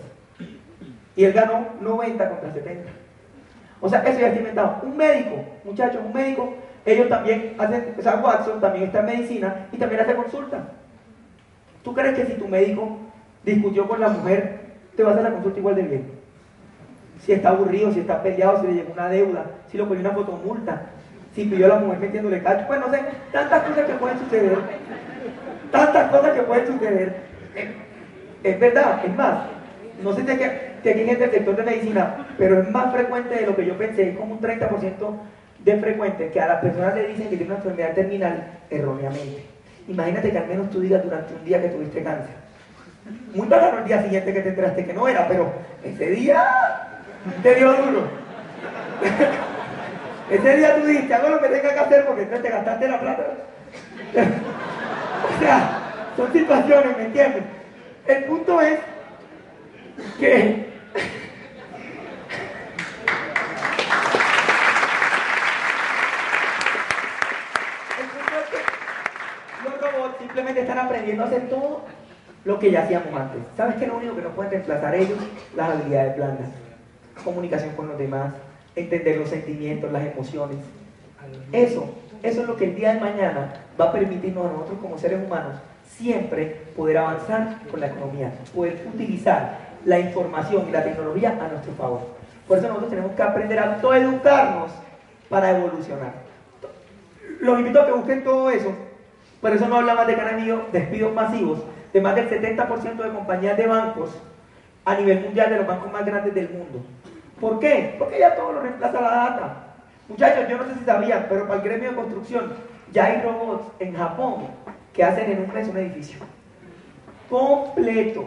Y 1.15 1.25
él 1.25 1.33
ganó 1.33 1.67
90 1.81 2.29
contra 2.29 2.53
70. 2.53 2.89
O 3.81 3.89
sea, 3.89 3.99
eso 4.03 4.19
ya 4.19 4.27
está 4.27 4.39
inventado. 4.39 4.79
Un 4.83 4.97
médico, 4.97 5.43
muchachos, 5.63 6.01
un 6.05 6.13
médico, 6.13 6.53
ellos 6.85 7.09
también 7.09 7.55
hacen, 7.57 7.95
o 7.97 8.01
sea, 8.01 8.15
Watson 8.15 8.59
también 8.59 8.85
está 8.85 8.99
en 8.99 9.05
medicina 9.05 9.67
y 9.71 9.77
también 9.77 10.01
hace 10.01 10.15
consulta. 10.15 10.63
¿Tú 11.83 11.93
crees 11.93 12.17
que 12.17 12.25
si 12.25 12.33
tu 12.33 12.47
médico 12.47 12.97
discutió 13.43 13.87
con 13.87 13.99
la 13.99 14.09
mujer, 14.09 14.59
te 14.95 15.03
va 15.03 15.11
a 15.11 15.21
la 15.21 15.31
consulta 15.31 15.59
igual 15.59 15.75
de 15.75 15.81
bien? 15.83 16.11
Si 17.19 17.33
está 17.33 17.49
aburrido, 17.49 17.91
si 17.91 17.99
está 17.99 18.23
peleado, 18.23 18.61
si 18.61 18.67
le 18.67 18.73
llegó 18.73 18.93
una 18.93 19.09
deuda, 19.09 19.45
si 19.69 19.77
lo 19.77 19.87
pone 19.87 19.99
una 19.99 20.11
fotomulta, 20.11 20.83
si 21.33 21.45
pidió 21.45 21.65
a 21.65 21.69
la 21.69 21.79
mujer 21.79 21.99
metiéndole 21.99 22.41
cacho, 22.41 22.65
pues 22.67 22.79
no 22.79 22.89
sé, 22.91 23.01
tantas 23.31 23.63
cosas 23.63 23.85
que 23.85 23.93
pueden 23.93 24.19
suceder. 24.19 24.57
Tantas 25.71 26.11
cosas 26.11 26.31
que 26.33 26.41
pueden 26.43 26.67
suceder. 26.67 27.15
Es 28.43 28.59
verdad, 28.59 29.05
es 29.05 29.15
más, 29.15 29.45
no 30.01 30.13
sé 30.13 30.23
si 30.23 30.31
aquí, 30.31 30.43
gente 30.81 31.17
del 31.17 31.31
sector 31.31 31.55
de 31.55 31.63
medicina, 31.63 32.25
pero 32.37 32.61
es 32.61 32.69
más 32.69 32.93
frecuente 32.93 33.35
de 33.35 33.45
lo 33.45 33.55
que 33.55 33.65
yo 33.65 33.77
pensé, 33.77 34.09
es 34.09 34.17
como 34.17 34.35
un 34.35 34.41
30% 34.41 35.17
de 35.63 35.77
frecuente 35.77 36.29
que 36.29 36.39
a 36.39 36.47
las 36.47 36.61
personas 36.61 36.95
le 36.95 37.07
dicen 37.07 37.29
que 37.29 37.35
tienen 37.35 37.47
una 37.47 37.57
enfermedad 37.57 37.93
terminal 37.93 38.47
erróneamente. 38.69 39.43
Imagínate 39.87 40.31
que 40.31 40.37
al 40.37 40.47
menos 40.47 40.69
tú 40.69 40.79
digas 40.79 41.03
durante 41.03 41.33
un 41.33 41.43
día 41.43 41.61
que 41.61 41.67
tuviste 41.67 42.01
cáncer. 42.01 42.38
Muy 43.33 43.47
bacano 43.47 43.79
el 43.79 43.85
día 43.85 44.01
siguiente 44.01 44.33
que 44.33 44.41
te 44.41 44.49
enteraste 44.49 44.85
que 44.85 44.93
no 44.93 45.07
era, 45.07 45.27
pero 45.27 45.51
ese 45.83 46.07
día 46.07 46.45
te 47.43 47.55
dio 47.55 47.73
duro. 47.73 48.07
ese 50.29 50.57
día 50.57 50.75
tú 50.75 50.85
dijiste, 50.85 51.13
hago 51.13 51.29
lo 51.29 51.41
que 51.41 51.49
tenga 51.49 51.73
que 51.73 51.79
hacer 51.79 52.05
porque 52.05 52.25
te 52.25 52.49
gastaste 52.49 52.87
la 52.87 52.99
plata. 52.99 53.23
o 55.35 55.39
sea, 55.39 55.79
son 56.17 56.33
situaciones, 56.33 56.97
¿me 56.97 57.05
entiendes? 57.05 57.43
El 58.07 58.23
punto 58.25 58.61
es 58.61 58.79
que 60.19 60.69
simplemente 70.19 70.61
están 70.61 70.79
aprendiendo 70.79 71.23
a 71.23 71.27
hacer 71.27 71.49
todo 71.49 71.85
lo 72.45 72.59
que 72.59 72.71
ya 72.71 72.83
hacíamos 72.83 73.13
antes. 73.13 73.41
¿Sabes 73.57 73.75
qué 73.75 73.87
lo 73.87 73.97
único 73.97 74.15
que 74.15 74.21
no 74.21 74.29
pueden 74.29 74.51
reemplazar 74.51 74.95
ellos? 74.95 75.19
Las 75.55 75.71
habilidades 75.71 76.15
blandas. 76.15 76.47
Comunicación 77.23 77.75
con 77.75 77.87
los 77.87 77.97
demás, 77.97 78.33
entender 78.75 79.17
los 79.17 79.29
sentimientos, 79.29 79.91
las 79.91 80.05
emociones. 80.05 80.57
Eso, 81.51 81.89
eso 82.23 82.41
es 82.41 82.47
lo 82.47 82.55
que 82.55 82.65
el 82.65 82.75
día 82.75 82.93
de 82.93 82.99
mañana 83.01 83.53
va 83.79 83.85
a 83.85 83.91
permitirnos 83.91 84.45
a 84.45 84.51
nosotros 84.51 84.79
como 84.81 84.97
seres 84.97 85.19
humanos 85.23 85.55
siempre 85.97 86.61
poder 86.75 86.97
avanzar 86.97 87.57
con 87.69 87.79
la 87.79 87.87
economía, 87.87 88.31
poder 88.55 88.87
utilizar 88.93 89.57
la 89.85 89.99
información 89.99 90.65
y 90.69 90.71
la 90.71 90.83
tecnología 90.83 91.31
a 91.31 91.47
nuestro 91.47 91.73
favor. 91.73 92.01
Por 92.47 92.57
eso 92.57 92.67
nosotros 92.67 92.89
tenemos 92.89 93.11
que 93.11 93.21
aprender 93.21 93.59
a 93.59 93.75
autoeducarnos 93.75 94.71
para 95.27 95.57
evolucionar. 95.57 96.13
Los 97.41 97.59
invito 97.59 97.81
a 97.81 97.85
que 97.85 97.91
busquen 97.91 98.23
todo 98.23 98.49
eso. 98.49 98.73
Por 99.41 99.53
eso 99.53 99.67
no 99.67 99.77
hablamos 99.77 100.07
de 100.07 100.15
canal 100.15 100.65
despidos 100.71 101.13
masivos 101.13 101.59
de 101.93 102.01
más 102.01 102.15
del 102.15 102.29
70% 102.29 102.95
de 102.95 103.09
compañías 103.09 103.57
de 103.57 103.67
bancos 103.67 104.11
a 104.85 104.95
nivel 104.95 105.21
mundial, 105.21 105.49
de 105.49 105.57
los 105.57 105.67
bancos 105.67 105.91
más 105.91 106.05
grandes 106.05 106.33
del 106.33 106.49
mundo. 106.49 106.81
¿Por 107.39 107.59
qué? 107.59 107.95
Porque 107.97 108.19
ya 108.19 108.35
todo 108.35 108.53
lo 108.53 108.61
reemplaza 108.61 109.01
la 109.01 109.09
data. 109.09 109.57
Muchachos, 110.07 110.47
yo 110.49 110.57
no 110.57 110.65
sé 110.65 110.75
si 110.75 110.85
sabían, 110.85 111.25
pero 111.29 111.47
para 111.47 111.61
el 111.61 111.61
gremio 111.61 111.89
de 111.89 111.95
construcción 111.95 112.53
ya 112.91 113.05
hay 113.05 113.21
robots 113.21 113.67
en 113.79 113.95
Japón 113.95 114.47
que 114.93 115.03
hacen 115.03 115.31
en 115.31 115.43
un 115.43 115.53
mes 115.53 115.67
un 115.67 115.77
edificio. 115.77 116.19
Completo 117.29 118.25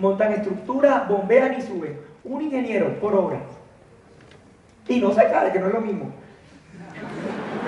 montan 0.00 0.32
estructura, 0.32 1.04
bombean 1.08 1.58
y 1.58 1.62
suben. 1.62 2.00
Un 2.24 2.42
ingeniero 2.42 2.98
por 3.00 3.14
obra. 3.14 3.40
Y 4.88 5.00
no 5.00 5.12
se 5.12 5.22
cae, 5.30 5.52
que 5.52 5.60
no 5.60 5.68
es 5.68 5.74
lo 5.74 5.80
mismo. 5.80 6.10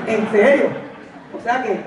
En 0.06 0.30
serio. 0.30 0.66
O 1.36 1.40
sea 1.40 1.62
que 1.62 1.78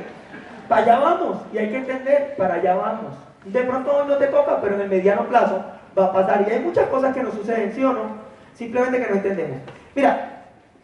para 0.68 0.82
allá 0.82 1.00
vamos 1.00 1.38
y 1.54 1.58
hay 1.58 1.70
que 1.70 1.78
entender, 1.78 2.36
para 2.38 2.56
allá 2.56 2.76
vamos. 2.76 3.14
De 3.46 3.64
pronto 3.64 4.06
no 4.06 4.18
te 4.18 4.28
toca, 4.28 4.60
pero 4.62 4.76
en 4.76 4.82
el 4.82 4.90
mediano 4.90 5.28
plazo 5.28 5.64
va 5.98 6.06
a 6.06 6.14
pasar. 6.14 6.46
Y 6.48 6.52
hay 6.52 6.60
muchas 6.60 6.88
cosas 6.88 7.14
que 7.14 7.24
nos 7.24 7.34
suceden, 7.34 7.72
¿sí 7.74 7.84
o 7.84 7.94
no? 7.94 8.26
Simplemente 8.54 9.00
que 9.00 9.10
no 9.10 9.16
entendemos. 9.16 9.60
Mira, 9.96 10.44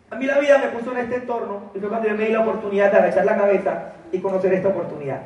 a 0.10 0.15
mí 0.15 0.26
la 0.26 0.39
vida 0.39 0.58
me 0.58 0.67
puso 0.67 0.91
en 0.91 1.00
este 1.00 1.15
entorno 1.15 1.72
y 1.74 1.80
fue 1.80 1.89
cuando 1.89 2.08
yo 2.08 2.15
me 2.15 2.26
di 2.26 2.34
la 2.34 2.41
oportunidad 2.41 2.91
de 2.91 2.98
agachar 2.98 3.26
la 3.26 3.38
cabeza 3.38 3.94
y 4.12 4.20
conocer 4.20 4.54
esta 4.54 4.70
oportunidad. 4.70 5.22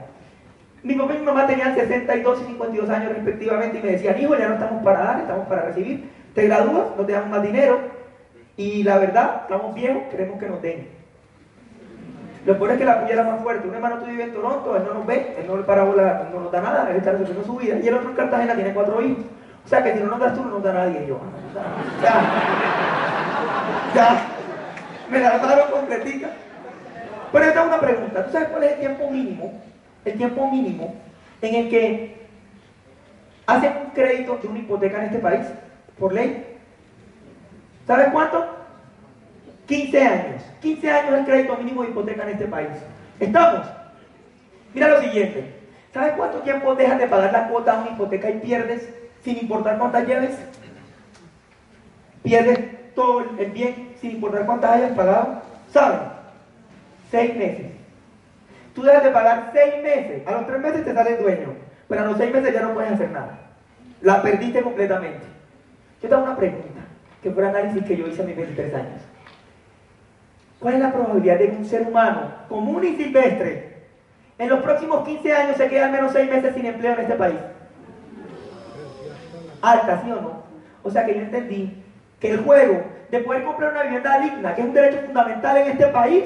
Mi 0.83 0.93
papá 0.93 1.15
y 1.15 1.17
mi 1.17 1.25
mamá 1.25 1.47
tenían 1.47 1.73
62 1.73 2.41
y 2.41 2.45
52 2.45 2.89
años 2.89 3.13
respectivamente 3.13 3.79
y 3.79 3.81
me 3.81 3.91
decían, 3.93 4.21
hijo, 4.21 4.35
ya 4.37 4.47
no 4.47 4.53
estamos 4.53 4.83
para 4.83 4.99
dar, 4.99 5.19
estamos 5.21 5.47
para 5.47 5.63
recibir. 5.63 6.11
Te 6.35 6.45
gradúas, 6.45 6.85
no 6.95 7.05
te 7.05 7.13
damos 7.13 7.29
más 7.29 7.41
dinero 7.41 7.79
y 8.57 8.83
la 8.83 8.99
verdad, 8.99 9.41
estamos 9.41 9.73
viejos, 9.73 10.03
queremos 10.11 10.39
que 10.39 10.47
nos 10.47 10.61
den. 10.61 10.94
Lo 12.45 12.57
peor 12.57 12.71
es 12.71 12.77
que 12.77 12.85
la 12.85 13.01
puya 13.01 13.13
era 13.13 13.23
más 13.23 13.41
fuerte. 13.41 13.67
Un 13.67 13.75
hermano 13.75 13.97
tuyo 13.97 14.11
vive 14.11 14.23
en 14.25 14.33
Toronto, 14.33 14.75
él 14.75 14.83
no 14.85 14.93
nos 14.93 15.05
ve, 15.05 15.35
él 15.39 15.47
no 15.47 15.57
le 15.57 15.63
para 15.63 15.83
bola, 15.83 16.29
no 16.31 16.41
nos 16.41 16.51
da 16.51 16.61
nada, 16.61 16.89
él 16.91 16.97
está 16.97 17.11
resolviendo 17.11 17.43
su 17.43 17.57
vida. 17.57 17.77
Y 17.81 17.87
el 17.87 17.93
otro 17.95 18.09
en 18.09 18.15
Cartagena 18.15 18.55
tiene 18.55 18.73
cuatro 18.73 19.01
hijos. 19.01 19.25
O 19.65 19.67
sea 19.67 19.83
que 19.83 19.93
si 19.93 19.99
no 19.99 20.07
nos 20.07 20.19
das 20.19 20.35
tú, 20.35 20.43
no 20.43 20.51
nos 20.51 20.63
da 20.63 20.73
nadie. 20.73 21.07
yo, 21.07 21.19
ya, 22.03 22.21
ya, 23.95 24.27
me 25.09 25.19
la 25.19 25.37
daron 25.39 25.71
completica. 25.71 26.29
Pero 27.31 27.45
esta 27.45 27.61
es 27.61 27.67
una 27.67 27.79
pregunta. 27.79 28.25
¿Tú 28.25 28.31
sabes 28.31 28.49
cuál 28.49 28.63
es 28.63 28.73
el 28.73 28.79
tiempo 28.79 29.09
mínimo 29.09 29.51
el 30.05 30.17
tiempo 30.17 30.49
mínimo 30.49 30.95
en 31.41 31.55
el 31.55 31.69
que 31.69 32.15
hacen 33.47 33.73
un 33.83 33.89
crédito 33.91 34.37
de 34.41 34.47
una 34.47 34.59
hipoteca 34.59 34.99
en 34.99 35.05
este 35.05 35.19
país, 35.19 35.45
por 35.99 36.13
ley. 36.13 36.57
¿Sabes 37.85 38.07
cuánto? 38.11 38.54
15 39.67 40.01
años. 40.01 40.43
15 40.61 40.91
años 40.91 41.19
el 41.19 41.25
crédito 41.25 41.57
mínimo 41.57 41.83
de 41.83 41.89
hipoteca 41.89 42.23
en 42.23 42.29
este 42.29 42.45
país. 42.45 42.69
¿Estamos? 43.19 43.67
Mira 44.73 44.89
lo 44.89 45.01
siguiente. 45.01 45.53
¿Sabes 45.93 46.13
cuánto 46.17 46.39
tiempo 46.39 46.75
dejas 46.75 46.99
de 46.99 47.07
pagar 47.07 47.31
la 47.31 47.47
cuota 47.47 47.73
de 47.73 47.81
una 47.83 47.91
hipoteca 47.91 48.29
y 48.29 48.39
pierdes 48.39 48.89
sin 49.23 49.37
importar 49.37 49.77
cuántas 49.77 50.05
lleves? 50.07 50.37
Pierdes 52.23 52.93
todo 52.93 53.25
el 53.37 53.51
bien 53.51 53.95
sin 54.01 54.11
importar 54.11 54.45
cuántas 54.45 54.71
hayas 54.71 54.91
pagado. 54.91 55.41
¿Sabes? 55.71 55.99
Seis 57.11 57.35
meses. 57.35 57.67
Tú 58.73 58.83
dejas 58.83 59.03
de 59.05 59.11
pagar 59.11 59.51
seis 59.53 59.81
meses, 59.81 60.27
a 60.27 60.31
los 60.31 60.47
tres 60.47 60.59
meses 60.59 60.83
te 60.83 60.93
sale 60.93 61.15
dueño, 61.15 61.53
pero 61.87 62.01
a 62.01 62.05
los 62.05 62.17
seis 62.17 62.33
meses 62.33 62.53
ya 62.53 62.61
no 62.61 62.73
puedes 62.73 62.91
hacer 62.91 63.09
nada. 63.09 63.39
La 64.01 64.21
perdiste 64.21 64.61
completamente. 64.61 65.25
Yo 66.01 66.09
te 66.09 66.13
hago 66.13 66.25
una 66.25 66.35
pregunta, 66.35 66.81
que 67.23 67.31
fue 67.31 67.41
el 67.43 67.49
análisis 67.49 67.85
que 67.85 67.95
yo 67.95 68.05
hice 68.07 68.21
a 68.21 68.25
mis 68.25 68.35
23 68.35 68.73
años. 68.73 69.01
¿Cuál 70.59 70.75
es 70.75 70.79
la 70.79 70.91
probabilidad 70.91 71.39
de 71.39 71.49
que 71.49 71.57
un 71.57 71.65
ser 71.65 71.83
humano 71.83 72.31
común 72.49 72.83
y 72.83 72.95
silvestre 72.95 73.75
en 74.37 74.49
los 74.49 74.59
próximos 74.61 75.05
15 75.05 75.33
años 75.33 75.57
se 75.57 75.67
quede 75.67 75.81
al 75.81 75.91
menos 75.91 76.11
seis 76.11 76.29
meses 76.29 76.53
sin 76.53 76.65
empleo 76.65 76.93
en 76.93 76.99
este 77.01 77.15
país? 77.15 77.39
Alta, 79.61 80.01
¿sí 80.03 80.11
o 80.11 80.21
no? 80.21 80.43
O 80.83 80.89
sea 80.89 81.05
que 81.05 81.15
yo 81.15 81.21
entendí 81.21 81.83
que 82.19 82.31
el 82.31 82.43
juego 82.43 82.83
de 83.09 83.19
poder 83.19 83.43
comprar 83.43 83.71
una 83.71 83.83
vivienda 83.83 84.19
digna, 84.19 84.55
que 84.55 84.61
es 84.61 84.67
un 84.67 84.73
derecho 84.73 85.01
fundamental 85.05 85.57
en 85.57 85.67
este 85.69 85.87
país, 85.87 86.23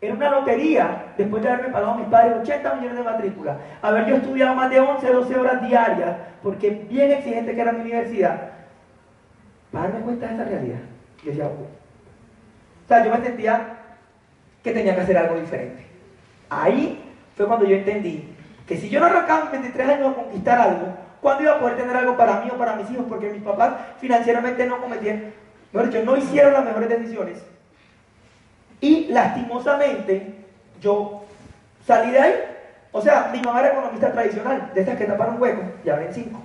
era 0.00 0.14
una 0.14 0.30
lotería, 0.30 1.12
después 1.18 1.42
de 1.42 1.50
haberme 1.50 1.72
pagado 1.72 1.92
a 1.92 1.96
mis 1.98 2.06
padres 2.06 2.38
80 2.40 2.74
millones 2.76 2.98
de 2.98 3.04
matrícula, 3.04 3.58
haber 3.82 4.06
yo 4.06 4.16
estudiado 4.16 4.54
más 4.54 4.70
de 4.70 4.80
11, 4.80 5.12
12 5.12 5.36
horas 5.36 5.62
diarias, 5.62 6.16
porque 6.42 6.70
bien 6.88 7.10
exigente 7.10 7.54
que 7.54 7.60
era 7.60 7.72
mi 7.72 7.82
universidad, 7.82 8.52
para 9.70 9.88
darme 9.88 10.00
cuenta 10.00 10.26
de 10.26 10.34
esa 10.34 10.44
realidad. 10.44 10.78
Yo 11.22 11.30
decía, 11.30 11.46
o 11.46 11.79
sea, 12.90 13.04
yo 13.04 13.10
me 13.10 13.24
sentía 13.24 13.76
que 14.62 14.72
tenía 14.72 14.94
que 14.94 15.00
hacer 15.00 15.16
algo 15.16 15.40
diferente. 15.40 15.86
Ahí 16.48 17.02
fue 17.36 17.46
cuando 17.46 17.64
yo 17.64 17.76
entendí 17.76 18.34
que 18.66 18.76
si 18.76 18.88
yo 18.88 19.00
no 19.00 19.06
arrancaba 19.06 19.46
en 19.46 19.62
23 19.62 19.88
años 19.88 20.10
a 20.10 20.14
conquistar 20.14 20.60
algo, 20.60 20.94
¿cuándo 21.20 21.42
iba 21.42 21.52
a 21.52 21.60
poder 21.60 21.76
tener 21.76 21.96
algo 21.96 22.16
para 22.16 22.40
mí 22.40 22.50
o 22.52 22.58
para 22.58 22.76
mis 22.76 22.90
hijos? 22.90 23.06
Porque 23.08 23.30
mis 23.30 23.42
papás 23.42 23.74
financieramente 24.00 24.66
no 24.66 24.80
cometían 24.80 25.32
mejor 25.72 25.90
dicho, 25.90 26.04
no 26.04 26.16
hicieron 26.16 26.52
las 26.52 26.64
mejores 26.64 26.88
decisiones. 26.88 27.42
Y 28.80 29.06
lastimosamente, 29.06 30.34
yo 30.80 31.24
salí 31.86 32.10
de 32.10 32.18
ahí. 32.18 32.34
O 32.92 33.00
sea, 33.00 33.30
mi 33.32 33.40
mamá 33.40 33.60
era 33.60 33.72
economista 33.72 34.10
tradicional, 34.10 34.70
de 34.74 34.80
estas 34.80 34.96
que 34.96 35.04
taparon 35.04 35.40
huecos, 35.40 35.64
ya 35.84 35.96
ven 35.96 36.12
cinco. 36.12 36.40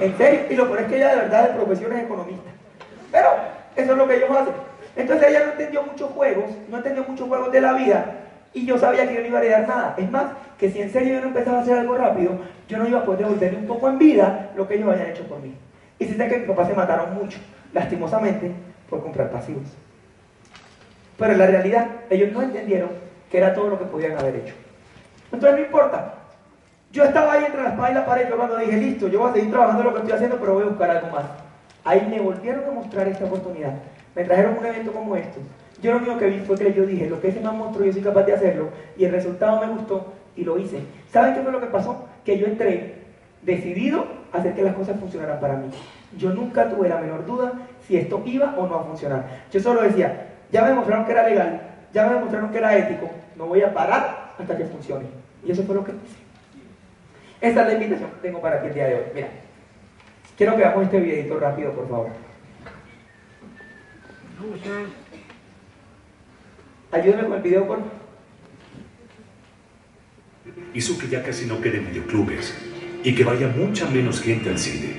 En 0.00 0.16
serio, 0.16 0.40
y 0.50 0.54
lo 0.54 0.66
peor 0.66 0.82
es 0.82 0.86
que 0.86 0.96
ella 0.96 1.08
de 1.08 1.16
verdad 1.16 1.48
de 1.48 1.54
profesión 1.54 1.92
es 1.92 2.04
economista. 2.04 2.50
Pero 3.10 3.28
eso 3.74 3.92
es 3.92 3.98
lo 3.98 4.06
que 4.06 4.16
ellos 4.16 4.30
hacen. 4.30 4.54
Entonces 4.96 5.28
ella 5.28 5.44
no 5.46 5.52
entendió 5.52 5.82
muchos 5.82 6.10
juegos, 6.10 6.50
no 6.68 6.76
entendió 6.76 7.04
muchos 7.04 7.28
juegos 7.28 7.52
de 7.52 7.60
la 7.60 7.72
vida, 7.72 8.24
y 8.52 8.64
yo 8.64 8.78
sabía 8.78 9.06
que 9.08 9.14
yo 9.14 9.20
no 9.20 9.26
iba 9.26 9.38
a 9.40 9.42
heredar 9.42 9.68
nada. 9.68 9.94
Es 9.98 10.10
más, 10.10 10.26
que 10.58 10.70
si 10.70 10.80
en 10.80 10.90
serio 10.90 11.14
yo 11.14 11.20
no 11.20 11.28
empezaba 11.28 11.58
a 11.58 11.62
hacer 11.62 11.76
algo 11.76 11.96
rápido, 11.96 12.38
yo 12.68 12.78
no 12.78 12.86
iba 12.86 13.00
a 13.00 13.04
poder 13.04 13.20
devolverle 13.20 13.58
un 13.58 13.66
poco 13.66 13.88
en 13.88 13.98
vida 13.98 14.52
lo 14.56 14.68
que 14.68 14.76
ellos 14.76 14.88
habían 14.88 15.08
hecho 15.08 15.26
por 15.26 15.40
mí. 15.40 15.54
Y 15.98 16.04
sé 16.06 16.16
que 16.16 16.38
mis 16.38 16.48
papás 16.48 16.68
se 16.68 16.74
mataron 16.74 17.14
mucho, 17.14 17.38
lastimosamente, 17.72 18.52
por 18.88 19.02
comprar 19.02 19.30
pasivos. 19.30 19.64
Pero 21.18 21.32
en 21.32 21.38
la 21.38 21.46
realidad, 21.46 21.86
ellos 22.10 22.32
no 22.32 22.42
entendieron 22.42 22.90
que 23.30 23.38
era 23.38 23.54
todo 23.54 23.70
lo 23.70 23.78
que 23.78 23.84
podían 23.86 24.16
haber 24.18 24.36
hecho. 24.36 24.54
Entonces 25.32 25.58
no 25.58 25.66
importa. 25.66 26.14
Yo 26.92 27.02
estaba 27.02 27.32
ahí 27.32 27.44
entre 27.44 27.62
la 27.62 27.70
espalda 27.70 27.90
y 27.90 27.94
la 27.94 28.06
pared, 28.06 28.28
yo 28.28 28.36
cuando 28.36 28.56
dije, 28.56 28.76
listo, 28.76 29.08
yo 29.08 29.18
voy 29.18 29.30
a 29.30 29.34
seguir 29.34 29.50
trabajando 29.50 29.82
lo 29.82 29.92
que 29.92 29.98
estoy 29.98 30.12
haciendo, 30.12 30.38
pero 30.38 30.54
voy 30.54 30.62
a 30.62 30.66
buscar 30.66 30.90
algo 30.90 31.08
más. 31.08 31.24
Ahí 31.84 32.06
me 32.08 32.20
volvieron 32.20 32.64
a 32.68 32.70
mostrar 32.70 33.08
esta 33.08 33.24
oportunidad. 33.24 33.74
Me 34.14 34.24
trajeron 34.24 34.58
un 34.58 34.66
evento 34.66 34.92
como 34.92 35.16
este 35.16 35.40
yo 35.84 35.92
lo 35.92 35.98
único 35.98 36.16
que 36.16 36.28
vi 36.28 36.38
fue 36.38 36.56
que 36.56 36.72
yo 36.72 36.86
dije, 36.86 37.10
lo 37.10 37.20
que 37.20 37.28
ese 37.28 37.40
man 37.40 37.58
mostró, 37.58 37.84
yo 37.84 37.92
soy 37.92 38.00
capaz 38.00 38.22
de 38.22 38.32
hacerlo, 38.32 38.70
y 38.96 39.04
el 39.04 39.12
resultado 39.12 39.60
me 39.60 39.66
gustó 39.66 40.14
y 40.34 40.42
lo 40.42 40.58
hice. 40.58 40.80
¿Saben 41.12 41.34
qué 41.34 41.42
fue 41.42 41.52
lo 41.52 41.60
que 41.60 41.66
pasó? 41.66 42.06
Que 42.24 42.38
yo 42.38 42.46
entré 42.46 42.94
decidido 43.42 44.06
a 44.32 44.38
hacer 44.38 44.54
que 44.54 44.62
las 44.62 44.74
cosas 44.74 44.98
funcionaran 44.98 45.38
para 45.40 45.56
mí. 45.56 45.68
Yo 46.16 46.30
nunca 46.30 46.70
tuve 46.70 46.88
la 46.88 46.96
menor 46.96 47.26
duda 47.26 47.52
si 47.86 47.98
esto 47.98 48.22
iba 48.24 48.54
o 48.56 48.66
no 48.66 48.76
a 48.76 48.84
funcionar. 48.84 49.26
Yo 49.52 49.60
solo 49.60 49.82
decía, 49.82 50.28
ya 50.50 50.62
me 50.62 50.68
demostraron 50.68 51.04
que 51.04 51.12
era 51.12 51.28
legal, 51.28 51.60
ya 51.92 52.06
me 52.06 52.14
demostraron 52.14 52.50
que 52.50 52.58
era 52.58 52.78
ético, 52.78 53.10
no 53.36 53.44
voy 53.44 53.60
a 53.60 53.74
parar 53.74 54.32
hasta 54.38 54.56
que 54.56 54.64
funcione. 54.64 55.04
Y 55.44 55.52
eso 55.52 55.64
fue 55.64 55.74
lo 55.74 55.84
que 55.84 55.92
hice. 55.92 56.16
Esta 57.42 57.60
es 57.60 57.66
la 57.66 57.74
invitación 57.74 58.08
que 58.10 58.28
tengo 58.28 58.40
para 58.40 58.62
ti 58.62 58.68
el 58.68 58.74
día 58.74 58.86
de 58.86 58.94
hoy. 58.94 59.04
Mira, 59.14 59.28
quiero 60.38 60.52
que 60.52 60.62
veamos 60.62 60.84
este 60.84 60.98
videito 60.98 61.38
rápido, 61.38 61.72
por 61.72 61.88
favor. 61.90 62.23
Ayúdame 66.90 67.22
con 67.24 67.32
el 67.34 67.42
video, 67.42 67.84
Hizo 70.74 70.98
que 70.98 71.08
ya 71.08 71.22
casi 71.22 71.46
no 71.46 71.60
queden 71.60 71.86
videoclubes 71.86 72.54
y 73.02 73.14
que 73.14 73.24
vaya 73.24 73.48
mucha 73.48 73.88
menos 73.90 74.20
gente 74.20 74.50
al 74.50 74.58
cine. 74.58 74.94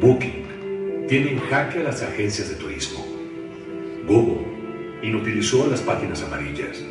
Booking 0.00 1.06
tiene 1.08 1.32
en 1.32 1.40
jaque 1.40 1.80
a 1.80 1.84
las 1.84 2.02
agencias 2.02 2.50
de 2.50 2.56
turismo. 2.56 3.04
Google 4.06 4.46
inutilizó 5.02 5.64
a 5.64 5.68
las 5.68 5.80
páginas 5.80 6.22
amarillas. 6.22 6.82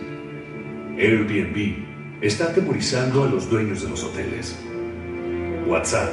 Airbnb 0.98 2.22
está 2.22 2.46
atemorizando 2.46 3.24
a 3.24 3.28
los 3.28 3.50
dueños 3.50 3.84
de 3.84 3.90
los 3.90 4.04
hoteles. 4.04 4.58
WhatsApp 5.68 6.10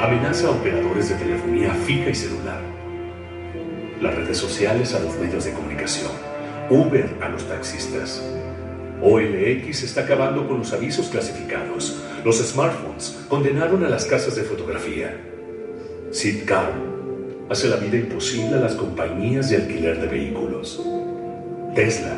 amenaza 0.00 0.48
a 0.48 0.50
operadores 0.50 1.08
de 1.08 1.16
telefonía 1.16 1.72
fija 1.74 2.10
y 2.10 2.14
celular. 2.14 2.79
Las 4.00 4.14
redes 4.14 4.38
sociales 4.38 4.94
a 4.94 5.00
los 5.00 5.14
medios 5.18 5.44
de 5.44 5.52
comunicación 5.52 6.10
Uber 6.70 7.06
a 7.20 7.28
los 7.28 7.46
taxistas. 7.46 8.22
OLX 9.02 9.82
está 9.82 10.02
acabando 10.02 10.46
con 10.46 10.60
los 10.60 10.72
avisos 10.72 11.08
clasificados. 11.08 12.00
Los 12.24 12.38
smartphones 12.38 13.18
condenaron 13.28 13.84
a 13.84 13.90
las 13.90 14.06
casas 14.06 14.36
de 14.36 14.42
fotografía. 14.42 15.20
Sitcar 16.12 16.72
hace 17.50 17.68
la 17.68 17.76
vida 17.76 17.98
imposible 17.98 18.56
a 18.56 18.60
las 18.60 18.74
compañías 18.74 19.50
de 19.50 19.56
alquiler 19.56 20.00
de 20.00 20.06
vehículos. 20.06 20.80
Tesla 21.74 22.16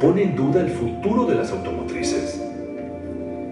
pone 0.00 0.24
en 0.24 0.36
duda 0.36 0.60
el 0.60 0.70
futuro 0.70 1.24
de 1.24 1.36
las 1.36 1.52
automotrices. 1.52 2.42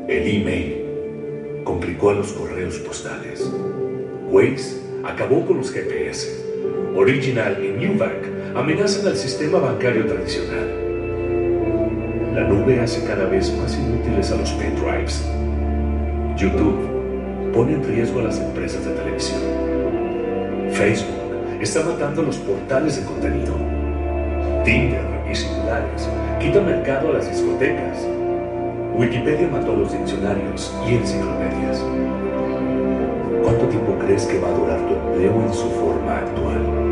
El 0.09 0.28
email 0.28 1.62
complicó 1.64 2.11
a 2.11 2.14
los 2.14 2.32
correos 2.32 2.78
postales. 2.80 3.48
Waze 4.28 4.76
acabó 5.04 5.46
con 5.46 5.59
los 5.59 5.70
GPS. 5.70 6.45
Original 6.96 7.62
y 7.62 7.68
Newbank 7.78 8.57
amenazan 8.57 9.09
al 9.09 9.16
sistema 9.16 9.59
bancario 9.59 10.07
tradicional. 10.07 10.86
La 12.34 12.48
nube 12.48 12.80
hace 12.80 13.04
cada 13.07 13.26
vez 13.26 13.52
más 13.59 13.76
inútiles 13.76 14.30
a 14.30 14.36
los 14.36 14.50
pendrives. 14.52 15.24
YouTube 16.36 17.52
pone 17.52 17.74
en 17.74 17.84
riesgo 17.84 18.20
a 18.20 18.24
las 18.24 18.40
empresas 18.40 18.84
de 18.84 18.92
televisión. 18.92 19.40
Facebook 20.70 21.61
está 21.61 21.82
matando 21.84 22.22
los 22.22 22.36
portales 22.36 22.96
de 22.96 23.07
contenido. 23.07 23.54
Tinder 24.64 25.04
y 25.30 25.34
similares 25.34 26.09
quitan 26.40 26.66
mercado 26.66 27.11
a 27.11 27.14
las 27.14 27.30
discotecas. 27.30 28.07
Wikipedia 28.94 29.48
mató 29.48 29.76
los 29.76 29.92
diccionarios 29.92 30.74
y 30.88 30.94
enciclopedias. 30.94 31.82
¿Cuánto 34.07 34.22
tiempo 34.22 34.26
crees 34.26 34.26
que 34.26 34.38
va 34.38 34.48
a 34.48 34.52
durar 34.52 34.78
tu 34.86 34.94
empleo 34.94 35.34
en 35.42 35.52
su 35.52 35.68
forma 35.70 36.18
actual? 36.18 36.86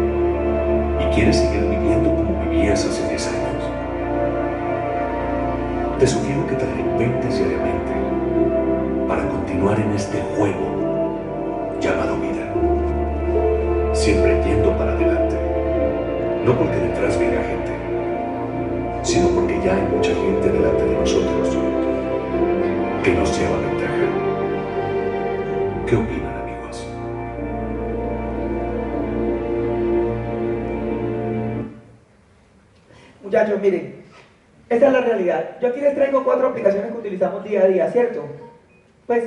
quieres 1.14 1.36
seguir 1.36 1.60
viviendo 1.60 2.10
como 2.10 2.40
vivías 2.42 2.84
hace 2.84 3.08
10 3.08 3.28
años, 3.28 3.64
te 6.00 6.06
sugiero 6.08 6.44
que 6.48 6.56
te 6.56 6.66
reinventes 6.66 7.38
diariamente 7.38 7.92
para 9.06 9.28
continuar 9.28 9.78
en 9.78 9.92
este 9.92 10.20
juego 10.36 11.18
llamado 11.80 12.16
vida. 12.16 12.50
Siempre 13.92 14.42
yendo 14.44 14.76
para 14.76 14.92
adelante. 14.92 15.36
No 16.44 16.58
porque 16.58 16.76
detrás 16.76 17.16
venga 17.16 17.42
gente, 17.44 17.72
sino 19.02 19.28
porque 19.28 19.60
ya 19.64 19.76
hay 19.76 19.82
mucha 19.94 20.10
gente 20.10 20.48
delante 20.50 20.84
de 20.84 20.98
nosotros 20.98 21.56
que 23.04 23.12
nos 23.14 23.38
lleva 23.38 23.56
ventaja. 23.58 24.23
Muchachos, 33.34 33.60
miren, 33.60 33.96
esta 34.68 34.86
es 34.86 34.92
la 34.92 35.00
realidad. 35.00 35.56
Yo 35.60 35.66
aquí 35.66 35.80
les 35.80 35.96
traigo 35.96 36.22
cuatro 36.22 36.50
aplicaciones 36.50 36.92
que 36.92 36.98
utilizamos 36.98 37.42
día 37.42 37.62
a 37.62 37.66
día, 37.66 37.90
¿cierto? 37.90 38.24
Pues 39.08 39.24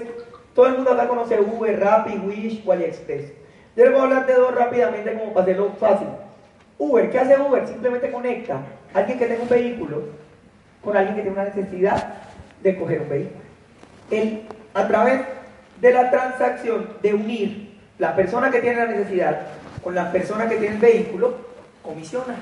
todo 0.56 0.68
el 0.68 0.76
mundo 0.76 0.94
acá 0.94 1.10
conoce 1.10 1.38
Uber, 1.42 1.78
Rappi, 1.78 2.18
Wish 2.20 2.64
AliExpress. 2.70 3.34
Yo 3.76 3.84
les 3.84 3.92
voy 3.92 4.00
a 4.00 4.04
hablar 4.06 4.26
de 4.26 4.34
dos 4.36 4.56
rápidamente 4.56 5.12
como 5.12 5.34
para 5.34 5.44
hacerlo 5.44 5.74
fácil. 5.78 6.08
Uber, 6.78 7.10
¿qué 7.10 7.20
hace 7.20 7.38
Uber? 7.38 7.68
Simplemente 7.68 8.10
conecta 8.10 8.62
a 8.94 9.00
alguien 9.00 9.20
que 9.20 9.26
tenga 9.26 9.44
un 9.44 9.50
vehículo 9.50 10.04
con 10.82 10.96
alguien 10.96 11.18
que 11.18 11.24
tiene 11.24 11.38
una 11.38 11.50
necesidad 11.50 12.14
de 12.64 12.78
coger 12.78 13.02
un 13.02 13.10
vehículo. 13.10 13.42
Él, 14.10 14.44
a 14.74 14.88
través 14.88 15.20
de 15.82 15.92
la 15.92 16.10
transacción 16.10 16.88
de 17.02 17.14
unir 17.14 17.78
la 18.00 18.16
persona 18.16 18.52
que 18.52 18.62
tiene 18.62 18.78
la 18.78 18.86
necesidad 18.86 19.48
con 19.84 19.94
la 19.94 20.14
persona 20.14 20.48
que 20.48 20.56
tiene 20.56 20.76
el 20.76 20.82
vehículo, 20.82 21.36
comisiona. 21.84 22.36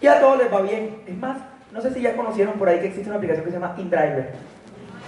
Y 0.00 0.06
a 0.06 0.20
todos 0.20 0.38
les 0.38 0.52
va 0.52 0.62
bien. 0.62 1.02
Es 1.06 1.16
más, 1.16 1.38
no 1.72 1.80
sé 1.80 1.92
si 1.92 2.00
ya 2.00 2.16
conocieron 2.16 2.54
por 2.54 2.68
ahí 2.68 2.80
que 2.80 2.88
existe 2.88 3.08
una 3.08 3.16
aplicación 3.16 3.44
que 3.44 3.50
se 3.50 3.58
llama 3.58 3.74
InDriver. 3.78 4.32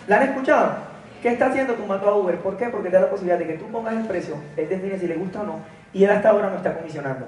¿La 0.06 0.16
han 0.16 0.22
escuchado? 0.24 0.74
¿Qué 1.22 1.28
está 1.28 1.46
haciendo 1.46 1.74
tomando 1.74 2.08
a 2.08 2.16
Uber? 2.16 2.36
¿Por 2.38 2.56
qué? 2.56 2.66
Porque 2.66 2.88
te 2.88 2.96
da 2.96 3.02
la 3.02 3.10
posibilidad 3.10 3.38
de 3.38 3.46
que 3.46 3.54
tú 3.54 3.66
pongas 3.66 3.94
el 3.94 4.06
precio, 4.06 4.34
él 4.56 4.68
define 4.68 4.98
si 4.98 5.06
le 5.06 5.14
gusta 5.14 5.42
o 5.42 5.44
no, 5.44 5.60
y 5.92 6.02
él 6.02 6.10
hasta 6.10 6.30
ahora 6.30 6.50
no 6.50 6.56
está 6.56 6.76
comisionando. 6.76 7.26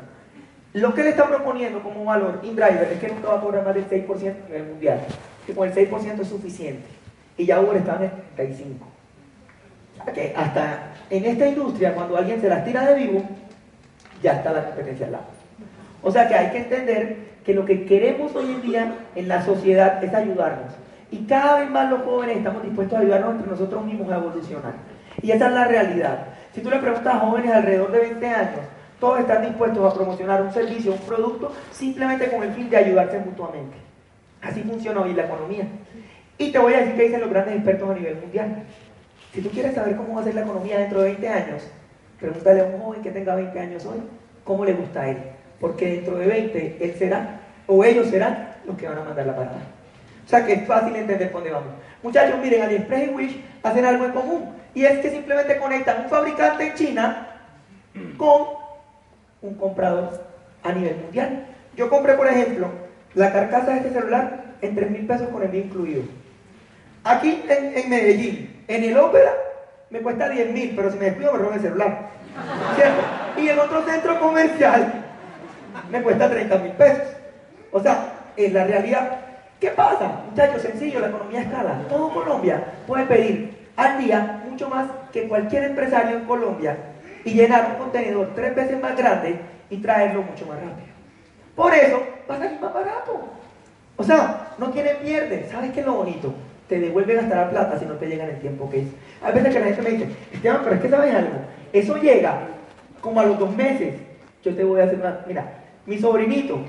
Lo 0.73 0.93
que 0.93 1.05
le 1.05 1.11
está 1.11 1.29
proponiendo 1.29 1.81
como 1.81 2.05
valor 2.05 2.41
InDriver 2.43 2.89
es 2.93 2.99
que 2.99 3.09
nunca 3.09 3.29
va 3.29 3.39
a 3.39 3.41
cobrar 3.41 3.65
más 3.65 3.75
del 3.77 3.89
6% 3.89 4.11
a 4.11 4.49
nivel 4.49 4.65
mundial, 4.71 5.01
que 5.47 5.55
con 5.55 5.69
el 5.69 5.75
6% 5.75 6.21
es 6.21 6.29
suficiente. 6.29 6.87
Y 7.39 7.47
ya 7.47 7.61
Uber 7.61 7.77
está 7.77 7.97
en 7.97 8.03
el 8.03 8.55
35%. 8.55 8.95
O 10.01 10.05
sea 10.05 10.13
que 10.13 10.35
hasta 10.37 10.93
en 11.11 11.25
esta 11.25 11.47
industria, 11.47 11.95
cuando 11.95 12.17
alguien 12.17 12.41
se 12.41 12.49
las 12.49 12.65
tira 12.65 12.85
de 12.85 12.95
vivo, 12.97 13.23
ya 14.21 14.33
está 14.33 14.53
la 14.53 14.65
competencia 14.65 15.07
al 15.07 15.13
lado. 15.13 15.25
O 16.03 16.11
sea 16.11 16.27
que 16.27 16.35
hay 16.35 16.51
que 16.51 16.59
entender 16.59 17.34
que 17.45 17.55
lo 17.55 17.65
que 17.65 17.85
queremos 17.85 18.35
hoy 18.35 18.47
en 18.47 18.63
día 18.63 18.95
en 19.15 19.29
la 19.29 19.43
sociedad 19.45 20.03
es 20.03 20.15
ayudarnos. 20.15 20.73
Y 21.11 21.27
cada 21.27 21.61
vez 21.61 21.71
más 21.71 21.91
los 21.91 22.03
jóvenes 22.03 22.39
estamos 22.39 22.63
dispuestos 22.63 22.99
a 22.99 23.03
ayudarnos 23.03 23.35
entre 23.35 23.51
nosotros 23.51 23.85
mismos 23.85 24.11
a 24.11 24.17
evolucionar. 24.17 24.73
Y 25.23 25.31
esa 25.31 25.49
es 25.49 25.53
la 25.53 25.65
realidad. 25.67 26.27
Si 26.53 26.61
tú 26.61 26.71
le 26.71 26.79
preguntas 26.79 27.15
a 27.15 27.19
jóvenes 27.21 27.53
alrededor 27.53 27.93
de 27.93 28.01
20 28.01 28.27
años, 28.27 28.61
todos 28.99 29.21
están 29.21 29.43
dispuestos 29.43 29.93
a 29.93 29.95
promocionar 29.95 30.43
un 30.43 30.53
servicio, 30.53 30.93
un 30.93 30.99
producto, 31.01 31.53
simplemente 31.71 32.31
con 32.31 32.43
el 32.43 32.53
fin 32.53 32.71
de 32.71 32.77
ayudarse 32.77 33.19
mutuamente. 33.19 33.77
Así 34.41 34.63
funciona 34.63 35.01
hoy 35.01 35.15
la 35.15 35.25
economía. 35.25 35.67
Y 36.39 36.51
te 36.51 36.59
voy 36.59 36.75
a 36.75 36.79
decir 36.79 36.97
que 36.97 37.03
dicen 37.05 37.21
los 37.21 37.31
grandes 37.31 37.57
expertos 37.57 37.91
a 37.91 37.95
nivel 37.95 38.17
mundial. 38.17 38.63
Si 39.33 39.43
tú 39.43 39.51
quieres 39.51 39.75
saber 39.75 39.97
cómo 39.97 40.15
va 40.15 40.21
a 40.21 40.25
ser 40.25 40.35
la 40.35 40.43
economía 40.43 40.79
dentro 40.79 41.01
de 41.01 41.11
20 41.11 41.29
años, 41.29 41.63
pregúntale 42.19 42.61
a 42.61 42.65
un 42.65 42.81
joven 42.81 43.03
que 43.03 43.11
tenga 43.11 43.35
20 43.35 43.59
años 43.59 43.85
hoy, 43.87 43.99
¿cómo 44.45 44.65
le 44.65 44.73
gusta 44.73 45.03
a 45.03 45.11
él? 45.11 45.19
Porque 45.61 45.87
dentro 45.87 46.17
de 46.17 46.27
20 46.27 46.79
él 46.81 46.95
será, 46.99 47.41
o 47.67 47.85
ellos 47.85 48.09
serán 48.09 48.55
los 48.67 48.77
que 48.77 48.89
van 48.89 48.99
a 48.99 49.05
mandar 49.05 49.27
la 49.27 49.37
parada. 49.37 49.59
O 50.25 50.29
sea 50.29 50.45
que 50.45 50.55
es 50.55 50.67
fácil 50.67 50.97
entender 50.97 51.31
dónde 51.33 51.51
vamos. 51.51 51.73
Muchachos, 52.03 52.39
miren, 52.43 52.63
AliExpress 52.63 53.09
y 53.09 53.15
Wish 53.15 53.45
hacen 53.63 53.85
algo 53.85 54.07
en 54.07 54.13
común, 54.13 54.55
y 54.75 54.85
es 54.85 54.99
que 54.99 55.11
simplemente 55.11 55.59
conectan 55.59 56.03
un 56.03 56.09
fabricante 56.09 56.67
en 56.67 56.75
China 56.75 57.29
con 58.17 58.47
un 59.43 59.55
comprador 59.55 60.21
a 60.63 60.73
nivel 60.73 60.97
mundial. 60.97 61.47
Yo 61.77 61.89
compré, 61.89 62.15
por 62.15 62.27
ejemplo, 62.27 62.69
la 63.15 63.33
carcasa 63.33 63.73
de 63.73 63.77
este 63.79 63.91
celular 63.91 64.45
en 64.61 64.75
3 64.75 64.91
mil 64.91 65.07
pesos 65.07 65.29
con 65.29 65.43
envío 65.43 65.65
incluido. 65.65 66.03
Aquí 67.05 67.43
en, 67.49 67.91
Medellín, 67.91 68.65
en 68.67 68.85
el 68.85 68.97
Ópera, 68.97 69.31
me 69.91 70.01
cuesta 70.01 70.29
10 70.29 70.53
mil, 70.53 70.73
pero 70.75 70.91
si 70.91 70.99
me 70.99 71.07
descuido 71.07 71.33
me 71.33 71.39
roban 71.39 71.55
el 71.55 71.61
celular. 71.61 72.11
¿Cierto? 72.77 73.03
Y 73.41 73.49
en 73.49 73.59
otro 73.59 73.85
centro 73.85 74.19
comercial 74.19 75.04
me 75.91 76.03
cuesta 76.03 76.31
30 76.31 76.59
mil 76.59 76.73
pesos. 76.73 77.05
O 77.73 77.81
sea, 77.81 78.13
en 78.37 78.55
la 78.55 78.65
realidad, 78.65 79.21
¿qué 79.61 79.71
pasa? 79.71 80.23
Muchachos, 80.31 80.63
sencillo, 80.63 81.01
la 81.01 81.09
economía 81.09 81.43
escala. 81.43 81.83
Todo 81.89 82.13
Colombia 82.13 82.63
puede 82.87 83.05
pedir 83.07 83.69
al 83.77 83.99
día 83.99 84.43
mucho 84.49 84.69
más 84.69 84.87
que 85.13 85.29
cualquier 85.29 85.65
empresario 85.65 86.19
en 86.19 86.25
Colombia 86.25 86.77
y 87.25 87.33
llenar 87.33 87.71
un 87.73 87.77
contenedor 87.77 88.31
tres 88.35 88.55
veces 88.55 88.81
más 88.81 88.97
grande 88.97 89.39
y 89.71 89.79
traerlo 89.79 90.23
mucho 90.23 90.47
más 90.47 90.57
rápido. 90.57 90.95
Por 91.57 91.73
eso 91.75 92.03
va 92.29 92.37
a 92.37 92.39
salir 92.39 92.61
más 92.61 92.75
barato. 92.75 93.29
O 93.97 94.05
sea, 94.05 94.49
no 94.59 94.71
tiene 94.71 94.95
pierde. 94.97 95.49
¿Sabes 95.51 95.73
qué 95.73 95.81
es 95.81 95.87
lo 95.87 95.95
bonito? 95.95 96.35
Te 96.69 96.81
devuelve 96.81 97.15
gastar 97.15 97.39
la 97.39 97.51
plata 97.51 97.79
si 97.79 97.85
no 97.85 97.95
te 97.95 98.07
llega 98.07 98.25
en 98.25 98.31
el 98.31 98.41
tiempo 98.41 98.69
que 98.71 98.81
es. 98.81 98.87
A 99.23 99.31
veces 99.31 99.55
que 99.55 99.61
la 99.61 99.67
gente 99.67 99.83
me 99.83 99.91
dice, 99.91 100.09
Esteban, 100.33 100.61
pero 100.63 100.77
es 100.77 100.83
que 100.83 100.89
sabes 100.89 101.15
algo. 101.15 101.39
Eso 101.73 101.97
llega 101.97 102.41
como 103.01 103.21
a 103.21 103.25
los 103.25 103.39
dos 103.39 103.55
meses. 103.55 103.95
Yo 104.43 104.55
te 104.55 104.65
voy 104.65 104.81
a 104.81 104.85
hacer 104.85 104.99
una. 104.99 105.21
Mira, 105.27 105.64
mi 105.87 105.99
sobrinito, 105.99 106.61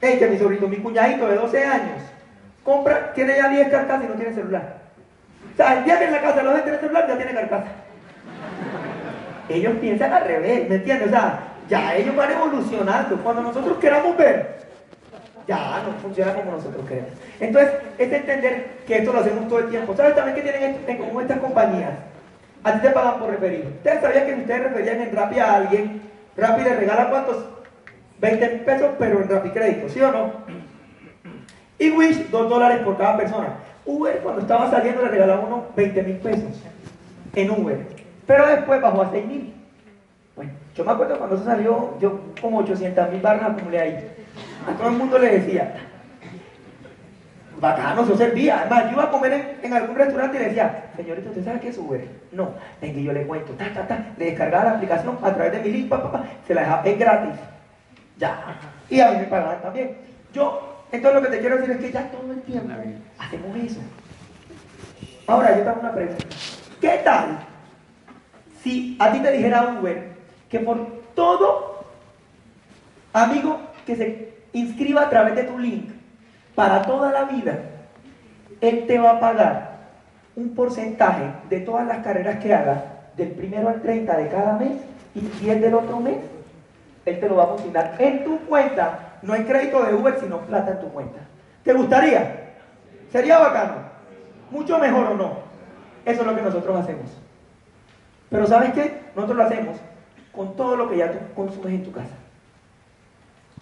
este 0.00 0.28
mi 0.28 0.38
sobrinito, 0.38 0.68
mi 0.68 0.76
cuñadito 0.76 1.26
de 1.28 1.36
12 1.36 1.64
años, 1.64 2.00
compra, 2.64 3.12
tiene 3.14 3.36
ya 3.36 3.48
10 3.48 3.68
carcasas 3.68 4.04
y 4.04 4.08
no 4.08 4.14
tiene 4.14 4.34
celular. 4.34 4.82
O 5.52 5.56
sea, 5.56 5.78
el 5.78 5.84
día 5.84 5.98
que 5.98 6.04
en 6.04 6.12
la 6.12 6.20
casa 6.20 6.42
no 6.42 6.54
tiene 6.54 6.78
celular, 6.78 7.06
ya 7.08 7.16
tiene 7.16 7.34
carcasa. 7.34 7.66
Ellos 9.48 9.74
piensan 9.80 10.12
al 10.12 10.24
revés, 10.24 10.68
¿me 10.68 10.76
entiendes? 10.76 11.08
O 11.08 11.10
sea, 11.10 11.40
ya 11.68 11.94
ellos 11.96 12.16
van 12.16 12.30
evolucionando. 12.30 13.16
Cuando 13.22 13.42
nosotros 13.42 13.76
queramos 13.78 14.16
ver, 14.16 14.62
ya 15.46 15.82
no 15.84 15.92
funciona 16.00 16.34
como 16.34 16.52
nosotros 16.52 16.86
queremos. 16.88 17.10
Entonces, 17.40 17.72
es 17.98 18.12
entender 18.12 18.66
que 18.86 18.98
esto 18.98 19.12
lo 19.12 19.20
hacemos 19.20 19.48
todo 19.48 19.58
el 19.58 19.70
tiempo. 19.70 19.94
¿Sabes 19.96 20.14
también 20.14 20.36
que 20.36 20.42
tienen 20.42 20.80
en 20.86 20.98
común 20.98 21.22
estas 21.22 21.38
compañías? 21.38 21.92
A 22.64 22.72
ti 22.74 22.78
te 22.80 22.90
pagan 22.90 23.18
por 23.18 23.30
referir. 23.30 23.66
¿Ustedes 23.76 24.00
sabían 24.00 24.26
que 24.26 24.34
ustedes 24.34 24.62
referían 24.62 25.00
en 25.00 25.14
Rappi 25.14 25.38
a 25.38 25.54
alguien, 25.54 26.02
Rappi 26.36 26.62
le 26.62 26.76
regala 26.76 27.10
cuántos? 27.10 27.51
20 28.22 28.48
pesos, 28.64 28.90
pero 29.00 29.20
en 29.20 29.28
Rappi 29.28 29.50
Crédito, 29.50 29.88
¿sí 29.88 30.00
o 30.00 30.12
no? 30.12 30.32
Y 31.76 31.90
Wish, 31.90 32.30
2 32.30 32.48
dólares 32.48 32.78
por 32.84 32.96
cada 32.96 33.16
persona. 33.16 33.48
Uber, 33.84 34.20
cuando 34.22 34.42
estaba 34.42 34.70
saliendo, 34.70 35.02
le 35.02 35.08
regalaba 35.08 35.40
uno 35.40 35.64
20 35.74 36.02
mil 36.04 36.16
pesos 36.18 36.62
en 37.34 37.50
Uber. 37.50 37.84
Pero 38.24 38.46
después 38.46 38.80
bajó 38.80 39.02
a 39.02 39.10
6 39.10 39.26
mil. 39.26 39.52
Bueno, 40.36 40.52
yo 40.76 40.84
me 40.84 40.92
acuerdo 40.92 41.18
cuando 41.18 41.34
eso 41.34 41.44
salió, 41.44 41.98
yo 41.98 42.20
como 42.40 42.58
800 42.58 43.10
mil 43.10 43.20
barras 43.20 43.50
acumulé 43.50 43.80
ahí. 43.80 44.10
A 44.68 44.72
todo 44.78 44.88
el 44.90 44.94
mundo 44.94 45.18
le 45.18 45.40
decía, 45.40 45.74
bacano, 47.60 48.04
eso 48.04 48.16
servía. 48.16 48.60
Además, 48.60 48.84
yo 48.84 48.92
iba 48.92 49.02
a 49.02 49.10
comer 49.10 49.58
en, 49.60 49.72
algún 49.72 49.96
restaurante 49.96 50.36
y 50.36 50.40
le 50.40 50.46
decía, 50.46 50.92
señorita, 50.94 51.28
¿usted 51.28 51.44
sabe 51.44 51.58
qué 51.58 51.70
es 51.70 51.78
Uber? 51.78 52.06
No, 52.30 52.50
venga, 52.80 53.00
yo 53.00 53.12
le 53.12 53.26
cuento, 53.26 53.52
ta, 53.54 53.72
ta, 53.74 53.88
ta. 53.88 54.06
Le 54.16 54.26
descargaba 54.26 54.64
la 54.64 54.70
aplicación 54.74 55.18
a 55.20 55.34
través 55.34 55.52
de 55.54 55.58
mi 55.58 55.70
link, 55.76 55.88
pa, 55.88 56.24
se 56.46 56.54
la 56.54 56.60
dejaba, 56.60 56.82
es 56.84 56.96
gratis. 56.96 57.40
Ya. 58.18 58.56
Y 58.88 59.00
a 59.00 59.12
mí 59.12 59.18
me 59.18 59.26
también. 59.26 59.96
Yo, 60.32 60.84
entonces 60.92 61.20
lo 61.20 61.28
que 61.28 61.36
te 61.36 61.40
quiero 61.40 61.56
decir 61.56 61.72
es 61.72 61.80
que 61.80 61.92
ya 61.92 62.10
todo 62.10 62.32
el 62.32 62.42
tiempo 62.42 62.72
hacemos 63.18 63.56
eso. 63.56 63.80
Ahora, 65.26 65.56
yo 65.56 65.64
tengo 65.64 65.80
una 65.80 65.94
pregunta. 65.94 66.24
¿Qué 66.80 67.00
tal 67.04 67.38
si 68.62 68.96
a 68.98 69.12
ti 69.12 69.20
te 69.20 69.32
dijera 69.32 69.76
Uber 69.78 70.12
que 70.48 70.60
por 70.60 71.02
todo 71.14 71.84
amigo 73.12 73.58
que 73.86 73.96
se 73.96 74.34
inscriba 74.52 75.02
a 75.02 75.10
través 75.10 75.34
de 75.34 75.44
tu 75.44 75.58
link 75.58 75.90
para 76.54 76.82
toda 76.82 77.10
la 77.10 77.24
vida, 77.24 77.58
él 78.60 78.86
te 78.86 78.98
va 78.98 79.12
a 79.12 79.20
pagar 79.20 79.72
un 80.36 80.54
porcentaje 80.54 81.24
de 81.48 81.60
todas 81.60 81.86
las 81.86 81.98
carreras 81.98 82.38
que 82.38 82.54
hagas 82.54 82.82
del 83.16 83.30
primero 83.30 83.68
al 83.68 83.82
30 83.82 84.16
de 84.16 84.28
cada 84.28 84.58
mes 84.58 84.72
y 85.14 85.20
10 85.20 85.60
del 85.60 85.74
otro 85.74 86.00
mes, 86.00 86.18
él 87.04 87.20
te 87.20 87.28
lo 87.28 87.36
va 87.36 87.44
a 87.44 87.48
funcionar 87.48 87.94
en 87.98 88.24
tu 88.24 88.38
cuenta. 88.46 89.18
No 89.22 89.32
hay 89.32 89.44
crédito 89.44 89.82
de 89.84 89.94
Uber, 89.94 90.16
sino 90.20 90.38
plata 90.40 90.72
en 90.72 90.80
tu 90.80 90.88
cuenta. 90.88 91.18
¿Te 91.64 91.72
gustaría? 91.72 92.54
¿Sería 93.10 93.38
bacano? 93.38 93.74
¿Mucho 94.50 94.78
mejor 94.78 95.06
o 95.06 95.14
no? 95.14 95.32
Eso 96.04 96.20
es 96.20 96.26
lo 96.26 96.34
que 96.34 96.42
nosotros 96.42 96.78
hacemos. 96.78 97.10
Pero 98.30 98.46
¿sabes 98.46 98.72
qué? 98.72 99.02
Nosotros 99.14 99.38
lo 99.38 99.44
hacemos 99.44 99.76
con 100.32 100.56
todo 100.56 100.76
lo 100.76 100.88
que 100.88 100.96
ya 100.96 101.12
tú 101.12 101.18
consumes 101.34 101.74
en 101.74 101.84
tu 101.84 101.92
casa. 101.92 102.14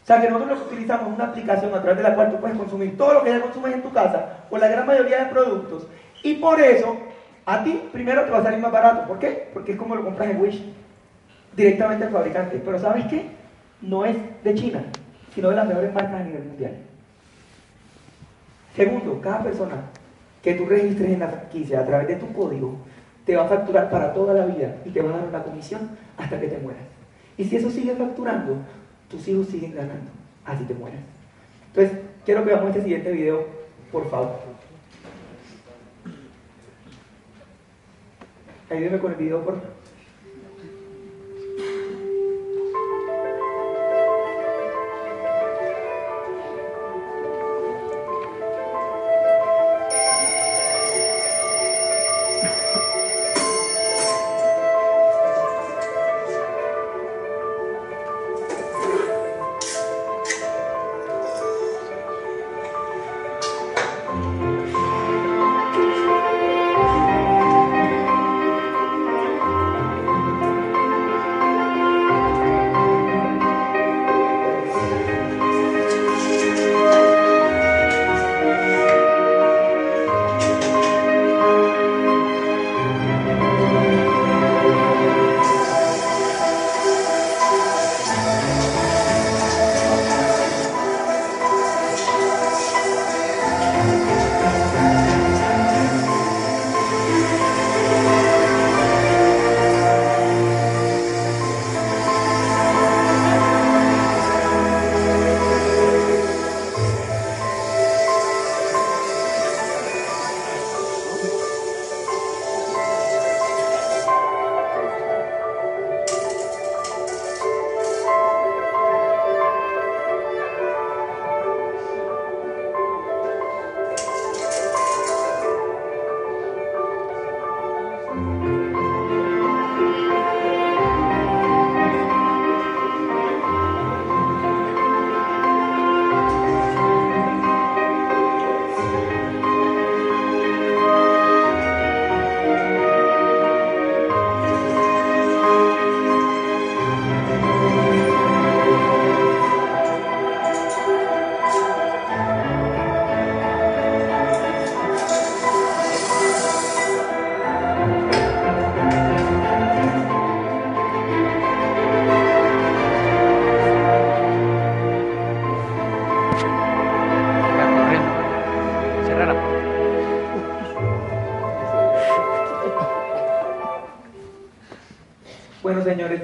O 0.02 0.06
sea 0.06 0.20
que 0.20 0.30
nosotros 0.30 0.62
utilizamos 0.66 1.12
una 1.14 1.26
aplicación 1.26 1.74
a 1.74 1.82
través 1.82 1.98
de 1.98 2.02
la 2.02 2.14
cual 2.14 2.30
tú 2.30 2.38
puedes 2.38 2.56
consumir 2.56 2.96
todo 2.96 3.14
lo 3.14 3.22
que 3.22 3.30
ya 3.30 3.40
consumes 3.40 3.74
en 3.74 3.82
tu 3.82 3.92
casa, 3.92 4.38
o 4.50 4.58
la 4.58 4.68
gran 4.68 4.86
mayoría 4.86 5.24
de 5.24 5.30
productos. 5.30 5.86
Y 6.22 6.34
por 6.34 6.60
eso, 6.60 6.96
a 7.46 7.62
ti 7.62 7.88
primero 7.92 8.24
te 8.24 8.30
va 8.30 8.38
a 8.38 8.42
salir 8.42 8.60
más 8.60 8.72
barato. 8.72 9.06
¿Por 9.06 9.18
qué? 9.18 9.50
Porque 9.52 9.72
es 9.72 9.78
como 9.78 9.94
lo 9.94 10.04
compras 10.04 10.30
en 10.30 10.40
Wish, 10.40 10.64
directamente 11.56 12.04
al 12.04 12.12
fabricante. 12.12 12.60
Pero 12.64 12.78
¿sabes 12.78 13.06
qué? 13.06 13.26
No 13.82 14.04
es 14.04 14.16
de 14.44 14.54
China, 14.54 14.84
sino 15.34 15.50
de 15.50 15.56
las 15.56 15.66
mejores 15.68 15.92
marcas 15.92 16.20
a 16.20 16.24
nivel 16.24 16.44
mundial. 16.44 16.76
Segundo, 18.74 19.20
cada 19.20 19.42
persona 19.42 19.76
que 20.42 20.54
tú 20.54 20.64
registres 20.64 21.10
en 21.10 21.20
la 21.20 21.28
franquicia 21.28 21.80
a 21.80 21.86
través 21.86 22.08
de 22.08 22.16
tu 22.16 22.32
código 22.32 22.76
te 23.24 23.36
va 23.36 23.44
a 23.44 23.48
facturar 23.48 23.90
para 23.90 24.12
toda 24.12 24.34
la 24.34 24.46
vida 24.46 24.76
y 24.84 24.90
te 24.90 25.02
va 25.02 25.10
a 25.10 25.18
dar 25.18 25.28
una 25.28 25.42
comisión 25.42 25.90
hasta 26.16 26.40
que 26.40 26.48
te 26.48 26.58
mueras. 26.58 26.82
Y 27.36 27.44
si 27.44 27.56
eso 27.56 27.70
sigue 27.70 27.94
facturando, 27.94 28.56
tus 29.08 29.26
hijos 29.28 29.48
siguen 29.48 29.74
ganando, 29.74 30.10
así 30.44 30.64
te 30.64 30.74
mueras. 30.74 31.00
Entonces, 31.68 31.98
quiero 32.24 32.44
que 32.44 32.50
veamos 32.50 32.68
este 32.68 32.82
siguiente 32.82 33.12
video, 33.12 33.46
por 33.92 34.08
favor. 34.10 34.38
Ayúdeme 38.70 38.98
con 38.98 39.12
el 39.12 39.18
video, 39.18 39.44
por 39.44 39.54
favor. 39.54 39.79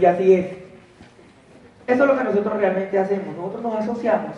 Y 0.00 0.06
así 0.06 0.34
es. 0.34 0.46
Eso 1.86 2.02
es 2.02 2.10
lo 2.10 2.18
que 2.18 2.24
nosotros 2.24 2.56
realmente 2.56 2.98
hacemos. 2.98 3.36
Nosotros 3.36 3.62
nos 3.62 3.76
asociamos 3.76 4.36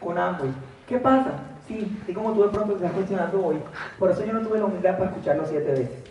con 0.00 0.16
Amway. 0.16 0.50
¿Qué 0.86 0.98
pasa? 0.98 1.32
Sí, 1.66 1.98
y 2.06 2.12
como 2.12 2.32
tú 2.32 2.44
de 2.44 2.48
pronto 2.48 2.74
te 2.74 2.76
estás 2.76 2.92
cuestionando 2.92 3.44
hoy, 3.44 3.56
por 3.98 4.10
eso 4.10 4.24
yo 4.24 4.32
no 4.32 4.40
tuve 4.40 4.58
la 4.58 4.64
humildad 4.66 4.96
para 4.96 5.10
escucharlo 5.10 5.44
siete 5.46 5.70
veces. 5.70 6.04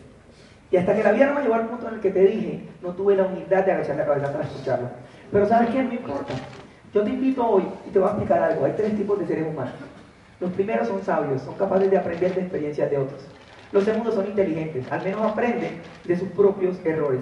Y 0.69 0.77
hasta 0.77 0.93
que 0.93 1.03
la 1.03 1.13
vida 1.13 1.27
no 1.27 1.35
me 1.35 1.41
llevó 1.41 1.55
al 1.55 1.67
punto 1.67 1.87
en 1.87 1.95
el 1.95 1.99
que 2.01 2.11
te 2.11 2.19
dije, 2.19 2.61
no 2.81 2.89
tuve 2.91 3.15
la 3.15 3.23
humildad 3.23 3.63
de 3.63 3.71
agachar 3.71 3.95
la 3.95 4.05
cabeza 4.05 4.31
para 4.31 4.43
escucharlo. 4.43 4.89
Pero 5.31 5.47
¿sabes 5.47 5.69
qué? 5.69 5.81
No 5.81 5.93
importa. 5.93 6.33
Yo 6.93 7.03
te 7.03 7.09
invito 7.09 7.47
hoy 7.47 7.63
y 7.87 7.89
te 7.91 7.99
voy 7.99 8.07
a 8.07 8.11
explicar 8.11 8.43
algo. 8.43 8.65
Hay 8.65 8.73
tres 8.73 8.95
tipos 8.95 9.17
de 9.19 9.27
seres 9.27 9.47
humanos. 9.47 9.73
Los 10.39 10.51
primeros 10.51 10.87
son 10.87 11.01
sabios, 11.01 11.41
son 11.41 11.55
capaces 11.55 11.89
de 11.89 11.97
aprender 11.97 12.35
de 12.35 12.41
experiencias 12.41 12.91
de 12.91 12.97
otros. 12.97 13.21
Los 13.71 13.83
segundos 13.85 14.13
son 14.13 14.27
inteligentes, 14.27 14.89
al 14.91 15.03
menos 15.03 15.21
aprenden 15.21 15.81
de 16.05 16.17
sus 16.17 16.29
propios 16.29 16.77
errores. 16.85 17.21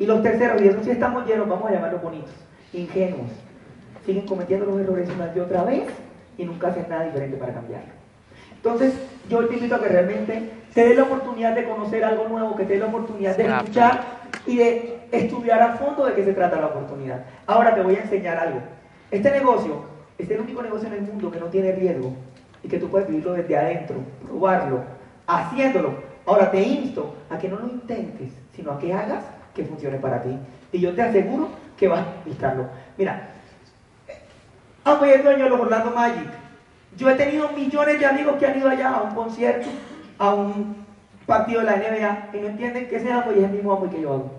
Y 0.00 0.06
los 0.06 0.22
terceros, 0.22 0.62
y 0.62 0.68
eso 0.68 0.82
sí 0.82 0.90
estamos 0.90 1.26
llenos, 1.26 1.46
vamos 1.46 1.70
a 1.70 1.74
llamarlos 1.74 2.02
bonitos, 2.02 2.32
ingenuos. 2.72 3.28
Siguen 4.06 4.26
cometiendo 4.26 4.64
los 4.64 4.80
errores 4.80 5.06
una 5.14 5.30
y 5.36 5.38
otra 5.38 5.62
vez 5.62 5.82
y 6.38 6.44
nunca 6.46 6.68
hacen 6.68 6.86
nada 6.88 7.04
diferente 7.04 7.36
para 7.36 7.52
cambiarlo. 7.52 7.92
Entonces, 8.56 8.94
yo 9.28 9.46
te 9.46 9.54
invito 9.54 9.74
a 9.74 9.80
que 9.80 9.88
realmente 9.88 10.50
te 10.72 10.88
dé 10.88 10.94
la 10.94 11.02
oportunidad 11.02 11.54
de 11.54 11.64
conocer 11.64 12.02
algo 12.02 12.28
nuevo, 12.28 12.56
que 12.56 12.64
te 12.64 12.72
dé 12.72 12.78
la 12.78 12.86
oportunidad 12.86 13.36
de 13.36 13.44
escuchar 13.44 14.00
y 14.46 14.56
de 14.56 15.00
estudiar 15.12 15.60
a 15.60 15.74
fondo 15.74 16.06
de 16.06 16.14
qué 16.14 16.24
se 16.24 16.32
trata 16.32 16.58
la 16.58 16.68
oportunidad. 16.68 17.26
Ahora 17.46 17.74
te 17.74 17.82
voy 17.82 17.96
a 17.96 18.00
enseñar 18.00 18.38
algo. 18.38 18.60
Este 19.10 19.30
negocio 19.30 19.82
es 20.16 20.30
el 20.30 20.40
único 20.40 20.62
negocio 20.62 20.88
en 20.88 20.94
el 20.94 21.02
mundo 21.02 21.30
que 21.30 21.40
no 21.40 21.46
tiene 21.46 21.72
riesgo 21.72 22.14
y 22.62 22.68
que 22.68 22.78
tú 22.78 22.88
puedes 22.88 23.06
vivirlo 23.06 23.34
desde 23.34 23.54
adentro, 23.54 23.96
probarlo, 24.24 24.80
haciéndolo. 25.26 25.92
Ahora 26.24 26.50
te 26.50 26.62
insto 26.62 27.16
a 27.28 27.36
que 27.36 27.48
no 27.48 27.58
lo 27.58 27.68
intentes, 27.68 28.30
sino 28.54 28.72
a 28.72 28.78
que 28.78 28.94
hagas 28.94 29.24
que 29.54 29.64
funcione 29.64 29.98
para 29.98 30.22
ti. 30.22 30.36
Y 30.72 30.80
yo 30.80 30.94
te 30.94 31.02
aseguro 31.02 31.48
que 31.76 31.88
vas 31.88 32.00
a 32.00 32.24
visitarlo. 32.24 32.68
Mira, 32.96 33.30
Amo 34.84 35.04
el 35.04 35.22
dueño 35.22 35.44
de 35.44 35.50
los 35.50 35.60
Orlando 35.60 35.90
Magic. 35.90 36.28
Yo 36.96 37.10
he 37.10 37.14
tenido 37.14 37.50
millones 37.50 37.98
de 38.00 38.06
amigos 38.06 38.36
que 38.36 38.46
han 38.46 38.58
ido 38.58 38.68
allá 38.68 38.90
a 38.90 39.02
un 39.02 39.14
concierto, 39.14 39.68
a 40.18 40.34
un 40.34 40.84
partido 41.26 41.60
de 41.60 41.66
la 41.66 41.76
NBA, 41.76 42.30
y 42.32 42.40
no 42.40 42.48
entienden 42.48 42.88
que 42.88 42.96
ese 42.96 43.12
amo 43.12 43.32
y 43.32 43.38
es 43.38 43.44
el 43.44 43.50
mismo 43.50 43.72
amo 43.72 43.90
que 43.90 44.00
yo 44.00 44.12
hago. 44.12 44.32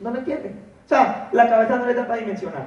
No 0.00 0.10
lo 0.10 0.18
entienden. 0.18 0.60
O 0.84 0.88
sea, 0.88 1.28
la 1.32 1.48
cabeza 1.48 1.76
no 1.76 1.86
le 1.86 1.94
da 1.94 2.06
para 2.06 2.20
dimensionar. 2.20 2.66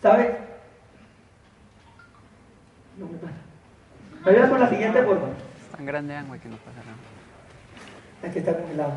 ¿Sabes? 0.00 0.30
No 2.98 3.06
me 3.06 3.18
pasa. 3.18 3.34
Me 4.24 4.32
voy 4.32 4.56
a 4.56 4.58
la 4.58 4.68
siguiente 4.68 5.02
forma. 5.02 5.28
Es 5.28 5.76
tan 5.76 5.86
grande 5.86 6.16
agua 6.16 6.38
que 6.38 6.48
no 6.48 6.56
pasa 6.56 6.78
nada. 6.84 7.03
Aquí 8.26 8.38
está 8.38 8.56
congelado. 8.56 8.92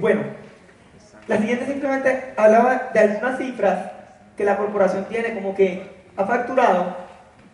Bueno, 0.00 0.22
la 1.28 1.38
siguiente 1.38 1.66
simplemente 1.66 2.34
hablaba 2.36 2.90
de 2.92 3.00
algunas 3.00 3.38
cifras 3.38 3.90
que 4.36 4.44
la 4.44 4.56
corporación 4.56 5.06
tiene, 5.06 5.34
como 5.34 5.54
que 5.54 5.82
ha 6.16 6.24
facturado 6.24 6.96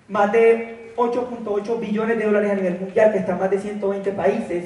más 0.09 0.33
de 0.33 0.93
8.8 0.97 1.81
billones 1.81 2.19
de 2.19 2.25
dólares 2.25 2.51
a 2.51 2.55
nivel 2.55 2.81
mundial, 2.81 3.13
que 3.13 3.19
está 3.19 3.33
en 3.33 3.39
más 3.39 3.51
de 3.51 3.59
120 3.59 4.13
países, 4.13 4.65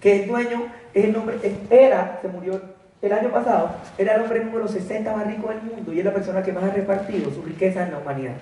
que 0.00 0.22
el 0.22 0.28
dueño 0.28 0.66
es 0.92 1.04
el 1.04 1.12
nombre, 1.12 1.36
era, 1.70 2.18
se 2.20 2.28
murió 2.28 2.60
el 3.00 3.12
año 3.12 3.30
pasado, 3.30 3.70
era 3.96 4.16
el 4.16 4.22
hombre 4.22 4.44
número 4.44 4.68
60 4.68 5.16
más 5.16 5.26
rico 5.26 5.48
del 5.48 5.62
mundo 5.62 5.92
y 5.92 6.00
es 6.00 6.04
la 6.04 6.12
persona 6.12 6.42
que 6.42 6.52
más 6.52 6.64
ha 6.64 6.70
repartido 6.70 7.30
su 7.30 7.42
riqueza 7.42 7.84
en 7.84 7.92
la 7.92 7.98
humanidad, 7.98 8.34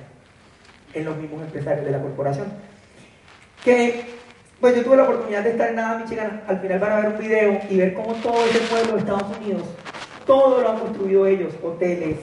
en 0.95 1.05
los 1.05 1.17
mismos 1.17 1.43
empresarios 1.43 1.85
de 1.85 1.93
la 1.93 2.01
corporación. 2.01 2.47
Que 3.65 4.05
pues 4.61 4.77
yo 4.77 4.85
tuve 4.85 4.97
la 4.97 5.05
oportunidad 5.05 5.43
de 5.43 5.51
estar 5.51 5.71
en 5.71 5.77
Nada, 5.77 5.99
Michigan. 5.99 6.43
Al 6.47 6.61
final 6.61 6.79
van 6.79 6.93
a 6.93 6.97
ver 6.97 7.07
un 7.13 7.19
video 7.19 7.61
y 7.71 7.77
ver 7.77 7.95
cómo 7.95 8.13
todo 8.15 8.45
ese 8.45 8.59
pueblo 8.61 8.93
de 8.93 8.99
Estados 8.99 9.39
Unidos, 9.39 9.63
todo 10.27 10.61
lo 10.61 10.71
han 10.71 10.79
construido 10.79 11.27
ellos: 11.27 11.55
hoteles, 11.63 12.19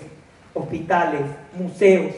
hospitales, 0.53 1.21
museos, 1.53 2.13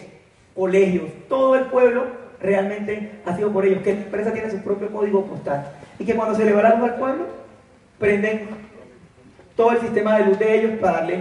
colegios. 0.56 1.10
Todo 1.30 1.56
el 1.56 1.66
pueblo 1.66 2.08
realmente 2.42 3.12
ha 3.26 3.36
sido 3.36 3.52
por 3.52 3.66
ellos. 3.66 3.82
Que 3.82 3.94
la 3.94 4.02
empresa 4.02 4.34
tiene 4.34 4.52
su 4.52 4.60
propio 4.60 4.92
código 4.92 5.26
postal. 5.26 5.72
Y 5.98 6.06
que 6.06 6.16
cuando 6.16 6.36
se 6.36 6.46
le 6.46 6.54
va 6.54 6.64
la 6.64 6.76
luz 6.76 6.90
al 6.90 6.96
pueblo, 6.96 7.26
prenden 7.98 8.48
todo 9.56 9.72
el 9.72 9.80
sistema 9.80 10.18
de 10.18 10.26
luz 10.26 10.40
de 10.40 10.56
ellos 10.58 10.80
para 10.80 11.00
darle, 11.00 11.20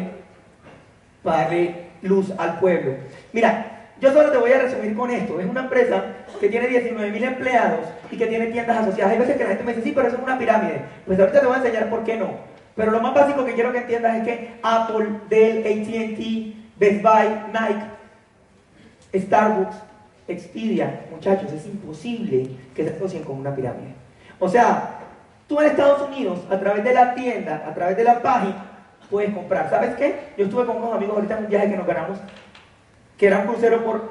para 1.23 1.43
darle 1.43 1.75
luz 2.03 2.33
al 2.39 2.59
pueblo. 2.59 2.95
Mira, 3.33 3.78
yo 4.01 4.13
solo 4.13 4.31
te 4.31 4.39
voy 4.39 4.53
a 4.53 4.59
resumir 4.59 4.97
con 4.97 5.11
esto. 5.11 5.41
Es 5.41 5.47
una 5.47 5.63
empresa 5.63 6.05
que 6.41 6.49
tiene 6.49 6.69
19 6.69 7.11
mil 7.11 7.25
empleados 7.25 7.87
y 8.11 8.17
que 8.17 8.27
tiene 8.27 8.47
tiendas 8.47 8.79
asociadas. 8.79 9.13
Hay 9.13 9.19
veces 9.19 9.37
que 9.37 9.43
la 9.43 9.51
gente 9.51 9.65
me 9.65 9.73
dice, 9.73 9.85
sí, 9.85 9.93
pero 9.95 10.07
eso 10.09 10.17
es 10.17 10.23
una 10.23 10.39
pirámide. 10.39 10.83
Pues 11.05 11.19
ahorita 11.19 11.41
te 11.41 11.47
voy 11.47 11.57
a 11.57 11.59
enseñar 11.59 11.91
por 11.91 12.05
qué 12.05 12.17
no. 12.17 12.31
Pero 12.77 12.93
lo 12.93 13.01
más 13.01 13.13
básico 13.13 13.45
que 13.45 13.55
quiero 13.55 13.73
que 13.73 13.79
entiendas 13.79 14.19
es 14.19 14.23
que 14.23 14.55
Apple, 14.63 15.09
Dell, 15.29 15.59
ATT, 15.67 16.79
Best 16.79 17.03
Buy, 17.03 17.29
Nike, 17.53 17.85
Starbucks, 19.27 19.77
Expedia, 20.29 21.07
muchachos, 21.11 21.51
es 21.53 21.67
imposible 21.67 22.51
que 22.75 22.85
se 22.85 22.91
asocien 22.91 23.25
con 23.25 23.39
una 23.39 23.55
pirámide. 23.55 23.95
O 24.39 24.49
sea, 24.49 25.01
tú 25.49 25.61
en 25.61 25.69
Estados 25.69 26.03
Unidos, 26.09 26.41
a 26.51 26.61
través 26.61 26.85
de 26.85 26.95
la 26.95 27.15
tienda, 27.15 27.65
a 27.67 27.75
través 27.75 27.97
de 27.97 28.05
la 28.05 28.23
página, 28.23 28.65
puedes 29.11 29.35
comprar. 29.35 29.71
¿Sabes 29.71 29.97
qué? 29.97 30.33
Yo 30.37 30.45
estuve 30.45 30.67
con 30.67 30.77
unos 30.77 30.95
amigos 30.95 31.17
ahorita 31.17 31.39
en 31.39 31.45
un 31.45 31.51
viaje 31.51 31.71
que 31.71 31.77
nos 31.77 31.87
ganamos 31.87 32.19
que 33.19 33.27
era 33.27 33.41
un 33.41 33.49
crucero 33.49 33.85
por 33.85 34.11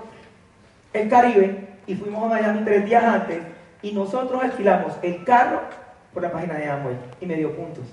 el 0.94 1.10
Caribe 1.10 1.68
y 1.88 1.96
fuimos 1.96 2.24
a 2.26 2.28
Miami 2.28 2.62
tres 2.66 2.86
días 2.86 3.04
antes 3.04 3.40
y 3.82 3.94
nosotros 3.94 4.44
alquilamos 4.44 4.94
el 5.02 5.24
carro 5.24 5.62
por 6.14 6.22
la 6.24 6.32
página 6.32 6.56
de 6.56 6.68
Amway 6.68 6.96
y 7.22 7.26
me 7.26 7.36
dio 7.36 7.56
puntos. 7.56 7.86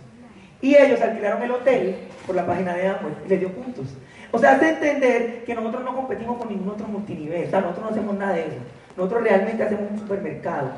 Y 0.61 0.75
ellos 0.75 1.01
alquilaron 1.01 1.43
el 1.43 1.51
hotel 1.53 1.97
por 2.27 2.35
la 2.35 2.45
página 2.45 2.75
de 2.75 2.89
Amway 2.89 3.15
y 3.25 3.29
les 3.29 3.41
dio 3.41 3.53
puntos. 3.53 3.87
O 4.33 4.39
sea, 4.39 4.53
hace 4.53 4.71
entender 4.71 5.45
que 5.45 5.55
nosotros 5.55 5.85
no 5.85 5.95
competimos 5.95 6.39
con 6.39 6.49
ningún 6.49 6.71
otro 6.71 6.89
multinivel, 6.89 7.47
o 7.47 7.51
sea, 7.51 7.61
nosotros 7.61 7.85
no 7.85 7.91
hacemos 7.93 8.17
nada 8.17 8.33
de 8.33 8.41
eso. 8.41 8.59
Nosotros 8.97 9.23
realmente 9.23 9.63
hacemos 9.63 9.91
un 9.93 9.99
supermercado 9.99 10.71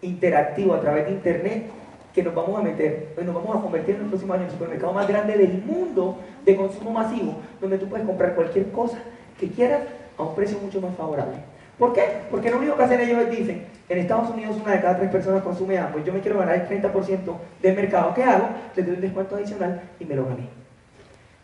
interactivo 0.00 0.74
a 0.74 0.80
través 0.80 1.06
de 1.06 1.12
internet 1.12 1.66
que 2.14 2.22
nos 2.22 2.34
vamos 2.34 2.58
a 2.58 2.62
meter, 2.62 3.12
pues 3.14 3.26
nos 3.26 3.34
vamos 3.34 3.56
a 3.56 3.60
convertir 3.60 3.96
en 3.96 4.02
el 4.02 4.08
próximo 4.08 4.32
año 4.32 4.42
en 4.44 4.48
el 4.48 4.52
supermercado 4.52 4.92
más 4.92 5.08
grande 5.08 5.36
del 5.36 5.62
mundo 5.64 6.18
de 6.44 6.56
consumo 6.56 6.92
masivo, 6.92 7.36
donde 7.60 7.76
tú 7.76 7.88
puedes 7.88 8.06
comprar 8.06 8.34
cualquier 8.34 8.70
cosa 8.70 8.98
que 9.44 9.54
quieras 9.54 9.80
a 10.16 10.22
un 10.22 10.34
precio 10.34 10.58
mucho 10.58 10.80
más 10.80 10.94
favorable. 10.96 11.36
¿Por 11.78 11.92
qué? 11.92 12.04
Porque 12.30 12.50
lo 12.50 12.58
único 12.58 12.76
que 12.76 12.84
hacen 12.84 13.00
ellos 13.00 13.20
es 13.22 13.30
dicen, 13.30 13.66
en 13.88 13.98
Estados 13.98 14.30
Unidos 14.30 14.56
una 14.62 14.72
de 14.72 14.80
cada 14.80 14.96
tres 14.96 15.10
personas 15.10 15.42
consume 15.42 15.76
agua 15.76 16.00
yo 16.04 16.12
me 16.12 16.20
quiero 16.20 16.38
ganar 16.38 16.54
el 16.54 16.68
30% 16.68 17.18
del 17.60 17.76
mercado. 17.76 18.14
¿Qué 18.14 18.22
hago? 18.22 18.48
Les 18.74 18.86
doy 18.86 18.94
un 18.94 19.00
descuento 19.00 19.36
adicional 19.36 19.82
y 20.00 20.04
me 20.04 20.14
lo 20.14 20.24
gané. 20.24 20.48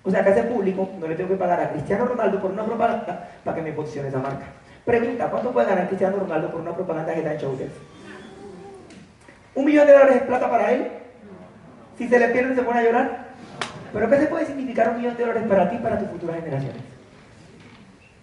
O 0.02 0.10
sea 0.10 0.24
que 0.24 0.30
ese 0.30 0.44
público 0.44 0.88
no 0.98 1.06
le 1.06 1.14
tengo 1.14 1.30
que 1.30 1.36
pagar 1.36 1.60
a 1.60 1.70
Cristiano 1.72 2.06
Ronaldo 2.06 2.40
por 2.40 2.50
una 2.52 2.64
propaganda 2.64 3.28
para 3.44 3.56
que 3.56 3.62
me 3.62 3.72
posicione 3.72 4.08
esa 4.08 4.18
marca. 4.18 4.46
Pregunta, 4.84 5.28
¿cuánto 5.30 5.52
puede 5.52 5.66
ganar 5.66 5.88
Cristiano 5.88 6.16
Ronaldo 6.16 6.50
por 6.50 6.60
una 6.60 6.74
propaganda 6.74 7.12
que 7.12 7.20
está 7.20 7.34
Showtech? 7.34 7.70
¿Un 9.54 9.64
millón 9.64 9.86
de 9.86 9.92
dólares 9.92 10.16
es 10.16 10.22
plata 10.22 10.48
para 10.48 10.72
él? 10.72 10.88
Si 11.98 12.08
se 12.08 12.18
le 12.18 12.28
pierde 12.28 12.54
se 12.54 12.62
pone 12.62 12.80
a 12.80 12.84
llorar. 12.84 13.30
¿Pero 13.92 14.08
qué 14.08 14.16
se 14.16 14.26
puede 14.26 14.46
significar 14.46 14.90
un 14.90 14.98
millón 14.98 15.16
de 15.16 15.22
dólares 15.22 15.42
para 15.46 15.68
ti 15.68 15.76
y 15.76 15.80
para 15.80 15.98
tus 15.98 16.08
futuras 16.08 16.36
generaciones? 16.36 16.89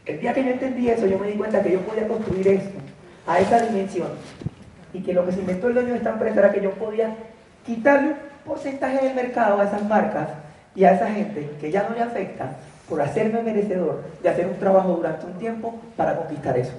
El 0.07 0.21
día 0.21 0.33
que 0.33 0.43
yo 0.43 0.51
entendí 0.51 0.89
eso, 0.89 1.05
yo 1.05 1.19
me 1.19 1.27
di 1.27 1.33
cuenta 1.33 1.61
que 1.61 1.71
yo 1.71 1.81
podía 1.81 2.07
construir 2.07 2.47
esto 2.47 2.79
a 3.27 3.39
esa 3.39 3.59
dimensión 3.59 4.07
y 4.93 5.01
que 5.01 5.13
lo 5.13 5.25
que 5.25 5.33
se 5.33 5.41
inventó 5.41 5.67
el 5.67 5.73
dueño 5.73 5.89
de 5.89 5.97
esta 5.97 6.11
empresa 6.11 6.39
era 6.39 6.51
que 6.51 6.61
yo 6.61 6.71
podía 6.71 7.13
quitarle 7.65 8.11
un 8.11 8.15
porcentaje 8.45 9.05
del 9.05 9.15
mercado 9.15 9.59
a 9.59 9.65
esas 9.65 9.83
marcas 9.83 10.29
y 10.73 10.85
a 10.85 10.93
esa 10.93 11.11
gente 11.11 11.49
que 11.59 11.71
ya 11.71 11.85
no 11.89 11.93
le 11.93 12.01
afecta 12.01 12.55
por 12.87 13.01
hacerme 13.01 13.43
merecedor 13.43 14.05
de 14.23 14.29
hacer 14.29 14.47
un 14.47 14.57
trabajo 14.57 14.93
durante 14.93 15.25
un 15.25 15.33
tiempo 15.33 15.77
para 15.97 16.15
conquistar 16.15 16.57
eso. 16.57 16.71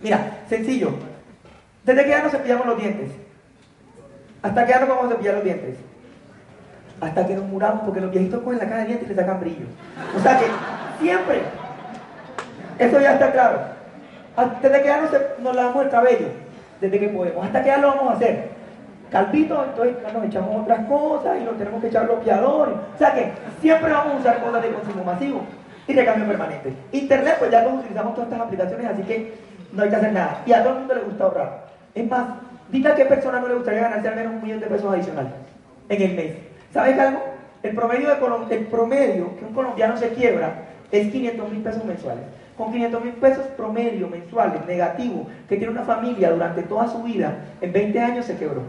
Mira, 0.00 0.38
sencillo. 0.48 0.94
¿Desde 1.84 2.04
qué 2.04 2.12
edad 2.12 2.22
nos 2.22 2.32
cepillamos 2.32 2.66
los 2.66 2.78
dientes? 2.78 3.10
¿Hasta 4.40 4.64
qué 4.64 4.72
edad 4.72 4.80
nos 4.80 4.88
vamos 4.88 5.04
a 5.04 5.08
cepillar 5.10 5.34
los 5.34 5.44
dientes? 5.44 5.76
Hasta 6.98 7.26
que 7.26 7.34
nos 7.34 7.44
muramos, 7.44 7.82
porque 7.82 8.00
los 8.00 8.10
viejitos 8.10 8.42
cogen 8.42 8.58
la 8.58 8.64
cara 8.64 8.78
de 8.78 8.86
dientes 8.86 9.06
y 9.06 9.10
le 9.10 9.20
sacan 9.20 9.40
brillo. 9.40 9.66
O 10.16 10.20
sea 10.20 10.38
que 10.38 10.46
siempre 10.98 11.42
eso 12.80 12.98
ya 12.98 13.12
está 13.12 13.30
claro. 13.30 13.58
¿Desde 14.62 14.82
qué 14.82 14.88
edad 14.88 15.00
nos, 15.38 15.54
lavamos 15.54 15.84
el 15.84 15.90
cabello? 15.90 16.28
Desde 16.80 16.98
que 16.98 17.08
podemos. 17.08 17.44
¿Hasta 17.44 17.62
qué 17.62 17.68
edad 17.68 17.80
lo 17.80 17.88
vamos 17.88 18.12
a 18.12 18.16
hacer? 18.16 18.48
Calvito, 19.10 19.64
entonces 19.64 19.96
nos 20.14 20.24
echamos 20.24 20.62
otras 20.62 20.86
cosas 20.86 21.38
y 21.40 21.44
nos 21.44 21.58
tenemos 21.58 21.80
que 21.82 21.88
echar 21.88 22.06
bloqueadores. 22.06 22.74
O 22.94 22.98
sea 22.98 23.12
que 23.12 23.32
siempre 23.60 23.92
vamos 23.92 24.14
a 24.14 24.16
usar 24.18 24.42
cosas 24.42 24.62
de 24.62 24.70
consumo 24.70 25.04
masivo 25.04 25.40
y 25.86 25.92
de 25.92 26.04
cambio 26.04 26.26
permanente. 26.26 26.72
Internet, 26.92 27.36
pues 27.38 27.50
ya 27.50 27.62
nos 27.62 27.80
utilizamos 27.80 28.14
todas 28.14 28.30
estas 28.30 28.46
aplicaciones, 28.46 28.86
así 28.86 29.02
que 29.02 29.34
no 29.72 29.82
hay 29.82 29.90
que 29.90 29.96
hacer 29.96 30.12
nada. 30.12 30.42
Y 30.46 30.52
a 30.52 30.62
todo 30.62 30.72
el 30.72 30.78
mundo 30.78 30.94
le 30.94 31.02
gusta 31.02 31.24
ahorrar. 31.24 31.66
Es 31.94 32.08
más, 32.08 32.28
diga 32.70 32.92
a 32.92 32.94
qué 32.94 33.04
persona 33.04 33.40
no 33.40 33.48
le 33.48 33.54
gustaría 33.56 33.82
ganarse 33.82 34.08
al 34.08 34.16
menos 34.16 34.32
un 34.34 34.42
millón 34.42 34.60
de 34.60 34.66
pesos 34.66 34.92
adicionales 34.92 35.32
en 35.88 36.02
el 36.02 36.14
mes. 36.14 36.32
¿Sabes 36.72 36.98
algo? 36.98 37.20
El 37.62 37.74
promedio, 37.74 38.08
de, 38.08 38.54
el 38.54 38.66
promedio 38.66 39.36
que 39.36 39.44
un 39.44 39.52
colombiano 39.52 39.96
se 39.98 40.08
quiebra 40.10 40.54
es 40.90 41.12
500 41.12 41.50
mil 41.50 41.62
pesos 41.62 41.84
mensuales. 41.84 42.24
Con 42.60 42.72
500 42.72 43.02
mil 43.02 43.14
pesos 43.14 43.46
promedio 43.56 44.06
mensuales, 44.06 44.66
negativo, 44.66 45.26
que 45.48 45.56
tiene 45.56 45.72
una 45.72 45.82
familia 45.82 46.30
durante 46.30 46.62
toda 46.62 46.86
su 46.88 47.02
vida, 47.02 47.38
en 47.58 47.72
20 47.72 47.98
años 47.98 48.26
se 48.26 48.36
quebró. 48.36 48.60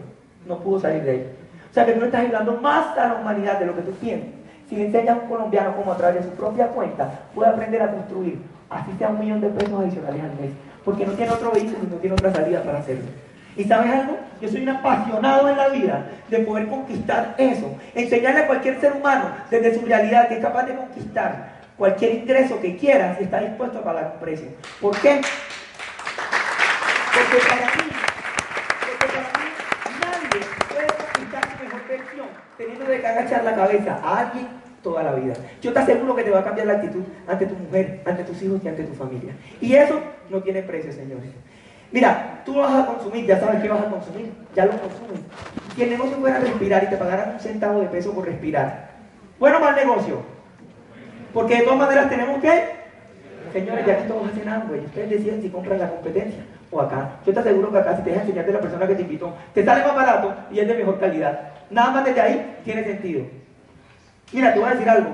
No 0.47 0.59
pudo 0.59 0.79
salir 0.79 1.03
de 1.03 1.11
ahí. 1.11 1.27
O 1.69 1.73
sea 1.73 1.85
que 1.85 1.91
tú 1.91 2.05
estás 2.05 2.21
ayudando 2.21 2.53
más 2.53 2.97
a 2.97 3.09
la 3.09 3.15
humanidad 3.15 3.59
de 3.59 3.65
lo 3.65 3.75
que 3.75 3.81
tú 3.81 3.91
tienes. 3.99 4.27
Si 4.69 4.77
le 4.77 4.85
enseñas 4.85 5.17
a 5.17 5.21
un 5.23 5.27
colombiano 5.27 5.75
cómo 5.75 5.91
a 5.91 5.97
través 5.97 6.23
de 6.23 6.29
su 6.31 6.37
propia 6.37 6.67
cuenta 6.67 7.11
puede 7.35 7.49
aprender 7.49 7.81
a 7.81 7.91
construir, 7.91 8.39
así 8.69 8.91
sea 8.97 9.09
un 9.09 9.19
millón 9.19 9.41
de 9.41 9.49
pesos 9.49 9.77
adicionales 9.77 10.23
al 10.23 10.39
mes, 10.39 10.51
porque 10.85 11.05
no 11.05 11.11
tiene 11.11 11.33
otro 11.33 11.51
vehículo 11.51 11.79
y 11.83 11.87
no 11.87 11.97
tiene 11.97 12.13
otra 12.13 12.33
salida 12.33 12.63
para 12.63 12.79
hacerlo. 12.79 13.09
¿Y 13.57 13.65
sabes 13.65 13.91
algo? 13.91 14.17
Yo 14.41 14.47
soy 14.47 14.63
un 14.63 14.69
apasionado 14.69 15.49
en 15.49 15.57
la 15.57 15.67
vida 15.67 16.05
de 16.29 16.39
poder 16.39 16.69
conquistar 16.69 17.35
eso. 17.37 17.75
Enseñarle 17.93 18.43
a 18.43 18.47
cualquier 18.47 18.79
ser 18.79 18.93
humano 18.93 19.25
desde 19.49 19.77
su 19.77 19.85
realidad 19.85 20.29
que 20.29 20.35
es 20.35 20.39
capaz 20.39 20.63
de 20.63 20.75
conquistar 20.75 21.50
cualquier 21.81 22.13
ingreso 22.13 22.61
que 22.61 22.77
quiera 22.77 23.17
si 23.17 23.23
está 23.23 23.39
dispuesto 23.39 23.79
a 23.79 23.83
pagar 23.83 24.11
un 24.13 24.19
precio. 24.19 24.49
¿Por 24.79 24.95
qué? 25.01 25.19
Porque 27.15 27.39
para 27.49 27.65
mí, 27.75 27.89
porque 28.85 29.07
para 29.07 29.29
mí 29.33 29.49
nadie 29.99 30.45
puede 30.69 30.85
conquistar 30.85 31.43
su 31.49 31.63
mejor 31.63 31.87
versión 31.89 32.27
teniendo 32.55 32.85
que 32.85 33.07
agachar 33.07 33.43
la 33.43 33.55
cabeza 33.55 33.99
a 34.03 34.19
alguien 34.19 34.47
toda 34.83 35.01
la 35.01 35.13
vida. 35.13 35.33
Yo 35.59 35.73
te 35.73 35.79
aseguro 35.79 36.15
que 36.15 36.21
te 36.21 36.29
va 36.29 36.41
a 36.41 36.43
cambiar 36.43 36.67
la 36.67 36.73
actitud 36.73 37.01
ante 37.27 37.47
tu 37.47 37.55
mujer, 37.55 38.03
ante 38.05 38.25
tus 38.25 38.39
hijos 38.43 38.61
y 38.63 38.67
ante 38.67 38.83
tu 38.83 38.93
familia. 38.93 39.33
Y 39.59 39.73
eso 39.73 39.99
no 40.29 40.39
tiene 40.43 40.61
precio, 40.61 40.91
señores. 40.91 41.31
Mira, 41.91 42.43
tú 42.45 42.59
vas 42.59 42.75
a 42.75 42.85
consumir, 42.85 43.25
ya 43.25 43.39
sabes 43.39 43.59
qué 43.59 43.69
vas 43.69 43.81
a 43.81 43.89
consumir, 43.89 44.31
ya 44.55 44.65
lo 44.65 44.73
consumes. 44.73 45.21
Si 45.75 45.81
el 45.81 45.89
negocio 45.89 46.17
fuera 46.17 46.37
respirar 46.37 46.83
y 46.83 46.87
te 46.91 46.97
pagaran 46.97 47.33
un 47.33 47.39
centavo 47.39 47.79
de 47.79 47.87
peso 47.87 48.13
por 48.13 48.27
respirar, 48.27 48.91
bueno 49.39 49.59
mal 49.59 49.75
negocio. 49.75 50.30
Porque 51.33 51.57
de 51.57 51.63
todas 51.63 51.79
maneras 51.79 52.09
tenemos 52.09 52.41
que, 52.41 52.63
señores, 53.53 53.85
ya 53.85 53.97
que 53.97 54.03
todos 54.03 54.29
hacen 54.29 54.49
hambre, 54.49 54.81
y 54.81 54.85
ustedes 54.85 55.09
deciden 55.09 55.41
si 55.41 55.49
compran 55.49 55.79
la 55.79 55.89
competencia 55.89 56.43
o 56.71 56.81
acá. 56.81 57.11
Yo 57.25 57.33
te 57.33 57.39
aseguro 57.39 57.71
que 57.71 57.77
acá 57.77 57.97
si 57.97 58.03
te 58.03 58.09
deja 58.11 58.21
enseñarte 58.21 58.53
la 58.53 58.61
persona 58.61 58.87
que 58.87 58.95
te 58.95 59.01
invitó, 59.01 59.33
te 59.53 59.63
sale 59.63 59.83
más 59.83 59.95
barato 59.95 60.33
y 60.51 60.59
es 60.59 60.67
de 60.67 60.73
mejor 60.73 60.99
calidad. 60.99 61.51
Nada 61.69 61.91
más 61.91 62.05
desde 62.05 62.21
ahí 62.21 62.57
tiene 62.63 62.83
sentido. 62.83 63.25
Mira, 64.33 64.53
te 64.53 64.59
voy 64.59 64.69
a 64.69 64.73
decir 64.73 64.89
algo. 64.89 65.09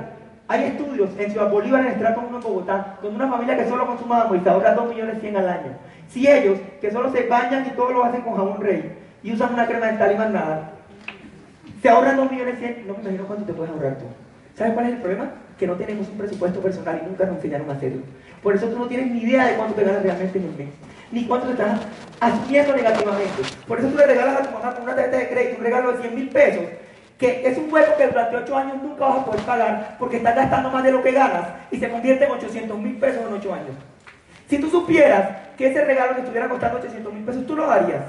Hay 0.47 0.63
estudios 0.63 1.09
en 1.19 1.31
Ciudad 1.31 1.51
Bolívar, 1.51 1.81
en 1.81 1.87
estrato 1.87 2.23
1 2.25 2.37
en 2.37 2.43
Bogotá, 2.43 2.97
con 3.01 3.13
una 3.13 3.27
familia 3.27 3.57
que 3.57 3.67
solo 3.67 3.85
consuma 3.85 4.21
agua 4.21 4.37
y 4.37 4.39
se 4.39 4.49
ahorra 4.49 4.73
2 4.73 4.89
millones 4.89 5.19
100 5.19 5.37
al 5.37 5.49
año. 5.49 5.71
Si 6.07 6.25
ellos, 6.27 6.59
que 6.79 6.89
solo 6.89 7.11
se 7.11 7.27
bañan 7.27 7.65
y 7.65 7.71
todo 7.71 7.91
lo 7.91 8.05
hacen 8.05 8.21
con 8.21 8.35
jabón 8.35 8.61
rey, 8.61 8.97
y 9.23 9.33
usan 9.33 9.53
una 9.53 9.67
crema 9.67 9.87
dental 9.87 10.11
y 10.11 10.15
más 10.15 10.29
nada, 10.29 10.71
se 11.81 11.89
ahorran 11.89 12.15
2 12.15 12.31
millones 12.31 12.59
100, 12.59 12.87
no 12.87 12.93
me 12.93 13.01
imagino 13.01 13.25
cuánto 13.25 13.45
te 13.45 13.53
puedes 13.53 13.73
ahorrar 13.73 13.97
tú. 13.97 14.05
¿Sabes 14.57 14.73
cuál 14.73 14.87
es 14.87 14.93
el 14.93 14.97
problema? 14.99 15.29
Que 15.59 15.67
no 15.67 15.75
tenemos 15.75 16.09
un 16.09 16.17
presupuesto 16.17 16.59
personal 16.59 16.99
y 17.03 17.07
nunca 17.07 17.25
nos 17.25 17.35
enseñaron 17.35 17.69
a 17.69 17.73
hacerlo. 17.73 18.01
Por 18.41 18.55
eso 18.55 18.67
tú 18.67 18.79
no 18.79 18.87
tienes 18.87 19.11
ni 19.11 19.21
idea 19.21 19.45
de 19.45 19.55
cuánto 19.55 19.75
te 19.75 19.83
ganas 19.83 20.01
realmente 20.01 20.39
en 20.39 20.45
un 20.45 20.57
mes, 20.57 20.69
ni 21.11 21.25
cuánto 21.25 21.45
te 21.45 21.51
estás 21.53 21.81
haciendo 22.19 22.75
negativamente. 22.75 23.43
Por 23.67 23.77
eso 23.77 23.89
tú 23.89 23.97
le 23.97 24.07
regalas 24.07 24.41
a 24.41 24.43
tu 24.43 24.51
mamá 24.51 24.75
una 24.81 24.95
tarjeta 24.95 25.17
de 25.17 25.29
crédito 25.29 25.57
un 25.59 25.63
regalo 25.63 25.91
de 25.91 26.01
100 26.01 26.15
mil 26.15 26.29
pesos 26.29 26.63
que 27.19 27.47
es 27.47 27.57
un 27.57 27.71
hueco 27.71 27.97
que 27.97 28.07
durante 28.07 28.35
8 28.35 28.57
años 28.57 28.81
nunca 28.81 29.05
vas 29.05 29.17
a 29.19 29.25
poder 29.25 29.41
pagar 29.41 29.95
porque 29.99 30.17
estás 30.17 30.35
gastando 30.35 30.69
más 30.71 30.83
de 30.83 30.91
lo 30.91 31.03
que 31.03 31.11
ganas 31.11 31.49
y 31.69 31.77
se 31.77 31.89
convierte 31.89 32.25
en 32.25 32.31
800 32.31 32.79
mil 32.79 32.97
pesos 32.97 33.27
en 33.27 33.33
8 33.33 33.53
años. 33.53 33.75
Si 34.49 34.57
tú 34.57 34.69
supieras 34.69 35.29
que 35.55 35.67
ese 35.67 35.85
regalo 35.85 36.15
que 36.15 36.21
estuviera 36.21 36.49
costando 36.49 36.79
800 36.79 37.13
mil 37.13 37.23
pesos, 37.23 37.45
tú 37.45 37.55
lo 37.55 37.67
darías. 37.67 38.03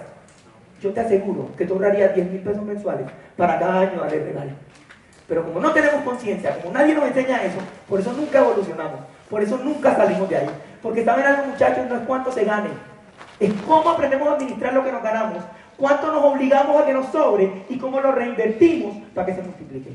Yo 0.80 0.92
te 0.92 1.00
aseguro 1.00 1.50
que 1.56 1.66
tú 1.66 1.74
ahorrarías 1.74 2.14
10 2.14 2.30
mil 2.30 2.40
pesos 2.40 2.62
mensuales 2.62 3.06
para 3.36 3.58
cada 3.58 3.80
año 3.80 4.00
darle 4.00 4.24
regalo. 4.24 4.52
Pero 5.28 5.44
como 5.44 5.60
no 5.60 5.72
tenemos 5.72 6.02
conciencia, 6.02 6.56
como 6.56 6.72
nadie 6.72 6.94
nos 6.94 7.04
enseña 7.04 7.44
eso, 7.44 7.58
por 7.86 8.00
eso 8.00 8.12
nunca 8.14 8.38
evolucionamos, 8.38 9.00
por 9.28 9.42
eso 9.42 9.58
nunca 9.58 9.94
salimos 9.94 10.28
de 10.28 10.38
ahí. 10.38 10.48
Porque 10.82 11.04
saben 11.04 11.26
algo 11.26 11.44
muchachos, 11.44 11.86
no 11.86 11.96
es 11.96 12.02
cuánto 12.06 12.32
se 12.32 12.44
gane, 12.44 12.70
es 13.38 13.52
cómo 13.66 13.90
aprendemos 13.90 14.26
a 14.26 14.32
administrar 14.32 14.72
lo 14.72 14.82
que 14.82 14.90
nos 14.90 15.02
ganamos, 15.02 15.44
cuánto 15.76 16.10
nos 16.10 16.24
obligamos 16.24 16.80
a 16.80 16.86
que 16.86 16.94
nos 16.94 17.12
sobre 17.12 17.64
y 17.68 17.78
cómo 17.78 18.00
lo 18.00 18.12
reinvertimos 18.12 18.96
para 19.14 19.26
que 19.26 19.34
se 19.34 19.42
multiplique. 19.42 19.90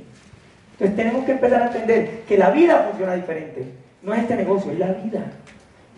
Entonces 0.74 0.96
tenemos 0.96 1.26
que 1.26 1.32
empezar 1.32 1.64
a 1.64 1.68
entender 1.68 2.22
que 2.28 2.38
la 2.38 2.52
vida 2.52 2.86
funciona 2.90 3.16
diferente. 3.16 3.74
No 4.04 4.14
es 4.14 4.22
este 4.22 4.36
negocio, 4.36 4.72
es 4.72 4.80
la 4.80 4.92
vida. 4.92 5.24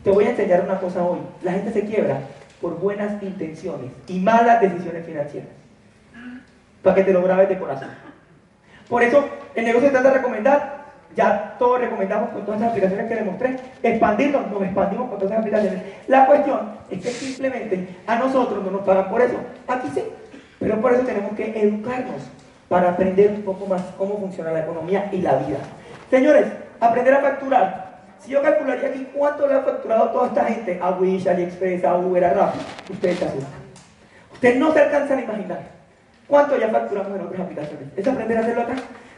Te 0.04 0.12
voy 0.12 0.26
a 0.26 0.30
enseñar 0.30 0.62
una 0.62 0.80
cosa 0.80 1.04
hoy. 1.04 1.20
La 1.44 1.54
gente 1.54 1.72
se 1.72 1.86
quiebra 1.86 2.20
por 2.62 2.80
buenas 2.80 3.22
intenciones 3.22 3.92
y 4.08 4.20
malas 4.20 4.62
decisiones 4.62 5.06
financieras. 5.06 5.50
Para 6.82 6.96
que 6.96 7.04
te 7.04 7.14
lo 7.14 7.22
grabes 7.22 7.50
de 7.50 7.58
corazón. 7.58 7.90
Por 8.90 9.02
eso 9.04 9.26
el 9.56 9.66
negocio 9.66 9.90
trata 9.90 10.10
de 10.10 10.18
recomendar, 10.18 10.86
ya 11.16 11.56
todos 11.58 11.80
recomendamos 11.80 12.30
con 12.30 12.46
todas 12.46 12.60
las 12.60 12.70
aplicaciones 12.70 13.08
que 13.08 13.16
les 13.16 13.26
mostré, 13.26 13.56
expandirnos, 13.82 14.52
nos 14.52 14.62
expandimos 14.62 15.10
con 15.10 15.18
todas 15.18 15.32
las 15.32 15.40
aplicaciones. 15.40 15.82
La 16.08 16.26
cuestión 16.28 16.72
es 16.90 17.02
que 17.02 17.10
simplemente 17.10 17.88
a 18.06 18.18
nosotros 18.18 18.64
no 18.64 18.72
nos 18.72 18.82
pagan 18.82 19.10
por 19.10 19.22
eso. 19.22 19.38
Aquí 19.68 19.90
sí, 19.94 20.04
pero 20.60 20.80
por 20.82 20.94
eso 20.94 21.04
tenemos 21.04 21.34
que 21.36 21.60
educarnos 21.60 22.22
para 22.68 22.90
aprender 22.90 23.32
un 23.32 23.42
poco 23.44 23.66
más 23.66 23.82
cómo 23.98 24.20
funciona 24.20 24.52
la 24.52 24.62
economía 24.62 25.10
y 25.12 25.22
la 25.22 25.36
vida. 25.36 25.58
Señores, 26.10 26.48
aprender 26.80 27.14
a 27.14 27.22
facturar. 27.22 27.86
Si 28.20 28.32
yo 28.32 28.42
calcularía 28.42 28.90
aquí 28.90 29.08
cuánto 29.14 29.48
le 29.48 29.54
ha 29.54 29.62
facturado 29.62 30.10
toda 30.10 30.28
esta 30.28 30.46
gente 30.46 30.80
a 30.82 30.92
Wish, 30.92 31.28
AliExpress, 31.28 31.84
a 31.86 31.96
Uber, 31.96 32.26
a 32.26 32.34
Rappi, 32.34 32.60
ustedes 32.92 33.20
se 33.20 33.26
asustan. 33.26 33.66
Ustedes 34.34 34.58
no 34.58 34.74
se 34.74 34.80
alcanzan 34.80 35.20
a 35.20 35.22
imaginar 35.22 35.75
cuánto 36.28 36.58
ya 36.58 36.70
facturamos 36.70 37.16
en 37.16 37.26
otras 37.26 37.42
aplicaciones. 37.42 37.88
Es 37.96 38.08
aprender 38.08 38.38
a 38.38 38.42
hacerlo 38.42 38.62
acá. 38.64 38.76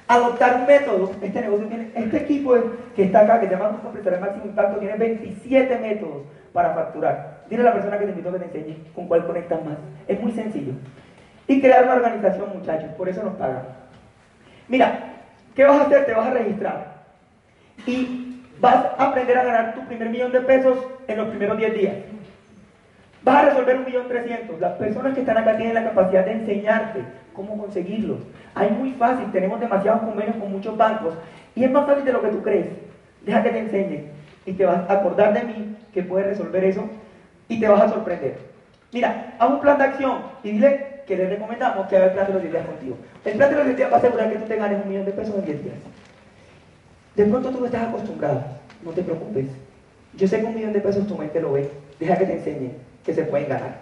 Adoptar 0.07 0.55
un 0.55 0.65
método. 0.65 1.11
Este 1.21 1.41
negocio 1.41 1.67
tiene, 1.67 1.91
este 1.95 2.17
equipo 2.17 2.55
que 2.95 3.03
está 3.03 3.21
acá, 3.21 3.39
que 3.39 3.47
se 3.47 3.53
llama 3.53 3.69
Grupo 3.69 3.87
Empresarial 3.87 4.21
Máximo 4.21 4.45
Impacto, 4.45 4.79
tiene 4.79 4.97
27 4.97 5.79
métodos 5.79 6.23
para 6.53 6.73
facturar. 6.73 7.43
Dile 7.49 7.61
a 7.61 7.65
la 7.65 7.73
persona 7.73 7.97
que 7.97 8.05
te 8.05 8.11
invitó 8.11 8.31
que 8.31 8.39
te 8.39 8.45
enseñe 8.45 8.77
con 8.93 9.07
cuál 9.07 9.25
conectas 9.25 9.63
más. 9.65 9.77
Es 10.07 10.19
muy 10.19 10.31
sencillo. 10.31 10.73
Y 11.47 11.61
crear 11.61 11.83
una 11.83 11.95
organización, 11.95 12.57
muchachos. 12.57 12.89
Por 12.97 13.09
eso 13.09 13.23
nos 13.23 13.35
pagan. 13.35 13.63
Mira, 14.67 15.13
¿qué 15.55 15.63
vas 15.65 15.79
a 15.79 15.83
hacer? 15.83 16.05
Te 16.05 16.13
vas 16.13 16.27
a 16.27 16.31
registrar. 16.31 16.97
Y 17.85 18.43
vas 18.59 18.75
a 18.97 19.09
aprender 19.09 19.37
a 19.37 19.43
ganar 19.43 19.75
tu 19.75 19.85
primer 19.87 20.09
millón 20.09 20.31
de 20.31 20.41
pesos 20.41 20.77
en 21.07 21.17
los 21.17 21.27
primeros 21.29 21.57
10 21.57 21.73
días. 21.73 21.95
Vas 23.27 23.43
a 23.43 23.49
resolver 23.49 23.75
un 23.75 23.83
millón 23.83 24.07
trescientos. 24.07 24.57
Las 24.57 24.77
personas 24.77 25.13
que 25.13 25.19
están 25.19 25.37
acá 25.37 25.57
tienen 25.57 25.73
la 25.73 25.83
capacidad 25.83 26.23
de 26.23 26.31
enseñarte 26.31 27.01
cómo 27.33 27.57
conseguirlos. 27.57 28.19
Hay 28.55 28.71
muy 28.71 28.91
fácil, 28.91 29.29
tenemos 29.33 29.59
demasiados 29.59 30.03
convenios 30.03 30.37
con 30.37 30.49
muchos 30.49 30.77
bancos 30.77 31.13
y 31.53 31.65
es 31.65 31.69
más 31.69 31.85
fácil 31.85 32.05
de 32.05 32.13
lo 32.13 32.21
que 32.21 32.29
tú 32.29 32.41
crees. 32.41 32.67
Deja 33.25 33.43
que 33.43 33.49
te 33.49 33.59
enseñen 33.59 34.11
y 34.45 34.53
te 34.53 34.65
vas 34.65 34.89
a 34.89 34.93
acordar 34.93 35.33
de 35.33 35.43
mí 35.43 35.75
que 35.93 36.03
puedes 36.03 36.25
resolver 36.25 36.63
eso 36.63 36.87
y 37.49 37.59
te 37.59 37.67
vas 37.67 37.81
a 37.81 37.89
sorprender. 37.89 38.37
Mira, 38.93 39.35
haz 39.37 39.49
un 39.49 39.59
plan 39.59 39.77
de 39.77 39.83
acción 39.83 40.19
y 40.41 40.51
dile 40.51 41.01
que 41.05 41.17
le 41.17 41.27
recomendamos 41.27 41.85
que 41.87 41.97
haga 41.97 42.05
el 42.05 42.11
plan 42.13 42.27
de 42.27 42.33
los 42.33 42.41
10 42.43 42.53
días 42.53 42.65
contigo. 42.65 42.95
El 43.25 43.33
plan 43.35 43.49
de 43.49 43.55
los 43.57 43.65
10 43.65 43.77
días 43.77 43.91
va 43.91 43.95
a 43.95 43.99
asegurar 43.99 44.31
que 44.31 44.39
tú 44.39 44.45
te 44.45 44.55
ganes 44.55 44.81
un 44.81 44.89
millón 44.89 45.03
de 45.03 45.11
pesos 45.11 45.35
en 45.35 45.43
10 45.43 45.63
días. 45.65 45.75
De 47.17 47.25
pronto 47.25 47.49
tú 47.49 47.65
estás 47.65 47.89
acostumbrado, 47.89 48.41
no 48.85 48.91
te 48.91 49.03
preocupes. 49.03 49.47
Yo 50.13 50.29
sé 50.29 50.39
que 50.39 50.45
un 50.45 50.55
millón 50.55 50.71
de 50.71 50.79
pesos 50.79 51.05
tu 51.05 51.17
mente 51.17 51.41
lo 51.41 51.51
ve. 51.51 51.69
Deja 51.99 52.17
que 52.17 52.25
te 52.25 52.33
enseñe 52.33 52.87
que 53.07 53.13
se 53.13 53.23
pueden 53.23 53.47
ganar. 53.47 53.79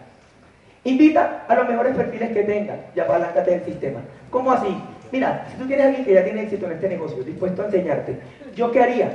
Invita 0.84 1.46
a 1.48 1.56
los 1.56 1.68
mejores 1.68 1.96
perfiles 1.96 2.32
que 2.32 2.44
tengan 2.44 2.80
y 2.96 3.00
apaláncate 3.00 3.52
del 3.52 3.66
sistema. 3.66 4.02
¿Cómo 4.30 4.52
así? 4.52 4.68
Mira, 5.12 5.48
si 5.50 5.58
tú 5.58 5.66
tienes 5.66 5.84
a 5.84 5.88
alguien 5.90 6.06
que 6.06 6.14
ya 6.14 6.24
tiene 6.24 6.44
éxito 6.44 6.68
en 6.68 6.74
este 6.74 6.90
negocio, 6.90 7.24
dispuesto 7.24 7.64
a 7.64 7.66
enseñarte, 7.66 8.20
¿yo 8.56 8.72
qué 8.72 8.84
haría? 8.84 9.10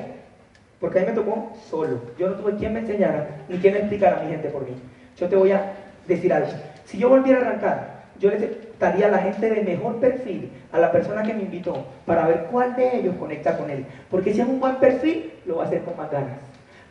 Porque 0.80 0.98
a 0.98 1.02
mí 1.02 1.08
me 1.08 1.14
tocó 1.14 1.52
solo. 1.70 2.00
Yo 2.18 2.28
no 2.28 2.34
tuve 2.34 2.56
quien 2.56 2.72
me 2.72 2.80
enseñara 2.80 3.28
ni 3.48 3.58
quien 3.58 3.74
me 3.74 3.80
explicara 3.80 4.18
a 4.18 4.24
mi 4.24 4.30
gente 4.30 4.48
por 4.48 4.62
mí. 4.62 4.74
Yo 5.16 5.28
te 5.28 5.36
voy 5.36 5.52
a 5.52 5.72
decir 6.08 6.32
algo. 6.32 6.48
Si 6.86 6.98
yo 6.98 7.08
volviera 7.08 7.38
a 7.38 7.42
arrancar, 7.42 8.00
yo 8.18 8.30
le 8.30 8.50
daría 8.80 9.06
a 9.06 9.10
la 9.10 9.18
gente 9.18 9.48
de 9.48 9.62
mejor 9.62 10.00
perfil, 10.00 10.50
a 10.72 10.78
la 10.78 10.90
persona 10.90 11.22
que 11.22 11.34
me 11.34 11.42
invitó, 11.42 11.84
para 12.04 12.26
ver 12.26 12.48
cuál 12.50 12.74
de 12.74 12.96
ellos 12.96 13.14
conecta 13.16 13.56
con 13.56 13.70
él. 13.70 13.86
Porque 14.10 14.34
si 14.34 14.40
es 14.40 14.48
un 14.48 14.58
buen 14.58 14.74
perfil, 14.76 15.32
lo 15.46 15.58
va 15.58 15.64
a 15.64 15.66
hacer 15.68 15.82
con 15.82 15.96
más 15.96 16.10
ganas. 16.10 16.38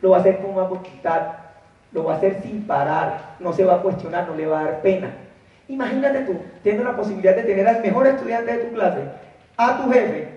Lo 0.00 0.10
va 0.10 0.16
a 0.16 0.20
hacer 0.20 0.38
con 0.38 0.54
más 0.54 0.70
voluntad, 0.70 1.49
lo 1.92 2.04
va 2.04 2.14
a 2.14 2.16
hacer 2.16 2.40
sin 2.42 2.66
parar, 2.66 3.36
no 3.40 3.52
se 3.52 3.64
va 3.64 3.76
a 3.76 3.82
cuestionar, 3.82 4.28
no 4.28 4.36
le 4.36 4.46
va 4.46 4.60
a 4.60 4.64
dar 4.64 4.82
pena. 4.82 5.10
Imagínate 5.68 6.20
tú, 6.20 6.36
teniendo 6.62 6.90
la 6.90 6.96
posibilidad 6.96 7.36
de 7.36 7.42
tener 7.42 7.66
al 7.66 7.80
mejor 7.82 8.06
estudiante 8.06 8.56
de 8.56 8.64
tu 8.64 8.74
clase, 8.74 9.00
a 9.56 9.76
tu 9.76 9.90
jefe 9.90 10.28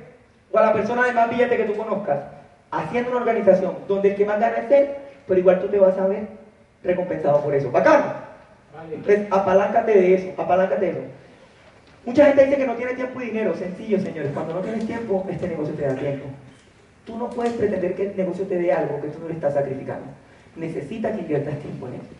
o 0.52 0.58
a 0.58 0.62
la 0.62 0.74
persona 0.74 1.06
de 1.06 1.14
más 1.14 1.30
billete 1.30 1.58
que 1.58 1.66
tú 1.66 1.76
conozcas, 1.76 2.20
haciendo 2.72 3.12
una 3.12 3.20
organización 3.20 3.76
donde 3.88 4.10
el 4.10 4.16
que 4.16 4.26
más 4.26 4.40
gana 4.40 4.58
es 4.58 4.72
él, 4.72 4.90
pero 5.28 5.40
igual 5.40 5.60
tú 5.60 5.68
te 5.68 5.80
vas 5.80 5.98
a 5.98 6.08
ver 6.08 6.28
recompensado 6.84 7.42
por 7.42 7.54
eso. 7.54 7.72
Bacán. 7.72 8.04
Entonces, 8.92 9.28
apaláncate 9.32 9.92
de 9.92 10.14
eso, 10.16 10.42
apaláncate 10.42 10.86
de 10.86 10.92
eso. 10.92 11.02
Mucha 12.06 12.26
gente 12.26 12.46
dice 12.46 12.58
que 12.58 12.68
no 12.68 12.76
tiene 12.76 12.94
tiempo 12.96 13.22
y 13.22 13.26
dinero. 13.28 13.56
Sencillo, 13.56 14.00
señores. 14.00 14.32
Cuando 14.34 14.56
no 14.56 14.60
tienes 14.60 14.86
tiempo, 14.86 15.26
este 15.30 15.48
negocio 15.48 15.74
te 15.74 15.88
da 15.88 15.96
tiempo. 15.96 16.26
Tú 17.06 17.18
no 17.18 17.30
puedes 17.30 17.54
pretender 17.54 17.96
que 17.96 18.08
el 18.08 18.18
negocio 18.18 18.46
te 18.46 18.58
dé 18.58 18.74
algo 18.74 19.00
que 19.02 19.08
tú 19.08 19.20
no 19.20 19.30
le 19.30 19.36
estás 19.36 19.54
sacrificando 19.54 20.08
necesita 20.56 21.12
que 21.12 21.22
inviertas 21.22 21.60
tiempo 21.60 21.88
en 21.88 21.96
eso. 21.96 22.14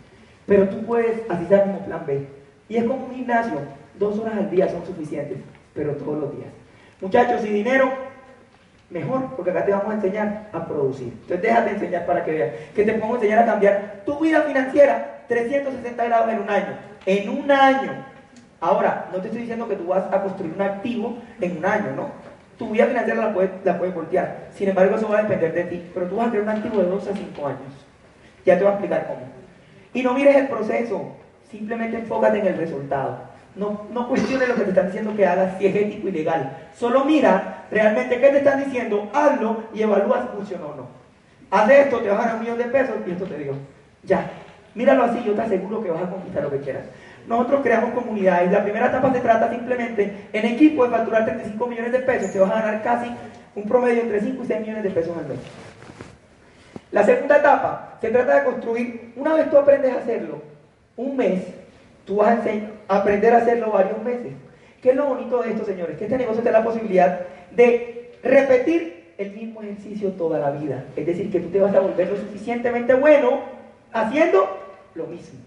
Pero 0.46 0.70
tú 0.70 0.86
puedes, 0.86 1.22
así 1.30 1.46
sea 1.46 1.64
como 1.64 1.86
plan 1.86 2.04
B. 2.06 2.28
Y 2.70 2.78
es 2.78 2.84
como 2.84 3.06
un 3.06 3.16
gimnasio, 3.16 3.60
dos 3.98 4.20
horas 4.20 4.38
al 4.38 4.50
día 4.50 4.70
son 4.70 4.86
suficientes, 4.86 5.38
pero 5.74 5.94
todos 5.94 6.20
los 6.20 6.36
días. 6.36 6.50
Muchachos, 7.02 7.46
y 7.46 7.50
dinero, 7.50 7.92
Mejor, 8.94 9.36
porque 9.36 9.50
acá 9.50 9.66
te 9.66 9.72
vamos 9.72 9.90
a 9.90 9.96
enseñar 9.96 10.50
a 10.54 10.68
producir. 10.68 11.08
Entonces 11.08 11.42
déjate 11.42 11.72
enseñar 11.72 12.06
para 12.06 12.24
que 12.24 12.32
veas. 12.32 12.52
Que 12.76 12.84
te 12.84 12.94
podemos 12.94 13.16
enseñar 13.16 13.40
a 13.40 13.46
cambiar 13.46 14.04
tu 14.06 14.20
vida 14.20 14.44
financiera 14.44 15.24
360 15.28 16.06
grados 16.06 16.32
en 16.32 16.40
un 16.42 16.50
año. 16.50 16.78
En 17.08 17.30
un 17.30 17.50
año. 17.50 18.06
Ahora, 18.60 19.10
no 19.12 19.20
te 19.20 19.28
estoy 19.28 19.42
diciendo 19.42 19.68
que 19.68 19.78
tú 19.78 19.88
vas 19.88 20.04
a 20.14 20.22
construir 20.22 20.54
un 20.54 20.62
activo 20.62 21.18
en 21.42 21.58
un 21.58 21.66
año, 21.66 21.92
¿no? 21.96 22.12
Tu 22.60 22.70
vida 22.70 22.86
financiera 22.86 23.20
la 23.20 23.34
puedes, 23.34 23.50
la 23.64 23.80
puedes 23.80 23.96
voltear. 23.96 24.50
Sin 24.54 24.70
embargo, 24.70 24.96
eso 24.96 25.10
va 25.10 25.20
a 25.20 25.24
depender 25.24 25.54
de 25.54 25.64
ti. 25.64 25.92
Pero 25.92 26.06
tú 26.06 26.18
vas 26.18 26.28
a 26.28 26.30
crear 26.30 26.44
un 26.44 26.50
activo 26.50 26.78
de 26.78 26.86
2 26.88 27.08
a 27.08 27.14
5 27.16 27.48
años. 27.48 27.86
Ya 28.46 28.58
te 28.58 28.64
voy 28.64 28.72
a 28.72 28.76
explicar 28.76 29.08
cómo. 29.08 29.22
Y 29.94 30.04
no 30.04 30.14
mires 30.14 30.36
el 30.36 30.48
proceso. 30.48 31.14
Simplemente 31.50 31.98
enfócate 31.98 32.40
en 32.40 32.48
el 32.48 32.58
resultado. 32.58 33.20
No, 33.56 33.82
no 33.92 34.08
cuestiones 34.08 34.48
lo 34.48 34.56
que 34.56 34.64
te 34.64 34.70
están 34.70 34.88
diciendo 34.88 35.16
que 35.16 35.28
hagas 35.28 35.58
si 35.60 35.68
es 35.68 35.76
ético 35.76 36.08
y 36.08 36.12
legal. 36.12 36.58
Solo 36.76 37.06
mira 37.06 37.66
realmente 37.70 38.20
qué 38.20 38.30
te 38.30 38.38
están 38.38 38.64
diciendo, 38.64 39.10
hazlo 39.14 39.64
y 39.74 39.84
evalúa 39.84 40.24
si 40.24 40.36
funciona 40.36 40.66
o 40.66 40.76
no. 40.76 40.88
Haz 41.52 41.70
esto, 41.70 42.00
te 42.00 42.10
vas 42.10 42.18
a 42.18 42.22
ganar 42.22 42.36
un 42.36 42.42
millón 42.42 42.58
de 42.58 42.66
pesos 42.66 42.96
y 43.06 43.12
esto 43.12 43.26
te 43.26 43.38
digo, 43.38 43.54
ya. 44.04 44.32
Míralo 44.74 45.04
así, 45.04 45.24
yo 45.24 45.34
te 45.34 45.42
aseguro 45.44 45.84
que 45.84 45.92
vas 45.92 46.02
a 46.02 46.10
conquistar 46.10 46.42
lo 46.42 46.50
que 46.50 46.62
quieras. 46.62 46.86
Nosotros 47.28 47.62
creamos 47.62 47.92
comunidades. 47.92 48.52
La 48.52 48.64
primera 48.64 48.88
etapa 48.88 49.14
se 49.14 49.20
trata 49.20 49.52
simplemente 49.52 50.28
en 50.34 50.46
equipo 50.46 50.84
de 50.84 50.90
facturar 50.90 51.26
35 51.26 51.68
millones 51.68 51.92
de 51.92 52.00
pesos. 52.00 52.32
Te 52.32 52.40
vas 52.40 52.50
a 52.50 52.56
ganar 52.56 52.82
casi 52.82 53.12
un 53.56 53.64
promedio 53.66 54.02
entre 54.02 54.20
5 54.20 54.44
y 54.44 54.48
6 54.48 54.60
millones 54.62 54.84
de 54.84 54.90
pesos 54.90 55.16
al 55.16 55.28
mes. 55.28 55.38
La 56.94 57.04
segunda 57.04 57.40
etapa 57.40 57.98
se 58.00 58.10
trata 58.10 58.36
de 58.36 58.46
construir, 58.46 59.14
una 59.18 59.34
vez 59.34 59.50
tú 59.50 59.58
aprendes 59.58 59.92
a 59.94 60.00
hacerlo, 60.00 60.42
un 60.96 61.18
mes 61.18 61.44
Tú 62.06 62.18
vas 62.18 62.40
a 62.46 62.96
aprender 62.98 63.34
a 63.34 63.38
hacerlo 63.38 63.72
varios 63.72 64.02
meses. 64.04 64.34
¿Qué 64.82 64.90
es 64.90 64.96
lo 64.96 65.06
bonito 65.06 65.42
de 65.42 65.52
esto, 65.52 65.66
señores? 65.66 65.98
Que 65.98 66.06
este 66.06 66.18
negocio 66.18 66.44
te 66.44 66.52
da 66.52 66.60
la 66.60 66.66
posibilidad 66.66 67.22
de 67.52 68.12
repetir 68.22 69.14
el 69.18 69.32
mismo 69.32 69.62
ejercicio 69.62 70.10
toda 70.12 70.40
la 70.40 70.52
vida. 70.52 70.84
Es 70.96 71.06
decir, 71.06 71.32
que 71.32 71.40
tú 71.40 71.50
te 71.50 71.62
vas 71.62 71.74
a 71.74 71.80
volver 71.80 72.10
lo 72.10 72.18
suficientemente 72.18 72.94
bueno 72.94 73.42
haciendo 73.94 74.58
lo 74.96 75.06
mismo. 75.08 75.40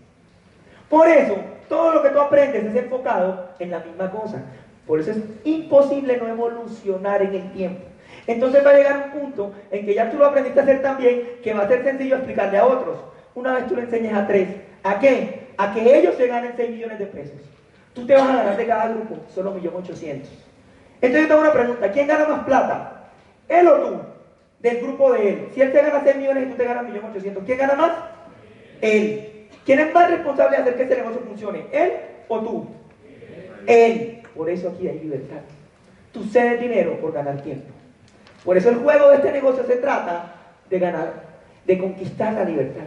Por 0.88 1.09
eso, 1.09 1.36
todo 1.68 1.92
lo 1.92 2.03
que 2.03 2.11
tú 2.11 2.20
aprendes 2.20 2.64
es 2.64 2.74
enfocado 2.74 3.51
en 3.59 3.70
la 3.70 3.80
misma 3.80 4.11
cosa. 4.11 4.42
Por 4.86 5.01
eso 5.01 5.11
es 5.11 5.18
imposible 5.44 6.16
no 6.16 6.28
evolucionar 6.28 7.20
en 7.20 7.34
el 7.34 7.53
tiempo. 7.53 7.84
Entonces 8.27 8.64
va 8.64 8.70
a 8.70 8.77
llegar 8.77 9.11
un 9.12 9.20
punto 9.20 9.55
en 9.70 9.87
que 9.87 9.95
ya 9.95 10.11
tú 10.11 10.18
lo 10.18 10.27
aprendiste 10.27 10.61
a 10.61 10.62
hacer 10.62 10.83
tan 10.83 10.99
bien 10.99 11.22
que 11.43 11.55
va 11.55 11.64
a 11.64 11.68
ser 11.68 11.85
sencillo 11.85 12.16
explicarle 12.16 12.59
a 12.59 12.66
otros. 12.66 12.99
Una 13.35 13.55
vez 13.55 13.66
tú 13.66 13.77
le 13.77 13.83
enseñes 13.83 14.14
a 14.14 14.27
tres, 14.27 14.49
¿a 14.83 14.99
qué? 14.99 15.47
a 15.57 15.72
que 15.72 15.99
ellos 15.99 16.14
se 16.16 16.27
ganen 16.27 16.53
6 16.57 16.70
millones 16.70 16.99
de 16.99 17.07
pesos. 17.07 17.41
Tú 17.95 18.07
te 18.07 18.14
vas 18.14 18.29
a 18.29 18.37
ganar 18.37 18.57
de 18.57 18.66
cada 18.66 18.89
grupo 18.89 19.16
solo 19.35 19.55
1.800.000. 19.57 20.22
Entonces 21.01 21.22
yo 21.22 21.29
tengo 21.29 21.41
una 21.41 21.53
pregunta, 21.53 21.93
¿quién 21.93 22.07
gana 22.07 22.29
más 22.29 22.45
plata? 22.45 23.11
¿Él 23.49 23.68
o 23.68 23.74
tú? 23.74 24.01
Del 24.61 24.79
grupo 24.79 25.12
de 25.12 25.29
él. 25.29 25.49
Si 25.55 25.61
él 25.62 25.72
te 25.72 25.83
gana 25.83 26.03
6 26.03 26.16
millones 26.16 26.45
y 26.45 26.51
tú 26.51 26.57
te 26.57 26.64
ganas 26.64 26.85
1.800.000, 26.85 27.45
¿quién 27.45 27.59
gana 27.59 27.74
más? 27.74 27.93
Él. 28.81 29.49
¿Quién 29.64 29.81
es 29.81 29.95
más 29.95 30.11
responsable 30.11 30.57
de 30.57 30.62
hacer 30.62 30.77
que 30.77 30.83
ese 30.83 30.97
negocio 30.97 31.20
funcione? 31.20 31.66
¿Él 31.72 31.93
o 32.29 32.41
tú? 32.41 32.66
Él. 33.66 34.22
Por 34.35 34.51
eso 34.51 34.68
aquí 34.68 34.87
hay 34.89 34.99
libertad. 34.99 35.41
Tú 36.12 36.22
cedes 36.24 36.61
dinero 36.61 37.01
por 37.01 37.12
ganar 37.12 37.41
tiempo. 37.43 37.68
Por 38.47 38.57
eso 38.57 38.70
el 38.70 38.76
juego 38.76 39.09
de 39.09 39.16
este 39.16 39.32
negocio 39.32 39.64
se 39.64 39.76
trata 39.76 40.32
de 40.70 40.78
ganar, 40.78 41.12
de 41.66 41.78
conquistar 41.78 42.32
la 42.32 42.44
libertad. 42.44 42.84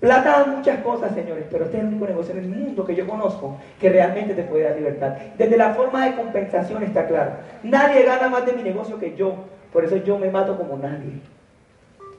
Plata 0.00 0.30
da 0.30 0.46
muchas 0.46 0.82
cosas, 0.82 1.14
señores, 1.14 1.44
pero 1.50 1.66
este 1.66 1.76
es 1.76 1.82
el 1.84 1.90
único 1.90 2.06
negocio 2.06 2.34
en 2.34 2.40
el 2.40 2.48
mundo 2.48 2.84
que 2.84 2.96
yo 2.96 3.06
conozco 3.06 3.58
que 3.80 3.90
realmente 3.90 4.34
te 4.34 4.42
puede 4.42 4.64
dar 4.64 4.76
libertad. 4.76 5.14
Desde 5.38 5.56
la 5.56 5.72
forma 5.74 6.04
de 6.04 6.16
compensación 6.16 6.82
está 6.82 7.06
claro. 7.06 7.32
Nadie 7.62 8.02
gana 8.02 8.28
más 8.28 8.44
de 8.44 8.54
mi 8.54 8.62
negocio 8.62 8.98
que 8.98 9.14
yo, 9.14 9.34
por 9.72 9.84
eso 9.84 9.98
yo 9.98 10.18
me 10.18 10.30
mato 10.30 10.56
como 10.56 10.76
nadie. 10.76 11.20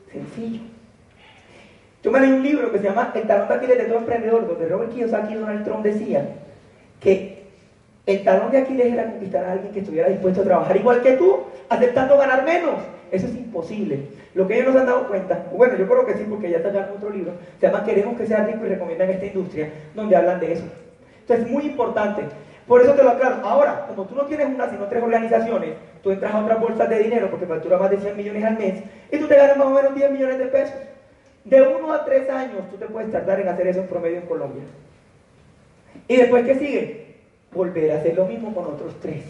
Sencillo. 0.10 0.62
Yo 2.02 2.12
me 2.12 2.20
leí 2.22 2.32
un 2.32 2.44
libro 2.44 2.72
que 2.72 2.78
se 2.78 2.86
llama 2.86 3.12
El 3.14 3.28
talón 3.28 3.50
de 3.50 3.56
Aquiles 3.56 3.78
de 3.78 3.86
todo 3.86 3.98
emprendedor, 3.98 4.48
donde 4.48 4.70
Robert 4.70 4.94
Kiyosaki 4.94 5.34
y 5.34 5.38
Donald 5.38 5.66
Trump 5.66 5.84
decían 5.84 6.30
el 8.12 8.24
talón 8.24 8.52
de 8.52 8.60
Aquiles 8.60 8.94
era 8.94 9.06
conquistar 9.06 9.46
a 9.46 9.54
alguien 9.54 9.74
que 9.74 9.80
estuviera 9.80 10.10
dispuesto 10.10 10.42
a 10.42 10.46
trabajar 10.46 10.76
igual 10.76 11.02
que 11.02 11.14
tú, 11.14 11.40
aceptando 11.70 12.18
ganar 12.18 12.44
menos. 12.44 12.76
Eso 13.12 13.28
es 13.28 13.36
imposible. 13.36 14.08
Lo 14.34 14.48
que 14.48 14.56
ellos 14.56 14.68
no 14.68 14.74
se 14.74 14.80
han 14.80 14.86
dado 14.86 15.08
cuenta, 15.08 15.46
bueno, 15.54 15.76
yo 15.76 15.88
creo 15.88 16.06
que 16.06 16.14
sí, 16.14 16.26
porque 16.30 16.50
ya 16.50 16.58
está 16.58 16.70
en 16.70 16.96
otro 16.96 17.10
libro, 17.10 17.34
se 17.60 17.68
llama 17.68 17.84
Queremos 17.84 18.18
que 18.18 18.26
sea 18.26 18.46
rico 18.46 18.66
y 18.66 18.70
recomiendan 18.70 19.10
esta 19.10 19.26
industria, 19.26 19.70
donde 19.94 20.16
hablan 20.16 20.40
de 20.40 20.54
eso. 20.54 20.64
Entonces 21.22 21.46
es 21.46 21.52
muy 21.52 21.66
importante. 21.66 22.24
Por 22.68 22.82
eso 22.82 22.94
te 22.94 23.04
lo 23.04 23.10
aclaro. 23.10 23.46
Ahora, 23.46 23.88
como 23.88 24.06
tú 24.06 24.16
no 24.16 24.26
tienes 24.26 24.48
una, 24.48 24.70
sino 24.70 24.86
tres 24.86 25.04
organizaciones, 25.04 25.72
tú 26.02 26.12
entras 26.12 26.34
a 26.34 26.40
otras 26.40 26.60
bolsas 26.60 26.90
de 26.90 27.00
dinero 27.00 27.30
porque 27.30 27.46
factura 27.46 27.78
más 27.78 27.90
de 27.90 27.98
100 27.98 28.16
millones 28.16 28.44
al 28.46 28.58
mes 28.58 28.84
y 29.12 29.18
tú 29.18 29.28
te 29.28 29.36
ganas 29.36 29.58
más 29.58 29.68
o 29.68 29.72
menos 29.72 29.94
10 29.94 30.12
millones 30.12 30.38
de 30.38 30.46
pesos. 30.46 30.78
De 31.44 31.62
uno 31.62 31.92
a 31.92 32.06
tres 32.06 32.30
años 32.30 32.70
tú 32.70 32.78
te 32.78 32.86
puedes 32.86 33.12
tardar 33.12 33.40
en 33.42 33.50
hacer 33.50 33.68
eso 33.68 33.82
en 33.82 33.88
promedio 33.88 34.20
en 34.20 34.26
Colombia. 34.26 34.64
¿Y 36.08 36.18
después 36.18 36.46
qué 36.46 36.56
sigue? 36.56 37.01
Volver 37.54 37.92
a 37.92 37.98
hacer 37.98 38.16
lo 38.16 38.26
mismo 38.26 38.54
con 38.54 38.66
otros 38.66 38.94
tres. 39.02 39.24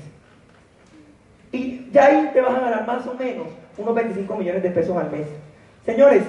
Y 1.51 1.89
ya 1.91 2.05
ahí 2.05 2.29
te 2.33 2.41
vas 2.41 2.55
a 2.55 2.59
ganar 2.59 2.87
más 2.87 3.05
o 3.07 3.13
menos 3.15 3.47
unos 3.77 3.95
25 3.95 4.35
millones 4.37 4.63
de 4.63 4.71
pesos 4.71 4.95
al 4.95 5.11
mes. 5.11 5.27
Señores, 5.85 6.23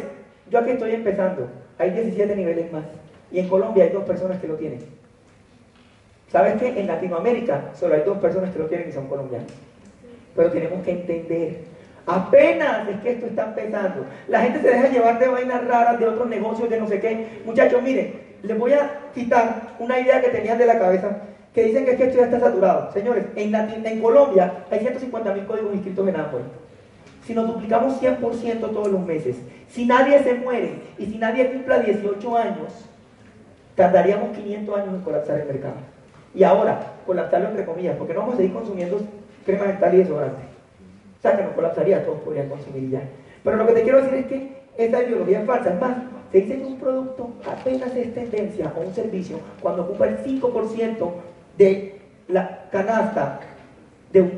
yo 0.51 0.59
aquí 0.59 0.71
estoy 0.71 0.95
empezando, 0.95 1.49
hay 1.79 1.91
17 1.91 2.35
niveles 2.35 2.73
más. 2.73 2.85
Y 3.31 3.39
en 3.39 3.49
Colombia 3.49 3.85
hay 3.85 3.91
dos 3.91 4.05
personas 4.05 4.41
que 4.41 4.49
lo 4.49 4.57
tienen. 4.57 4.81
¿Sabes 6.31 6.55
qué? 6.59 6.81
En 6.81 6.87
Latinoamérica 6.87 7.71
solo 7.75 7.95
hay 7.95 8.03
dos 8.03 8.19
personas 8.19 8.53
que 8.53 8.59
lo 8.59 8.67
tienen 8.67 8.89
y 8.89 8.93
son 8.93 9.07
colombianos. 9.07 9.53
Pero 10.35 10.51
tenemos 10.51 10.83
que 10.83 10.93
entender. 10.93 11.59
Apenas 12.07 12.89
es 12.89 13.01
que 13.01 13.13
esto 13.13 13.27
está 13.27 13.45
empezando. 13.45 14.07
La 14.29 14.41
gente 14.41 14.61
se 14.61 14.69
deja 14.69 14.89
llevar 14.89 15.19
de 15.19 15.29
vainas 15.29 15.67
raras, 15.67 16.01
de 16.01 16.07
otros 16.07 16.29
negocios, 16.29 16.69
de 16.69 16.81
no 16.81 16.89
sé 16.89 17.01
qué. 17.01 17.43
Muchachos, 17.45 17.83
miren, 17.83 18.15
les 18.43 18.59
voy 18.59 18.73
a 18.73 18.99
quitar 19.15 19.75
una 19.79 20.01
idea 20.01 20.21
que 20.21 20.31
tenían 20.31 20.59
de 20.59 20.67
la 20.67 20.79
cabeza 20.79 21.17
que 21.55 21.65
dicen 21.65 21.85
que, 21.85 21.93
es 21.93 22.01
esto 22.01 22.19
ya 22.19 22.25
está 22.25 22.41
saturado. 22.41 22.93
Señores, 22.93 23.27
en, 23.37 23.55
en 23.55 24.01
Colombia 24.01 24.65
hay 24.71 24.81
150 24.81 25.35
mil 25.35 25.45
códigos 25.47 25.75
inscritos 25.75 26.09
en 26.09 26.17
Amway 26.17 26.43
si 27.27 27.35
nos 27.35 27.47
duplicamos 27.47 28.03
100% 28.03 28.61
todos 28.61 28.89
los 28.89 29.01
meses, 29.07 29.37
si 29.69 29.87
nadie 29.87 30.23
se 30.23 30.35
muere 30.35 30.75
y 30.99 31.07
si 31.07 31.19
nadie 31.19 31.53
cumpla 31.53 31.79
18 31.79 32.37
años, 32.37 32.73
tardaríamos 33.77 34.37
500 34.37 34.79
años 34.79 34.95
en 34.95 35.01
colapsar 35.03 35.41
el 35.41 35.47
mercado. 35.47 35.75
Y 36.35 36.43
ahora, 36.45 36.95
colapsarlo 37.07 37.51
entre 37.51 37.65
comillas, 37.65 37.97
porque 37.97 38.15
no 38.15 38.21
vamos 38.21 38.35
a 38.35 38.39
seguir 38.39 38.53
consumiendo 38.53 39.01
crema 39.47 39.67
dental 39.67 39.95
y 39.95 39.99
desodorante. 39.99 40.43
O 41.19 41.23
sea, 41.23 41.37
que 41.37 41.45
nos 41.45 41.53
colapsaría, 41.53 42.05
todos 42.05 42.21
podrían 42.21 42.49
consumir 42.49 42.91
ya. 42.91 43.03
Pero 43.45 43.57
lo 43.57 43.67
que 43.67 43.75
te 43.75 43.83
quiero 43.83 44.03
decir 44.03 44.15
es 44.15 44.27
que 44.27 44.63
esta 44.77 45.03
ideología 45.03 45.41
es 45.41 45.47
falsa. 45.47 45.75
Es 45.75 45.81
más, 45.81 45.97
se 46.33 46.41
dice 46.41 46.59
que 46.59 46.65
un 46.65 46.79
producto 46.79 47.31
apenas 47.47 47.95
es 47.95 48.15
tendencia 48.15 48.73
o 48.77 48.81
un 48.81 48.95
servicio 48.95 49.39
cuando 49.61 49.83
ocupa 49.83 50.09
el 50.09 50.19
5% 50.19 51.11
de 51.59 52.01
la 52.29 52.69
canasta, 52.71 53.41
de 54.13 54.23
un, 54.23 54.33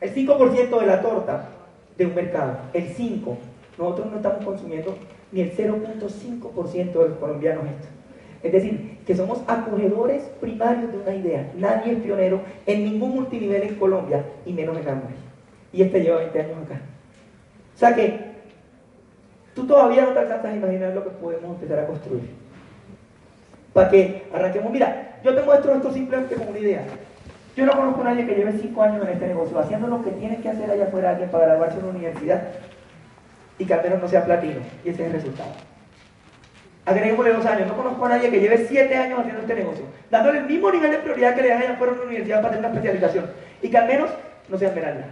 el 0.00 0.14
5% 0.14 0.80
de 0.80 0.86
la 0.86 1.02
torta 1.02 1.48
de 1.96 2.06
un 2.06 2.14
mercado, 2.14 2.58
el 2.72 2.88
5. 2.88 3.38
Nosotros 3.78 4.10
no 4.10 4.16
estamos 4.16 4.44
consumiendo 4.44 4.96
ni 5.32 5.40
el 5.40 5.56
0.5% 5.56 6.92
de 6.92 7.08
los 7.08 7.18
colombianos 7.18 7.64
esto. 7.66 7.88
Es 8.42 8.52
decir, 8.52 8.98
que 9.06 9.16
somos 9.16 9.40
acogedores 9.46 10.22
primarios 10.40 10.92
de 10.92 10.98
una 10.98 11.14
idea. 11.14 11.52
Nadie 11.56 11.92
es 11.92 11.98
pionero 12.00 12.40
en 12.66 12.84
ningún 12.84 13.14
multinivel 13.14 13.62
en 13.62 13.74
Colombia 13.76 14.24
y 14.44 14.52
menos 14.52 14.76
en 14.76 14.88
Amway. 14.88 15.14
Y 15.72 15.82
este 15.82 16.02
lleva 16.02 16.18
20 16.18 16.40
años 16.40 16.56
acá. 16.64 16.80
O 17.74 17.78
sea 17.78 17.94
que 17.94 18.20
tú 19.54 19.66
todavía 19.66 20.02
no 20.02 20.12
te 20.12 20.20
alcanzas 20.20 20.52
a 20.52 20.56
imaginar 20.56 20.94
lo 20.94 21.04
que 21.04 21.10
podemos 21.10 21.54
empezar 21.54 21.80
a 21.80 21.86
construir. 21.86 22.30
Para 23.76 23.90
que 23.90 24.22
arranquemos. 24.32 24.72
Mira, 24.72 25.18
yo 25.22 25.34
te 25.34 25.42
muestro 25.42 25.74
esto 25.74 25.92
simplemente 25.92 26.34
como 26.34 26.48
una 26.48 26.58
idea. 26.58 26.80
Yo 27.54 27.66
no 27.66 27.72
conozco 27.72 28.00
a 28.00 28.04
nadie 28.04 28.24
que 28.24 28.34
lleve 28.34 28.54
cinco 28.58 28.82
años 28.82 29.06
en 29.06 29.12
este 29.12 29.26
negocio 29.26 29.58
haciendo 29.58 29.86
lo 29.86 30.02
que 30.02 30.12
tiene 30.12 30.38
que 30.38 30.48
hacer 30.48 30.70
allá 30.70 30.84
afuera 30.84 31.10
alguien 31.10 31.28
para 31.28 31.44
graduarse 31.44 31.76
en 31.76 31.84
una 31.84 31.92
universidad 31.92 32.42
y 33.58 33.66
que 33.66 33.74
al 33.74 33.82
menos 33.82 34.00
no 34.00 34.08
sea 34.08 34.24
platino. 34.24 34.60
Y 34.82 34.88
ese 34.88 35.02
es 35.02 35.08
el 35.08 35.12
resultado. 35.12 35.50
Agreguémosle 36.86 37.34
dos 37.34 37.44
años. 37.44 37.68
No 37.68 37.76
conozco 37.76 38.06
a 38.06 38.08
nadie 38.08 38.30
que 38.30 38.40
lleve 38.40 38.66
siete 38.66 38.96
años 38.96 39.18
haciendo 39.18 39.42
este 39.42 39.54
negocio, 39.54 39.84
dándole 40.10 40.38
el 40.38 40.46
mismo 40.46 40.70
nivel 40.70 40.92
de 40.92 40.98
prioridad 40.98 41.34
que 41.34 41.42
le 41.42 41.48
dan 41.50 41.60
allá 41.60 41.72
afuera 41.72 41.92
en 41.92 41.98
una 41.98 42.06
universidad 42.06 42.40
para 42.40 42.54
tener 42.54 42.70
una 42.70 42.78
especialización 42.78 43.30
y 43.60 43.68
que 43.68 43.76
al 43.76 43.88
menos 43.88 44.08
no 44.48 44.56
sea 44.56 44.68
esmeralda. 44.68 45.04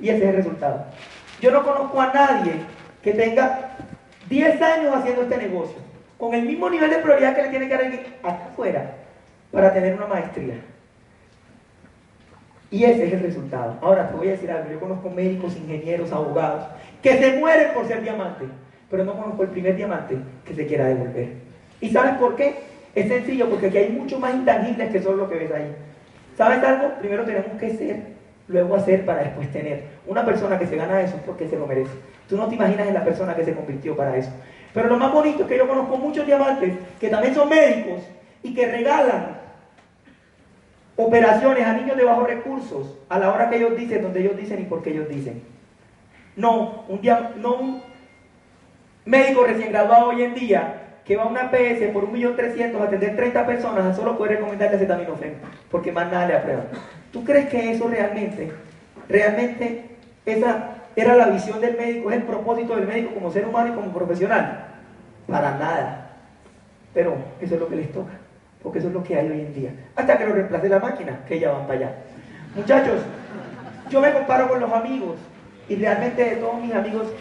Y 0.00 0.08
ese 0.08 0.22
es 0.24 0.30
el 0.30 0.36
resultado. 0.36 0.86
Yo 1.42 1.50
no 1.50 1.62
conozco 1.62 2.00
a 2.00 2.14
nadie 2.14 2.52
que 3.02 3.12
tenga 3.12 3.76
10 4.30 4.62
años 4.62 4.96
haciendo 4.96 5.20
este 5.20 5.36
negocio, 5.36 5.85
con 6.18 6.34
el 6.34 6.42
mismo 6.46 6.70
nivel 6.70 6.90
de 6.90 6.98
prioridad 6.98 7.34
que 7.34 7.42
le 7.42 7.48
tiene 7.48 7.68
que 7.68 7.74
dar 7.74 7.86
acá 8.22 8.46
afuera 8.52 8.94
para 9.50 9.72
tener 9.72 9.94
una 9.94 10.06
maestría. 10.06 10.54
Y 12.70 12.84
ese 12.84 13.06
es 13.06 13.12
el 13.12 13.20
resultado. 13.20 13.76
Ahora 13.80 14.08
te 14.08 14.16
voy 14.16 14.28
a 14.28 14.32
decir 14.32 14.50
algo, 14.50 14.70
yo 14.70 14.80
conozco 14.80 15.10
médicos, 15.10 15.56
ingenieros, 15.56 16.12
abogados, 16.12 16.64
que 17.02 17.16
se 17.18 17.38
mueren 17.38 17.72
por 17.72 17.86
ser 17.86 18.02
diamante, 18.02 18.44
pero 18.90 19.04
no 19.04 19.14
conozco 19.14 19.42
el 19.44 19.50
primer 19.50 19.76
diamante 19.76 20.16
que 20.44 20.54
se 20.54 20.66
quiera 20.66 20.86
devolver. 20.86 21.28
¿Y 21.80 21.90
sabes 21.90 22.14
por 22.14 22.34
qué? 22.34 22.54
Es 22.94 23.08
sencillo, 23.08 23.48
porque 23.48 23.66
aquí 23.66 23.78
hay 23.78 23.90
mucho 23.90 24.18
más 24.18 24.34
intangibles 24.34 24.90
que 24.90 25.02
solo 25.02 25.18
lo 25.18 25.28
que 25.28 25.36
ves 25.36 25.52
ahí. 25.52 25.74
¿Sabes 26.36 26.62
algo? 26.64 26.94
Primero 26.98 27.24
tenemos 27.24 27.58
que 27.58 27.70
ser 27.70 28.16
luego 28.48 28.76
hacer 28.76 29.04
para 29.04 29.22
después 29.22 29.50
tener. 29.52 29.84
Una 30.06 30.24
persona 30.24 30.58
que 30.58 30.66
se 30.66 30.76
gana 30.76 31.00
eso 31.00 31.16
es 31.16 31.22
porque 31.22 31.48
se 31.48 31.56
lo 31.56 31.66
merece. 31.66 31.92
Tú 32.28 32.36
no 32.36 32.48
te 32.48 32.54
imaginas 32.54 32.88
en 32.88 32.94
la 32.94 33.04
persona 33.04 33.34
que 33.34 33.44
se 33.44 33.54
convirtió 33.54 33.96
para 33.96 34.16
eso. 34.16 34.30
Pero 34.72 34.88
lo 34.88 34.98
más 34.98 35.12
bonito 35.12 35.42
es 35.42 35.48
que 35.48 35.58
yo 35.58 35.68
conozco 35.68 35.96
muchos 35.96 36.26
diamantes 36.26 36.74
que 37.00 37.08
también 37.08 37.34
son 37.34 37.48
médicos 37.48 38.02
y 38.42 38.54
que 38.54 38.66
regalan 38.66 39.38
operaciones 40.96 41.66
a 41.66 41.74
niños 41.74 41.96
de 41.96 42.04
bajos 42.04 42.26
recursos 42.26 42.98
a 43.08 43.18
la 43.18 43.32
hora 43.32 43.50
que 43.50 43.56
ellos 43.56 43.76
dicen, 43.76 44.02
donde 44.02 44.20
ellos 44.20 44.36
dicen 44.36 44.60
y 44.60 44.64
por 44.64 44.82
qué 44.82 44.90
ellos 44.90 45.08
dicen. 45.08 45.42
No, 46.36 46.84
un, 46.88 47.00
no 47.36 47.54
un 47.54 47.82
médico 49.04 49.44
recién 49.44 49.70
graduado 49.70 50.08
hoy 50.08 50.22
en 50.22 50.34
día 50.34 50.82
que 51.04 51.16
va 51.16 51.22
a 51.22 51.28
una 51.28 51.50
PS 51.50 51.92
por 51.92 52.10
1.300.000 52.10 52.80
a 52.80 52.84
atender 52.84 53.14
30 53.14 53.46
personas, 53.46 53.96
solo 53.96 54.18
puede 54.18 54.34
recomendarle 54.34 54.76
acetaminofén, 54.76 55.34
porque 55.70 55.92
más 55.92 56.10
nada 56.10 56.26
le 56.26 56.34
aprueban. 56.34 56.66
¿Tú 57.12 57.24
crees 57.24 57.48
que 57.48 57.70
eso 57.70 57.86
realmente, 57.86 58.50
realmente, 59.08 59.84
esa 60.26 60.75
era 60.96 61.14
la 61.14 61.26
visión 61.26 61.60
del 61.60 61.76
médico, 61.76 62.10
es 62.10 62.16
el 62.16 62.22
propósito 62.22 62.74
del 62.74 62.86
médico 62.86 63.14
como 63.14 63.30
ser 63.30 63.46
humano 63.46 63.72
y 63.72 63.76
como 63.76 63.92
profesional? 63.92 64.64
Para 65.26 65.52
nada. 65.58 66.10
Pero 66.94 67.16
eso 67.40 67.54
es 67.54 67.60
lo 67.60 67.68
que 67.68 67.76
les 67.76 67.92
toca, 67.92 68.12
porque 68.62 68.78
eso 68.78 68.88
es 68.88 68.94
lo 68.94 69.04
que 69.04 69.14
hay 69.14 69.30
hoy 69.30 69.40
en 69.40 69.54
día. 69.54 69.70
Hasta 69.94 70.16
que 70.16 70.26
lo 70.26 70.32
reemplace 70.32 70.68
la 70.70 70.78
máquina, 70.78 71.20
que 71.28 71.38
ya 71.38 71.52
van 71.52 71.66
para 71.66 71.78
allá. 71.78 71.94
Muchachos, 72.54 73.02
yo 73.90 74.00
me 74.00 74.12
comparo 74.12 74.48
con 74.48 74.58
los 74.58 74.72
amigos 74.72 75.16
y 75.68 75.76
realmente 75.76 76.24
de 76.24 76.36
todos 76.36 76.60
mis 76.60 76.74
amigos, 76.74 77.12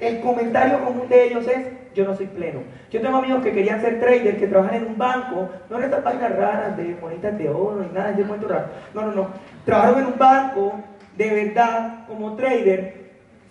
el 0.00 0.20
comentario 0.20 0.84
común 0.84 1.08
de 1.08 1.24
ellos 1.24 1.48
es, 1.48 1.66
yo 1.94 2.04
no 2.04 2.16
soy 2.16 2.26
pleno. 2.26 2.60
Yo 2.90 3.00
tengo 3.00 3.16
amigos 3.16 3.42
que 3.42 3.52
querían 3.52 3.80
ser 3.80 3.98
traders, 3.98 4.38
que 4.38 4.46
trabajan 4.46 4.76
en 4.76 4.86
un 4.86 4.98
banco, 4.98 5.48
no 5.68 5.78
en 5.78 5.84
estas 5.84 6.02
páginas 6.02 6.36
raras 6.36 6.76
de 6.76 6.96
monitas 7.00 7.36
de 7.36 7.48
oro 7.48 7.80
ni 7.80 7.92
nada, 7.92 8.10
es 8.10 8.26
muy 8.26 8.38
raro. 8.38 8.66
No, 8.94 9.02
no, 9.02 9.12
no. 9.12 9.28
Trabajaron 9.64 10.00
en 10.00 10.06
un 10.06 10.18
banco, 10.18 10.74
de 11.16 11.30
verdad, 11.30 12.06
como 12.06 12.36
trader, 12.36 13.03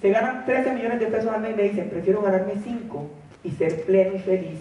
se 0.04 0.10
ganan 0.10 0.44
13 0.44 0.74
millones 0.74 1.00
de 1.00 1.06
pesos 1.06 1.34
al 1.34 1.40
mes 1.40 1.52
y 1.52 1.56
me 1.56 1.64
dicen, 1.64 1.90
prefiero 1.90 2.22
ganarme 2.22 2.56
5 2.62 3.10
y 3.46 3.52
ser 3.52 3.86
pleno 3.86 4.18
y 4.18 4.20
feliz 4.20 4.60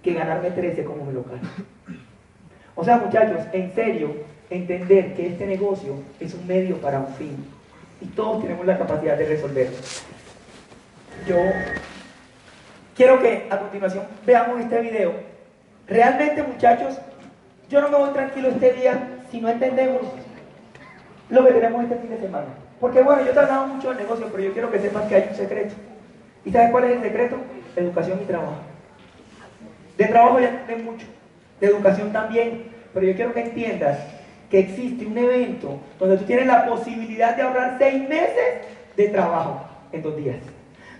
que 0.00 0.14
ganarme 0.14 0.52
13 0.52 0.84
como 0.84 1.04
mi 1.04 1.12
local. 1.12 1.40
O 2.76 2.84
sea, 2.84 2.98
muchachos, 2.98 3.40
en 3.52 3.74
serio, 3.74 4.14
entender 4.48 5.14
que 5.14 5.26
este 5.26 5.44
negocio 5.44 5.94
es 6.20 6.34
un 6.34 6.46
medio 6.46 6.76
para 6.76 7.00
un 7.00 7.08
fin 7.14 7.36
y 8.00 8.06
todos 8.06 8.42
tenemos 8.42 8.64
la 8.64 8.78
capacidad 8.78 9.18
de 9.18 9.26
resolverlo. 9.26 9.76
Yo 11.26 11.36
quiero 12.94 13.20
que 13.20 13.48
a 13.50 13.58
continuación 13.58 14.04
veamos 14.24 14.60
este 14.60 14.80
video. 14.82 15.14
Realmente, 15.88 16.44
muchachos, 16.44 16.96
yo 17.68 17.80
no 17.80 17.88
me 17.88 17.96
voy 17.96 18.10
tranquilo 18.10 18.50
este 18.50 18.74
día 18.74 19.22
si 19.32 19.40
no 19.40 19.48
entendemos 19.48 20.02
lo 21.30 21.44
que 21.44 21.52
tenemos 21.54 21.82
este 21.82 21.96
fin 21.96 22.10
de 22.10 22.20
semana. 22.20 22.65
Porque 22.80 23.02
bueno, 23.02 23.22
yo 23.22 23.30
he 23.30 23.34
tratado 23.34 23.66
mucho 23.66 23.90
el 23.90 23.96
negocio, 23.96 24.28
pero 24.30 24.42
yo 24.42 24.52
quiero 24.52 24.70
que 24.70 24.78
sepas 24.78 25.04
que 25.04 25.14
hay 25.14 25.28
un 25.30 25.36
secreto. 25.36 25.74
¿Y 26.44 26.50
sabes 26.50 26.70
cuál 26.70 26.84
es 26.84 26.96
el 26.96 27.02
secreto? 27.02 27.36
Educación 27.74 28.20
y 28.22 28.26
trabajo. 28.26 28.56
De 29.96 30.04
trabajo 30.04 30.40
ya 30.40 30.50
entienden 30.50 30.84
mucho, 30.84 31.06
de 31.60 31.66
educación 31.66 32.12
también, 32.12 32.64
pero 32.92 33.06
yo 33.06 33.14
quiero 33.14 33.32
que 33.32 33.40
entiendas 33.40 33.98
que 34.50 34.60
existe 34.60 35.06
un 35.06 35.16
evento 35.16 35.80
donde 35.98 36.18
tú 36.18 36.24
tienes 36.24 36.46
la 36.46 36.66
posibilidad 36.66 37.34
de 37.34 37.42
ahorrar 37.42 37.76
seis 37.78 38.06
meses 38.08 38.60
de 38.96 39.08
trabajo 39.08 39.66
en 39.92 40.02
dos 40.02 40.16
días. 40.16 40.36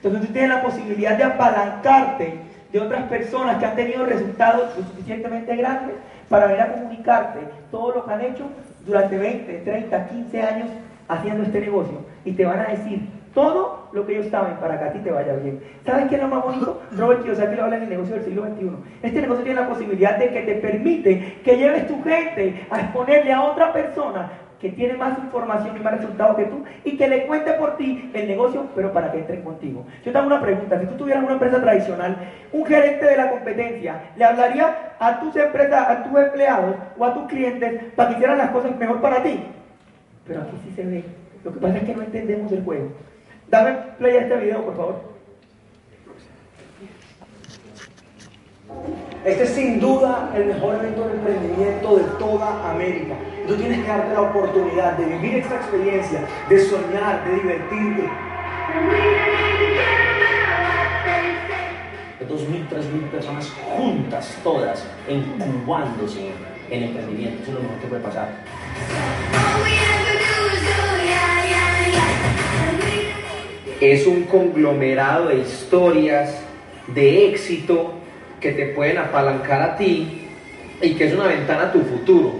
Donde 0.03 0.20
tú 0.20 0.33
tienes 0.33 0.51
la 0.51 0.62
posibilidad 0.62 1.16
de 1.16 1.24
apalancarte 1.24 2.35
de 2.72 2.81
otras 2.81 3.05
personas 3.05 3.59
que 3.59 3.66
han 3.66 3.77
tenido 3.77 4.05
resultados 4.05 4.77
lo 4.77 4.85
suficientemente 4.85 5.55
grandes 5.57 5.97
para 6.29 6.47
venir 6.47 6.62
a 6.62 6.72
comunicarte 6.72 7.41
todo 7.70 7.95
lo 7.95 8.05
que 8.05 8.12
han 8.12 8.20
hecho 8.22 8.45
durante 8.85 9.16
20, 9.16 9.59
30, 9.59 10.09
15 10.09 10.43
años 10.43 10.68
haciendo 11.09 11.45
este 11.45 11.61
negocio 11.61 11.99
y 12.25 12.33
te 12.33 12.45
van 12.45 12.61
a 12.61 12.69
decir 12.69 13.09
todo 13.35 13.89
lo 13.93 14.07
que 14.07 14.15
ellos 14.15 14.31
saben 14.31 14.57
para 14.57 14.79
que 14.79 14.85
a 14.87 14.93
ti 14.93 14.99
te 15.01 15.11
vaya 15.11 15.35
bien. 15.35 15.61
¿Sabes 15.85 16.07
qué 16.09 16.15
es 16.15 16.23
lo 16.23 16.29
más 16.29 16.43
bonito? 16.43 16.81
Robert 16.97 17.23
Kiyosaki 17.23 17.55
lo 17.55 17.65
habla 17.65 17.77
en 17.77 17.83
el 17.83 17.91
negocio 17.91 18.15
del 18.15 18.25
siglo 18.25 18.47
XXI. 18.47 18.71
Este 19.03 19.21
negocio 19.21 19.45
tiene 19.45 19.61
la 19.61 19.69
posibilidad 19.69 20.19
de 20.19 20.31
que 20.31 20.41
te 20.41 20.55
permite 20.55 21.41
que 21.45 21.57
lleves 21.59 21.87
tu 21.87 22.03
gente 22.03 22.67
a 22.71 22.81
exponerle 22.81 23.33
a 23.33 23.43
otra 23.43 23.75
persona 23.75 24.31
que 24.61 24.71
tiene 24.71 24.95
más 24.95 25.19
información 25.19 25.77
y 25.77 25.81
más 25.81 25.99
resultados 25.99 26.37
que 26.37 26.47
tú 26.47 26.65
y 26.85 26.97
que 26.97 27.09
le 27.09 27.27
cuente 27.27 27.53
por 27.53 27.77
ti 27.77 28.11
el 28.15 28.27
negocio, 28.27 28.67
pero 28.75 28.91
para 28.91 29.13
que 29.13 29.19
entren 29.19 29.43
contigo. 29.43 29.85
Yo 30.03 30.13
te 30.13 30.17
hago 30.17 30.27
una 30.27 30.41
pregunta, 30.41 30.81
si 30.81 30.87
tú 30.87 30.95
tuvieras 30.95 31.23
una 31.23 31.35
empresa 31.35 31.61
tradicional, 31.61 32.17
un 32.53 32.65
gerente 32.65 33.05
de 33.05 33.17
la 33.19 33.31
competencia 33.31 34.13
le 34.17 34.25
hablaría 34.25 34.95
a 34.99 35.21
tus 35.21 35.37
empresas, 35.37 35.89
a 35.89 36.03
tus 36.05 36.19
empleados 36.19 36.75
o 36.97 37.05
a 37.05 37.13
tus 37.13 37.27
clientes 37.27 37.93
para 37.95 38.09
que 38.09 38.15
hicieran 38.15 38.39
las 38.39 38.51
cosas 38.51 38.75
mejor 38.79 39.01
para 39.03 39.23
ti. 39.23 39.45
Pero 40.27 40.43
aquí 40.43 40.57
sí 40.64 40.72
se 40.74 40.85
ve. 40.85 41.05
Lo 41.45 41.53
que 41.53 41.61
pasa 41.61 41.79
es 41.79 41.85
que 41.85 41.95
no 41.95 42.03
entendemos 42.03 42.51
el 42.53 42.64
juego. 42.64 42.93
Dame 43.49 43.72
play 43.99 44.16
a 44.16 44.20
este 44.22 44.37
video, 44.37 44.64
por 44.64 44.77
favor. 44.77 45.16
Este 49.24 49.43
es 49.43 49.51
sin 49.51 49.81
duda 49.81 50.33
el 50.37 50.47
mejor 50.47 50.77
evento 50.77 51.09
de 51.09 51.14
emprendimiento 51.14 51.97
de 51.97 52.05
toda 52.18 52.70
América. 52.70 53.14
Tú 53.47 53.57
tienes 53.57 53.81
que 53.81 53.89
darte 53.89 54.14
la 54.14 54.22
oportunidad 54.22 54.97
de 54.97 55.05
vivir 55.05 55.37
esta 55.39 55.57
experiencia, 55.57 56.20
de 56.49 56.59
soñar, 56.61 57.24
de 57.24 57.35
divertirte. 57.35 58.11
Dos 62.29 62.49
mil, 62.49 62.66
tres 62.68 62.87
mil 62.87 63.05
personas 63.05 63.53
juntas, 63.77 64.37
todas, 64.43 64.85
incubándose 65.09 66.33
en 66.70 66.83
emprendimiento. 66.83 67.43
Eso 67.43 67.53
es 67.53 67.57
lo 67.57 67.62
mejor 67.62 67.79
que 67.79 67.87
puede 67.87 68.03
pasar. 68.03 68.29
Es 73.93 74.07
un 74.07 74.24
conglomerado 74.24 75.28
de 75.28 75.39
historias 75.39 76.34
de 76.89 77.28
éxito 77.28 77.95
que 78.41 78.53
te 78.53 78.66
pueden 78.66 78.99
apalancar 78.99 79.62
a 79.62 79.76
ti 79.76 80.28
y 80.80 80.95
que 80.95 81.07
es 81.07 81.14
una 81.14 81.26
ventana 81.26 81.64
a 81.64 81.72
tu 81.72 81.80
futuro. 81.82 82.34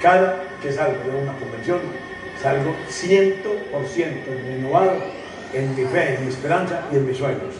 Cada 0.00 0.42
que 0.62 0.72
salgo 0.72 1.02
de 1.04 1.22
una 1.22 1.32
convención, 1.38 1.80
salgo 2.42 2.74
100% 2.88 3.34
renovado 4.46 4.94
en 5.52 5.76
mi 5.76 5.84
fe, 5.84 6.14
en 6.14 6.24
mi 6.24 6.32
esperanza 6.32 6.82
y 6.92 6.96
en 6.96 7.06
mis 7.06 7.16
sueños. 7.16 7.54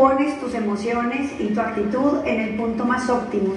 Pones 0.00 0.40
tus 0.40 0.54
emociones 0.54 1.30
y 1.38 1.48
tu 1.48 1.60
actitud 1.60 2.24
en 2.24 2.40
el 2.40 2.56
punto 2.56 2.86
más 2.86 3.10
óptimo. 3.10 3.52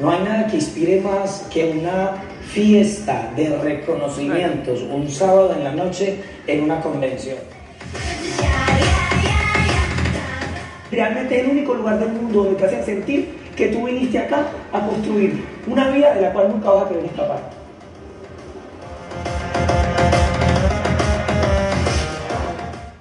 No 0.00 0.10
hay 0.10 0.24
nada 0.24 0.48
que 0.48 0.56
inspire 0.56 1.00
más 1.00 1.46
que 1.52 1.70
una 1.70 2.14
fiesta 2.48 3.30
de 3.36 3.56
reconocimientos 3.56 4.82
un 4.82 5.08
sábado 5.08 5.54
en 5.54 5.62
la 5.62 5.72
noche 5.74 6.18
en 6.48 6.64
una 6.64 6.80
convención. 6.80 7.38
Realmente 10.90 11.38
es 11.38 11.44
el 11.44 11.50
único 11.50 11.74
lugar 11.74 12.00
del 12.00 12.08
mundo 12.08 12.42
donde 12.42 12.58
te 12.58 12.66
hacen 12.66 12.84
sentir 12.84 13.38
que 13.54 13.68
tú 13.68 13.86
viniste 13.86 14.18
acá 14.18 14.48
a 14.72 14.80
construir 14.80 15.40
una 15.68 15.88
vida 15.90 16.14
de 16.14 16.22
la 16.22 16.32
cual 16.32 16.48
nunca 16.48 16.70
vas 16.70 16.86
a 16.86 16.88
querer 16.88 17.04
escapar. 17.04 17.57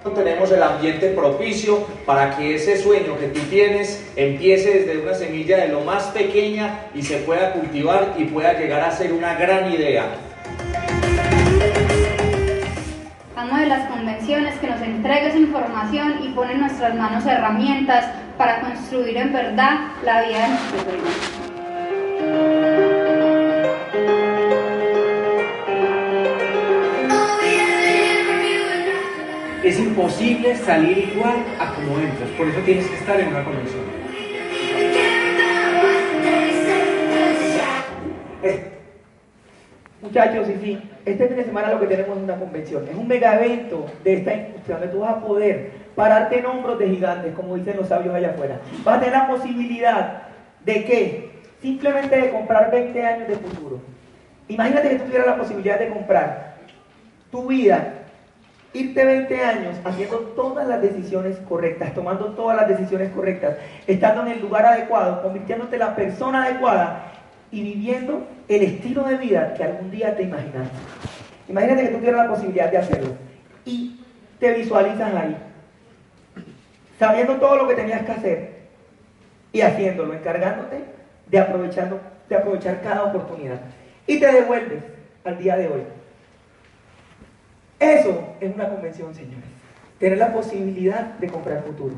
Tenemos 0.09 0.51
el 0.51 0.61
ambiente 0.61 1.09
propicio 1.09 1.85
para 2.05 2.35
que 2.35 2.55
ese 2.55 2.77
sueño 2.77 3.17
que 3.19 3.27
tú 3.27 3.39
tienes 3.49 4.05
empiece 4.15 4.79
desde 4.79 5.01
una 5.01 5.13
semilla 5.13 5.57
de 5.57 5.69
lo 5.69 5.81
más 5.81 6.07
pequeña 6.07 6.87
y 6.93 7.01
se 7.01 7.17
pueda 7.17 7.53
cultivar 7.53 8.13
y 8.17 8.25
pueda 8.25 8.53
llegar 8.53 8.81
a 8.81 8.91
ser 8.91 9.13
una 9.13 9.35
gran 9.35 9.71
idea. 9.71 10.05
Vamos 13.35 13.59
de 13.59 13.67
las 13.67 13.89
convenciones 13.89 14.57
que 14.59 14.67
nos 14.67 14.81
entregue 14.81 15.27
esa 15.27 15.37
información 15.37 16.19
y 16.23 16.29
pone 16.29 16.53
en 16.53 16.61
nuestras 16.61 16.95
manos 16.95 17.25
herramientas 17.25 18.05
para 18.37 18.61
construir 18.61 19.17
en 19.17 19.33
verdad 19.33 19.91
la 20.03 20.23
vida 20.23 20.41
de 20.41 20.47
nuestros 20.49 20.83
sueños. 20.83 22.86
Es 29.67 29.79
imposible 29.79 30.55
salir 30.55 31.09
igual 31.13 31.35
a 31.59 31.73
como 31.73 31.99
entras. 31.99 32.29
Por 32.37 32.47
eso 32.47 32.59
tienes 32.61 32.87
que 32.87 32.95
estar 32.95 33.19
en 33.19 33.27
una 33.27 33.43
convención. 33.43 33.81
Eh, 38.43 38.71
muchachos, 40.01 40.47
y 40.49 40.65
sí, 40.65 40.89
este 41.05 41.27
fin 41.27 41.37
de 41.37 41.43
semana 41.43 41.73
lo 41.73 41.81
que 41.81 41.87
tenemos 41.87 42.17
es 42.17 42.23
una 42.23 42.37
convención. 42.37 42.87
Es 42.87 42.95
un 42.95 43.07
mega 43.07 43.35
evento 43.35 43.85
de 44.05 44.13
esta 44.13 44.33
industria 44.33 44.77
donde 44.77 44.93
tú 44.93 44.99
vas 44.99 45.17
a 45.17 45.21
poder 45.21 45.71
pararte 45.95 46.39
en 46.39 46.45
hombros 46.45 46.79
de 46.79 46.89
gigantes, 46.89 47.35
como 47.35 47.55
dicen 47.55 47.75
los 47.75 47.89
sabios 47.89 48.15
allá 48.15 48.29
afuera. 48.29 48.61
Vas 48.85 48.97
a 48.97 48.99
tener 48.99 49.15
la 49.15 49.27
posibilidad 49.27 50.23
de 50.63 50.85
que 50.85 51.29
simplemente 51.61 52.15
de 52.15 52.29
comprar 52.29 52.71
20 52.71 53.03
años 53.03 53.27
de 53.27 53.35
futuro. 53.35 53.81
Imagínate 54.47 54.89
que 54.89 54.95
tú 54.95 55.05
tuvieras 55.05 55.27
la 55.27 55.37
posibilidad 55.37 55.77
de 55.77 55.89
comprar 55.89 56.55
tu 57.31 57.47
vida, 57.47 58.05
irte 58.77 59.03
20 59.03 59.43
años 59.43 59.75
haciendo 59.83 60.17
todas 60.35 60.67
las 60.67 60.81
decisiones 60.81 61.37
correctas, 61.49 61.93
tomando 61.93 62.27
todas 62.27 62.57
las 62.57 62.67
decisiones 62.67 63.11
correctas, 63.11 63.57
estando 63.87 64.21
en 64.21 64.33
el 64.33 64.41
lugar 64.41 64.65
adecuado, 64.65 65.21
convirtiéndote 65.21 65.75
en 65.75 65.79
la 65.79 65.95
persona 65.95 66.43
adecuada 66.43 67.11
y 67.51 67.61
viviendo 67.61 68.25
el 68.47 68.63
estilo 68.63 69.03
de 69.03 69.17
vida 69.17 69.53
que 69.55 69.63
algún 69.63 69.91
día 69.91 70.15
te 70.15 70.23
imaginaste. 70.23 70.77
Imagínate 71.49 71.83
que 71.83 71.89
tú 71.89 71.99
tienes 71.99 72.17
la 72.17 72.27
posibilidad 72.27 72.69
de 72.69 72.77
hacerlo 72.77 73.09
y 73.65 73.99
te 74.39 74.53
visualizas 74.53 75.13
ahí, 75.13 75.37
sabiendo 76.99 77.35
todo 77.35 77.55
lo 77.57 77.67
que 77.67 77.75
tenías 77.75 78.03
que 78.03 78.11
hacer 78.11 78.57
y 79.51 79.61
haciéndolo, 79.61 80.13
encargándote 80.13 80.83
de, 81.25 81.39
aprovechando, 81.39 81.99
de 82.29 82.35
aprovechar 82.35 82.81
cada 82.81 83.05
oportunidad. 83.05 83.59
Y 84.05 84.19
te 84.19 84.31
devuelves 84.31 84.83
al 85.23 85.37
día 85.37 85.57
de 85.57 85.67
hoy. 85.67 85.81
Eso 87.79 88.35
es 88.39 88.55
una 88.55 88.69
convención, 88.69 89.13
señores. 89.13 89.45
Tener 89.99 90.17
la 90.17 90.33
posibilidad 90.33 91.01
de 91.19 91.27
comprar 91.27 91.63
futuro. 91.63 91.95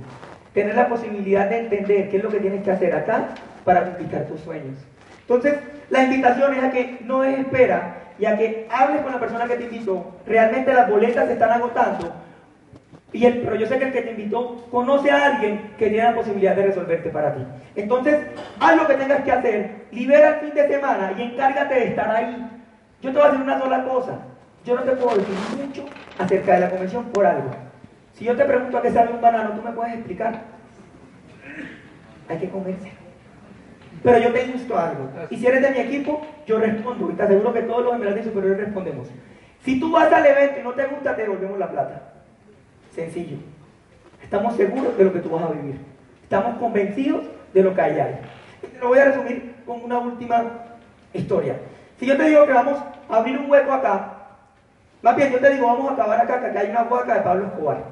Tener 0.53 0.75
la 0.75 0.89
posibilidad 0.89 1.49
de 1.49 1.59
entender 1.59 2.09
qué 2.09 2.17
es 2.17 2.23
lo 2.23 2.29
que 2.29 2.39
tienes 2.39 2.63
que 2.63 2.71
hacer 2.71 2.93
acá 2.93 3.29
para 3.63 3.85
conquistar 3.85 4.25
tus 4.25 4.41
sueños. 4.41 4.77
Entonces, 5.21 5.55
la 5.89 6.03
invitación 6.03 6.53
es 6.55 6.63
a 6.63 6.71
que 6.71 6.99
no 7.05 7.21
des 7.21 7.39
espera 7.39 7.97
y 8.17 8.25
a 8.25 8.37
que 8.37 8.67
hables 8.71 9.01
con 9.01 9.11
la 9.13 9.19
persona 9.19 9.45
que 9.45 9.55
te 9.55 9.63
invitó. 9.63 10.15
Realmente 10.25 10.73
las 10.73 10.89
boletas 10.89 11.27
se 11.27 11.33
están 11.33 11.51
agotando. 11.51 12.13
Y 13.11 13.25
el, 13.25 13.39
pero 13.39 13.55
yo 13.55 13.65
sé 13.65 13.79
que 13.79 13.85
el 13.85 13.93
que 13.93 14.01
te 14.01 14.11
invitó 14.11 14.67
conoce 14.69 15.09
a 15.09 15.25
alguien 15.27 15.71
que 15.77 15.87
tiene 15.87 16.03
la 16.03 16.15
posibilidad 16.15 16.55
de 16.55 16.67
resolverte 16.67 17.09
para 17.09 17.33
ti. 17.33 17.41
Entonces, 17.75 18.19
haz 18.59 18.75
lo 18.75 18.85
que 18.85 18.95
tengas 18.95 19.23
que 19.23 19.31
hacer, 19.31 19.71
libera 19.91 20.29
el 20.29 20.35
fin 20.41 20.53
de 20.53 20.67
semana 20.67 21.13
y 21.17 21.21
encárgate 21.21 21.73
de 21.73 21.87
estar 21.87 22.09
ahí. 22.09 22.49
Yo 23.01 23.11
te 23.11 23.17
voy 23.17 23.27
a 23.27 23.31
decir 23.31 23.43
una 23.43 23.59
sola 23.59 23.83
cosa. 23.85 24.19
Yo 24.65 24.75
no 24.75 24.83
te 24.83 24.91
puedo 24.91 25.17
decir 25.17 25.35
mucho 25.57 25.85
acerca 26.17 26.53
de 26.53 26.59
la 26.59 26.69
convención 26.69 27.05
por 27.05 27.25
algo. 27.25 27.51
Si 28.13 28.25
yo 28.25 28.35
te 28.35 28.45
pregunto 28.45 28.77
a 28.77 28.81
qué 28.81 28.91
sabe 28.91 29.13
un 29.13 29.21
banano, 29.21 29.51
¿tú 29.51 29.61
me 29.61 29.71
puedes 29.71 29.93
explicar? 29.95 30.41
Hay 32.27 32.37
que 32.37 32.49
comerse. 32.49 32.91
Pero 34.03 34.17
yo 34.19 34.31
te 34.31 34.45
insto 34.45 34.77
algo. 34.77 35.09
Y 35.29 35.37
si 35.37 35.47
eres 35.47 35.61
de 35.61 35.71
mi 35.71 35.79
equipo, 35.79 36.21
yo 36.45 36.59
respondo. 36.59 37.09
Y 37.11 37.13
te 37.15 37.23
aseguro 37.23 37.53
que 37.53 37.61
todos 37.61 37.83
los 37.83 37.95
emeraldes 37.95 38.25
superiores 38.25 38.65
respondemos. 38.65 39.07
Si 39.63 39.79
tú 39.79 39.91
vas 39.91 40.11
al 40.11 40.25
evento 40.25 40.59
y 40.59 40.63
no 40.63 40.73
te 40.73 40.85
gusta, 40.85 41.15
te 41.15 41.23
devolvemos 41.23 41.57
la 41.57 41.69
plata. 41.69 42.13
Sencillo. 42.91 43.37
Estamos 44.21 44.55
seguros 44.55 44.97
de 44.97 45.03
lo 45.03 45.13
que 45.13 45.19
tú 45.19 45.29
vas 45.29 45.43
a 45.43 45.51
vivir. 45.51 45.79
Estamos 46.23 46.57
convencidos 46.57 47.23
de 47.53 47.63
lo 47.63 47.73
que 47.73 47.81
hay 47.81 47.99
ahí. 47.99 48.19
Te 48.61 48.79
lo 48.79 48.89
voy 48.89 48.99
a 48.99 49.05
resumir 49.05 49.55
con 49.65 49.83
una 49.83 49.97
última 49.97 50.43
historia. 51.13 51.55
Si 51.99 52.05
yo 52.05 52.15
te 52.15 52.23
digo 52.23 52.45
que 52.45 52.53
vamos 52.53 52.77
a 53.09 53.15
abrir 53.15 53.37
un 53.37 53.49
hueco 53.49 53.73
acá, 53.73 54.18
más 55.01 55.15
bien 55.15 55.31
yo 55.31 55.39
te 55.39 55.49
digo, 55.51 55.67
vamos 55.67 55.89
a 55.89 55.93
acabar 55.93 56.21
acá, 56.21 56.39
que 56.39 56.47
acá 56.47 56.59
hay 56.59 56.69
una 56.69 56.83
hueca 56.83 57.15
de 57.15 57.21
Pablo 57.21 57.45
Escobar. 57.45 57.83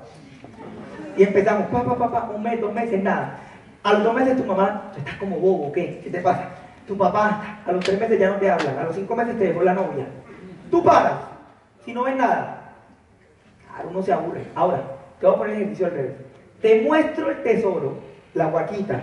Y 1.15 1.23
empezamos, 1.23 1.67
papá, 1.67 1.97
papá, 1.97 2.31
un 2.33 2.43
mes, 2.43 2.59
dos 2.59 2.73
meses, 2.73 3.01
nada. 3.01 3.37
A 3.83 3.93
los 3.93 4.03
dos 4.03 4.13
meses 4.13 4.37
tu 4.37 4.43
mamá, 4.43 4.91
estás 4.97 5.15
como 5.15 5.37
bobo, 5.37 5.71
¿qué? 5.71 6.01
¿Qué 6.03 6.09
te 6.09 6.19
pasa? 6.19 6.49
Tu 6.85 6.97
papá, 6.97 7.59
a 7.65 7.71
los 7.71 7.83
tres 7.83 7.99
meses 7.99 8.19
ya 8.19 8.29
no 8.29 8.35
te 8.35 8.51
habla, 8.51 8.81
a 8.81 8.83
los 8.83 8.95
cinco 8.95 9.15
meses 9.15 9.37
te 9.37 9.45
dejó 9.45 9.63
la 9.63 9.73
novia. 9.73 10.05
Tú 10.69 10.83
paras, 10.83 11.13
si 11.85 11.93
no 11.93 12.03
ves 12.03 12.15
nada. 12.15 12.73
Claro, 13.65 13.89
uno 13.89 14.03
se 14.03 14.13
aburre. 14.13 14.43
Ahora, 14.55 14.81
te 15.19 15.25
voy 15.25 15.35
a 15.35 15.37
poner 15.37 15.55
el 15.55 15.61
ejercicio 15.61 15.85
al 15.87 15.93
revés. 15.93 16.11
Te 16.61 16.81
muestro 16.81 17.31
el 17.31 17.43
tesoro, 17.43 17.97
la 18.33 18.47
guaquita. 18.47 18.99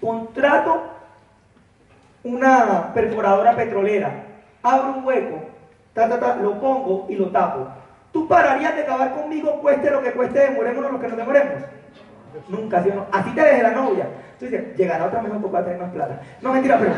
Contrato 0.00 0.82
una 2.22 2.92
perforadora 2.94 3.54
petrolera. 3.54 4.24
Abro 4.62 4.98
un 4.98 5.04
hueco, 5.04 5.40
ta, 5.96 6.08
ta, 6.10 6.20
ta, 6.20 6.36
lo 6.36 6.60
pongo 6.60 7.06
y 7.08 7.16
lo 7.16 7.30
tapo. 7.30 7.66
¿Tú 8.12 8.28
pararías 8.28 8.76
de 8.76 8.82
acabar 8.82 9.14
conmigo, 9.14 9.58
cueste 9.62 9.90
lo 9.90 10.02
que 10.02 10.12
cueste, 10.12 10.38
demorémonos 10.40 10.92
lo 10.92 11.00
que 11.00 11.08
nos 11.08 11.16
demoremos? 11.16 11.62
Nunca, 12.48 12.82
¿sí 12.82 12.90
no? 12.94 13.06
Así 13.10 13.30
te 13.30 13.40
dejé 13.40 13.62
la 13.62 13.70
novia. 13.70 14.06
Tú 14.38 14.44
dices, 14.44 14.76
llegará 14.76 15.06
otra 15.06 15.22
mejor 15.22 15.40
porque 15.40 15.54
va 15.54 15.60
a 15.60 15.64
tener 15.64 15.80
más 15.80 15.90
plata. 15.92 16.20
No, 16.42 16.52
mentira, 16.52 16.78
pero, 16.78 16.92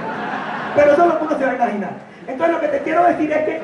pero 0.74 0.92
eso 0.92 1.02
es 1.02 1.08
lo 1.08 1.18
que 1.18 1.24
uno 1.24 1.38
se 1.38 1.44
va 1.44 1.50
a 1.52 1.54
imaginar. 1.54 1.90
Entonces 2.26 2.54
lo 2.54 2.60
que 2.60 2.68
te 2.68 2.78
quiero 2.80 3.04
decir 3.04 3.32
es 3.32 3.44
que 3.44 3.60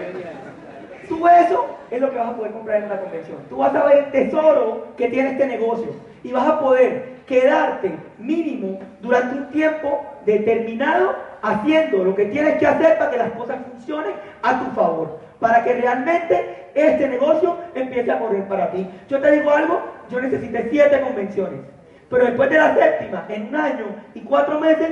tú 1.09 1.27
eso 1.27 1.67
es 1.91 2.01
lo 2.01 2.11
que 2.11 2.17
vas 2.17 2.29
a 2.29 2.37
poder 2.37 2.53
comprar 2.53 2.79
en 2.79 2.85
una 2.85 3.01
convención. 3.01 3.39
Tú 3.49 3.57
vas 3.57 3.75
a 3.75 3.85
ver 3.85 3.99
el 3.99 4.11
tesoro 4.13 4.87
que 4.97 5.09
tiene 5.09 5.33
este 5.33 5.47
negocio 5.47 5.89
y 6.23 6.31
vas 6.31 6.47
a 6.47 6.61
poder 6.61 7.15
quedarte 7.27 7.93
mínimo 8.19 8.79
durante 9.01 9.37
un 9.37 9.49
tiempo 9.51 10.01
determinado 10.25 11.17
haciendo 11.45 12.03
lo 12.03 12.15
que 12.15 12.25
tienes 12.27 12.57
que 12.57 12.67
hacer 12.67 12.97
para 12.97 13.11
que 13.11 13.19
las 13.19 13.33
cosas 13.33 13.59
funcionen 13.71 14.15
a 14.43 14.61
tu 14.61 14.71
favor, 14.73 15.21
para 15.39 15.63
que 15.63 15.75
realmente 15.75 16.71
este 16.75 17.07
negocio 17.07 17.59
empiece 17.75 18.11
a 18.11 18.19
correr 18.19 18.45
para 18.49 18.71
ti. 18.71 18.89
Yo 19.09 19.21
te 19.21 19.31
digo 19.31 19.51
algo, 19.51 19.83
yo 20.11 20.21
necesité 20.21 20.69
siete 20.71 21.01
convenciones, 21.03 21.61
pero 22.09 22.25
después 22.25 22.49
de 22.49 22.59
la 22.59 22.75
séptima, 22.75 23.27
en 23.29 23.49
un 23.49 23.57
año 23.57 23.85
y 24.15 24.21
cuatro 24.21 24.59
meses, 24.59 24.91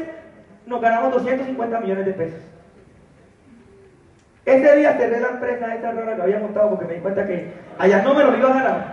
nos 0.66 0.80
ganamos 0.80 1.12
250 1.14 1.80
millones 1.80 2.06
de 2.06 2.12
pesos. 2.12 2.40
Ese 4.44 4.76
día 4.76 4.92
cerré 4.94 5.20
la 5.20 5.28
empresa 5.28 5.74
esa 5.74 5.92
rara 5.92 6.16
que 6.16 6.22
había 6.22 6.38
montado 6.38 6.70
porque 6.70 6.84
me 6.84 6.94
di 6.94 7.00
cuenta 7.00 7.26
que 7.26 7.52
allá 7.78 8.02
no 8.02 8.12
me 8.12 8.24
lo 8.24 8.36
iba 8.36 8.50
a 8.50 8.54
ganar 8.54 8.84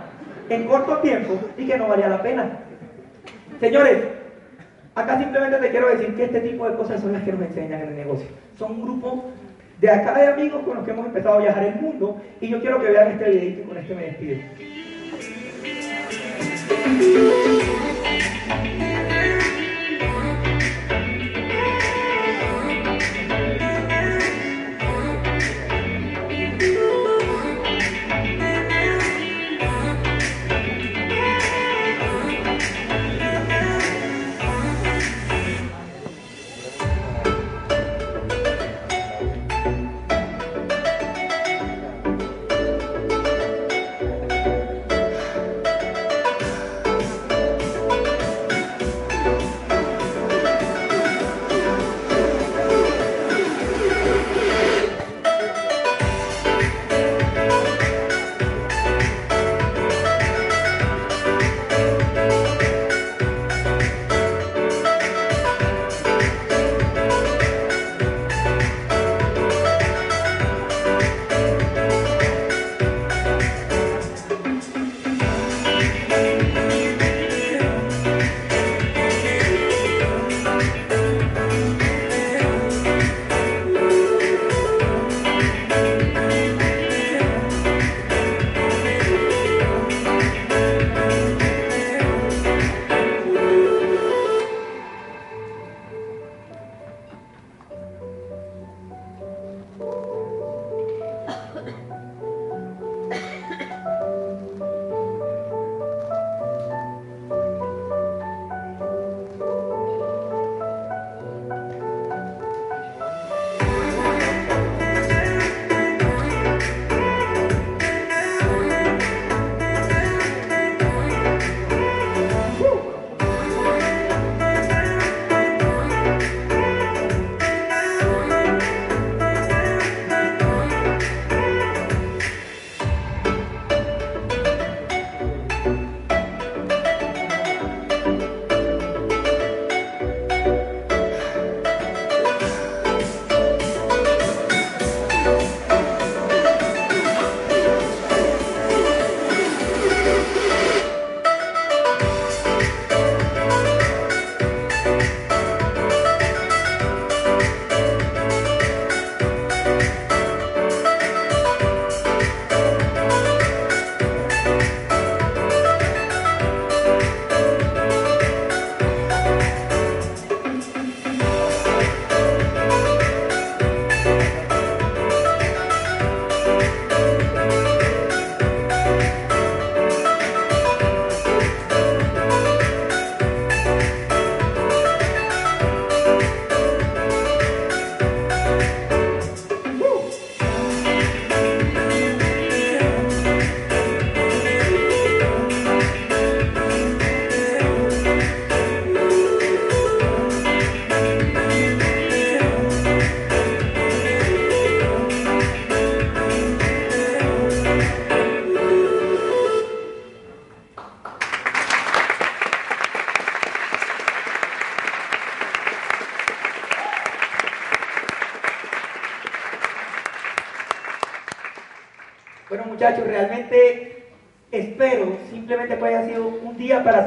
en 0.48 0.64
corto 0.66 0.98
tiempo 0.98 1.38
y 1.58 1.66
que 1.66 1.76
no 1.76 1.88
valía 1.88 2.08
la 2.08 2.22
pena. 2.22 2.50
Señores, 3.60 3.98
acá 4.94 5.18
simplemente 5.18 5.58
te 5.58 5.70
quiero 5.70 5.88
decir 5.88 6.14
que 6.14 6.24
este 6.24 6.40
tipo 6.40 6.68
de 6.68 6.76
cosas 6.76 7.00
son 7.00 7.12
las 7.12 7.22
que 7.22 7.32
nos 7.32 7.42
enseñan 7.42 7.82
en 7.82 7.88
el 7.88 7.96
negocio. 7.96 8.26
Son 8.58 8.72
un 8.72 8.82
grupo 8.82 9.24
de 9.80 9.90
acá 9.90 10.18
de 10.18 10.26
amigos 10.28 10.62
con 10.64 10.76
los 10.76 10.84
que 10.84 10.90
hemos 10.90 11.06
empezado 11.06 11.36
a 11.36 11.40
viajar 11.40 11.64
el 11.64 11.74
mundo 11.76 12.20
y 12.40 12.48
yo 12.48 12.60
quiero 12.60 12.82
que 12.82 12.90
vean 12.90 13.12
este 13.12 13.30
videito 13.30 13.60
y 13.60 13.64
con 13.64 13.76
este 13.78 13.94
me 13.94 14.02
despido. 14.02 14.38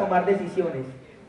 Tomar 0.04 0.26
decisiones. 0.26 0.84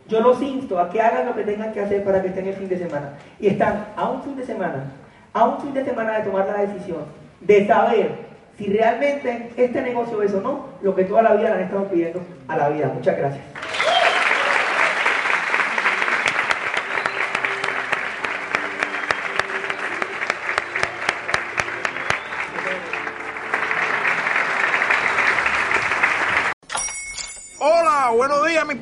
Yo 0.08 0.20
los 0.20 0.40
insto 0.42 0.78
a 0.78 0.90
que 0.90 1.00
hagan 1.00 1.26
lo 1.26 1.34
que 1.34 1.44
tengan 1.44 1.72
que 1.72 1.80
hacer 1.80 2.04
para 2.04 2.20
que 2.20 2.28
estén 2.28 2.46
el 2.46 2.54
fin 2.54 2.68
de 2.68 2.78
semana. 2.78 3.10
Y 3.40 3.46
están 3.46 3.86
a 3.96 4.10
un 4.10 4.22
fin 4.22 4.36
de 4.36 4.44
semana, 4.44 4.92
a 5.32 5.44
un 5.44 5.60
fin 5.60 5.72
de 5.72 5.84
semana 5.84 6.18
de 6.18 6.24
tomar 6.24 6.46
la 6.46 6.60
decisión, 6.60 7.04
de 7.40 7.66
saber 7.66 8.10
si 8.58 8.66
realmente 8.66 9.50
este 9.56 9.82
negocio 9.82 10.22
es 10.22 10.34
o 10.34 10.40
no 10.40 10.66
lo 10.82 10.94
que 10.94 11.04
toda 11.04 11.22
la 11.22 11.34
vida 11.34 11.50
le 11.50 11.56
han 11.56 11.62
estado 11.62 11.88
pidiendo 11.88 12.20
a 12.48 12.56
la 12.56 12.68
vida. 12.68 12.90
Muchas 12.94 13.16
gracias. 13.16 13.63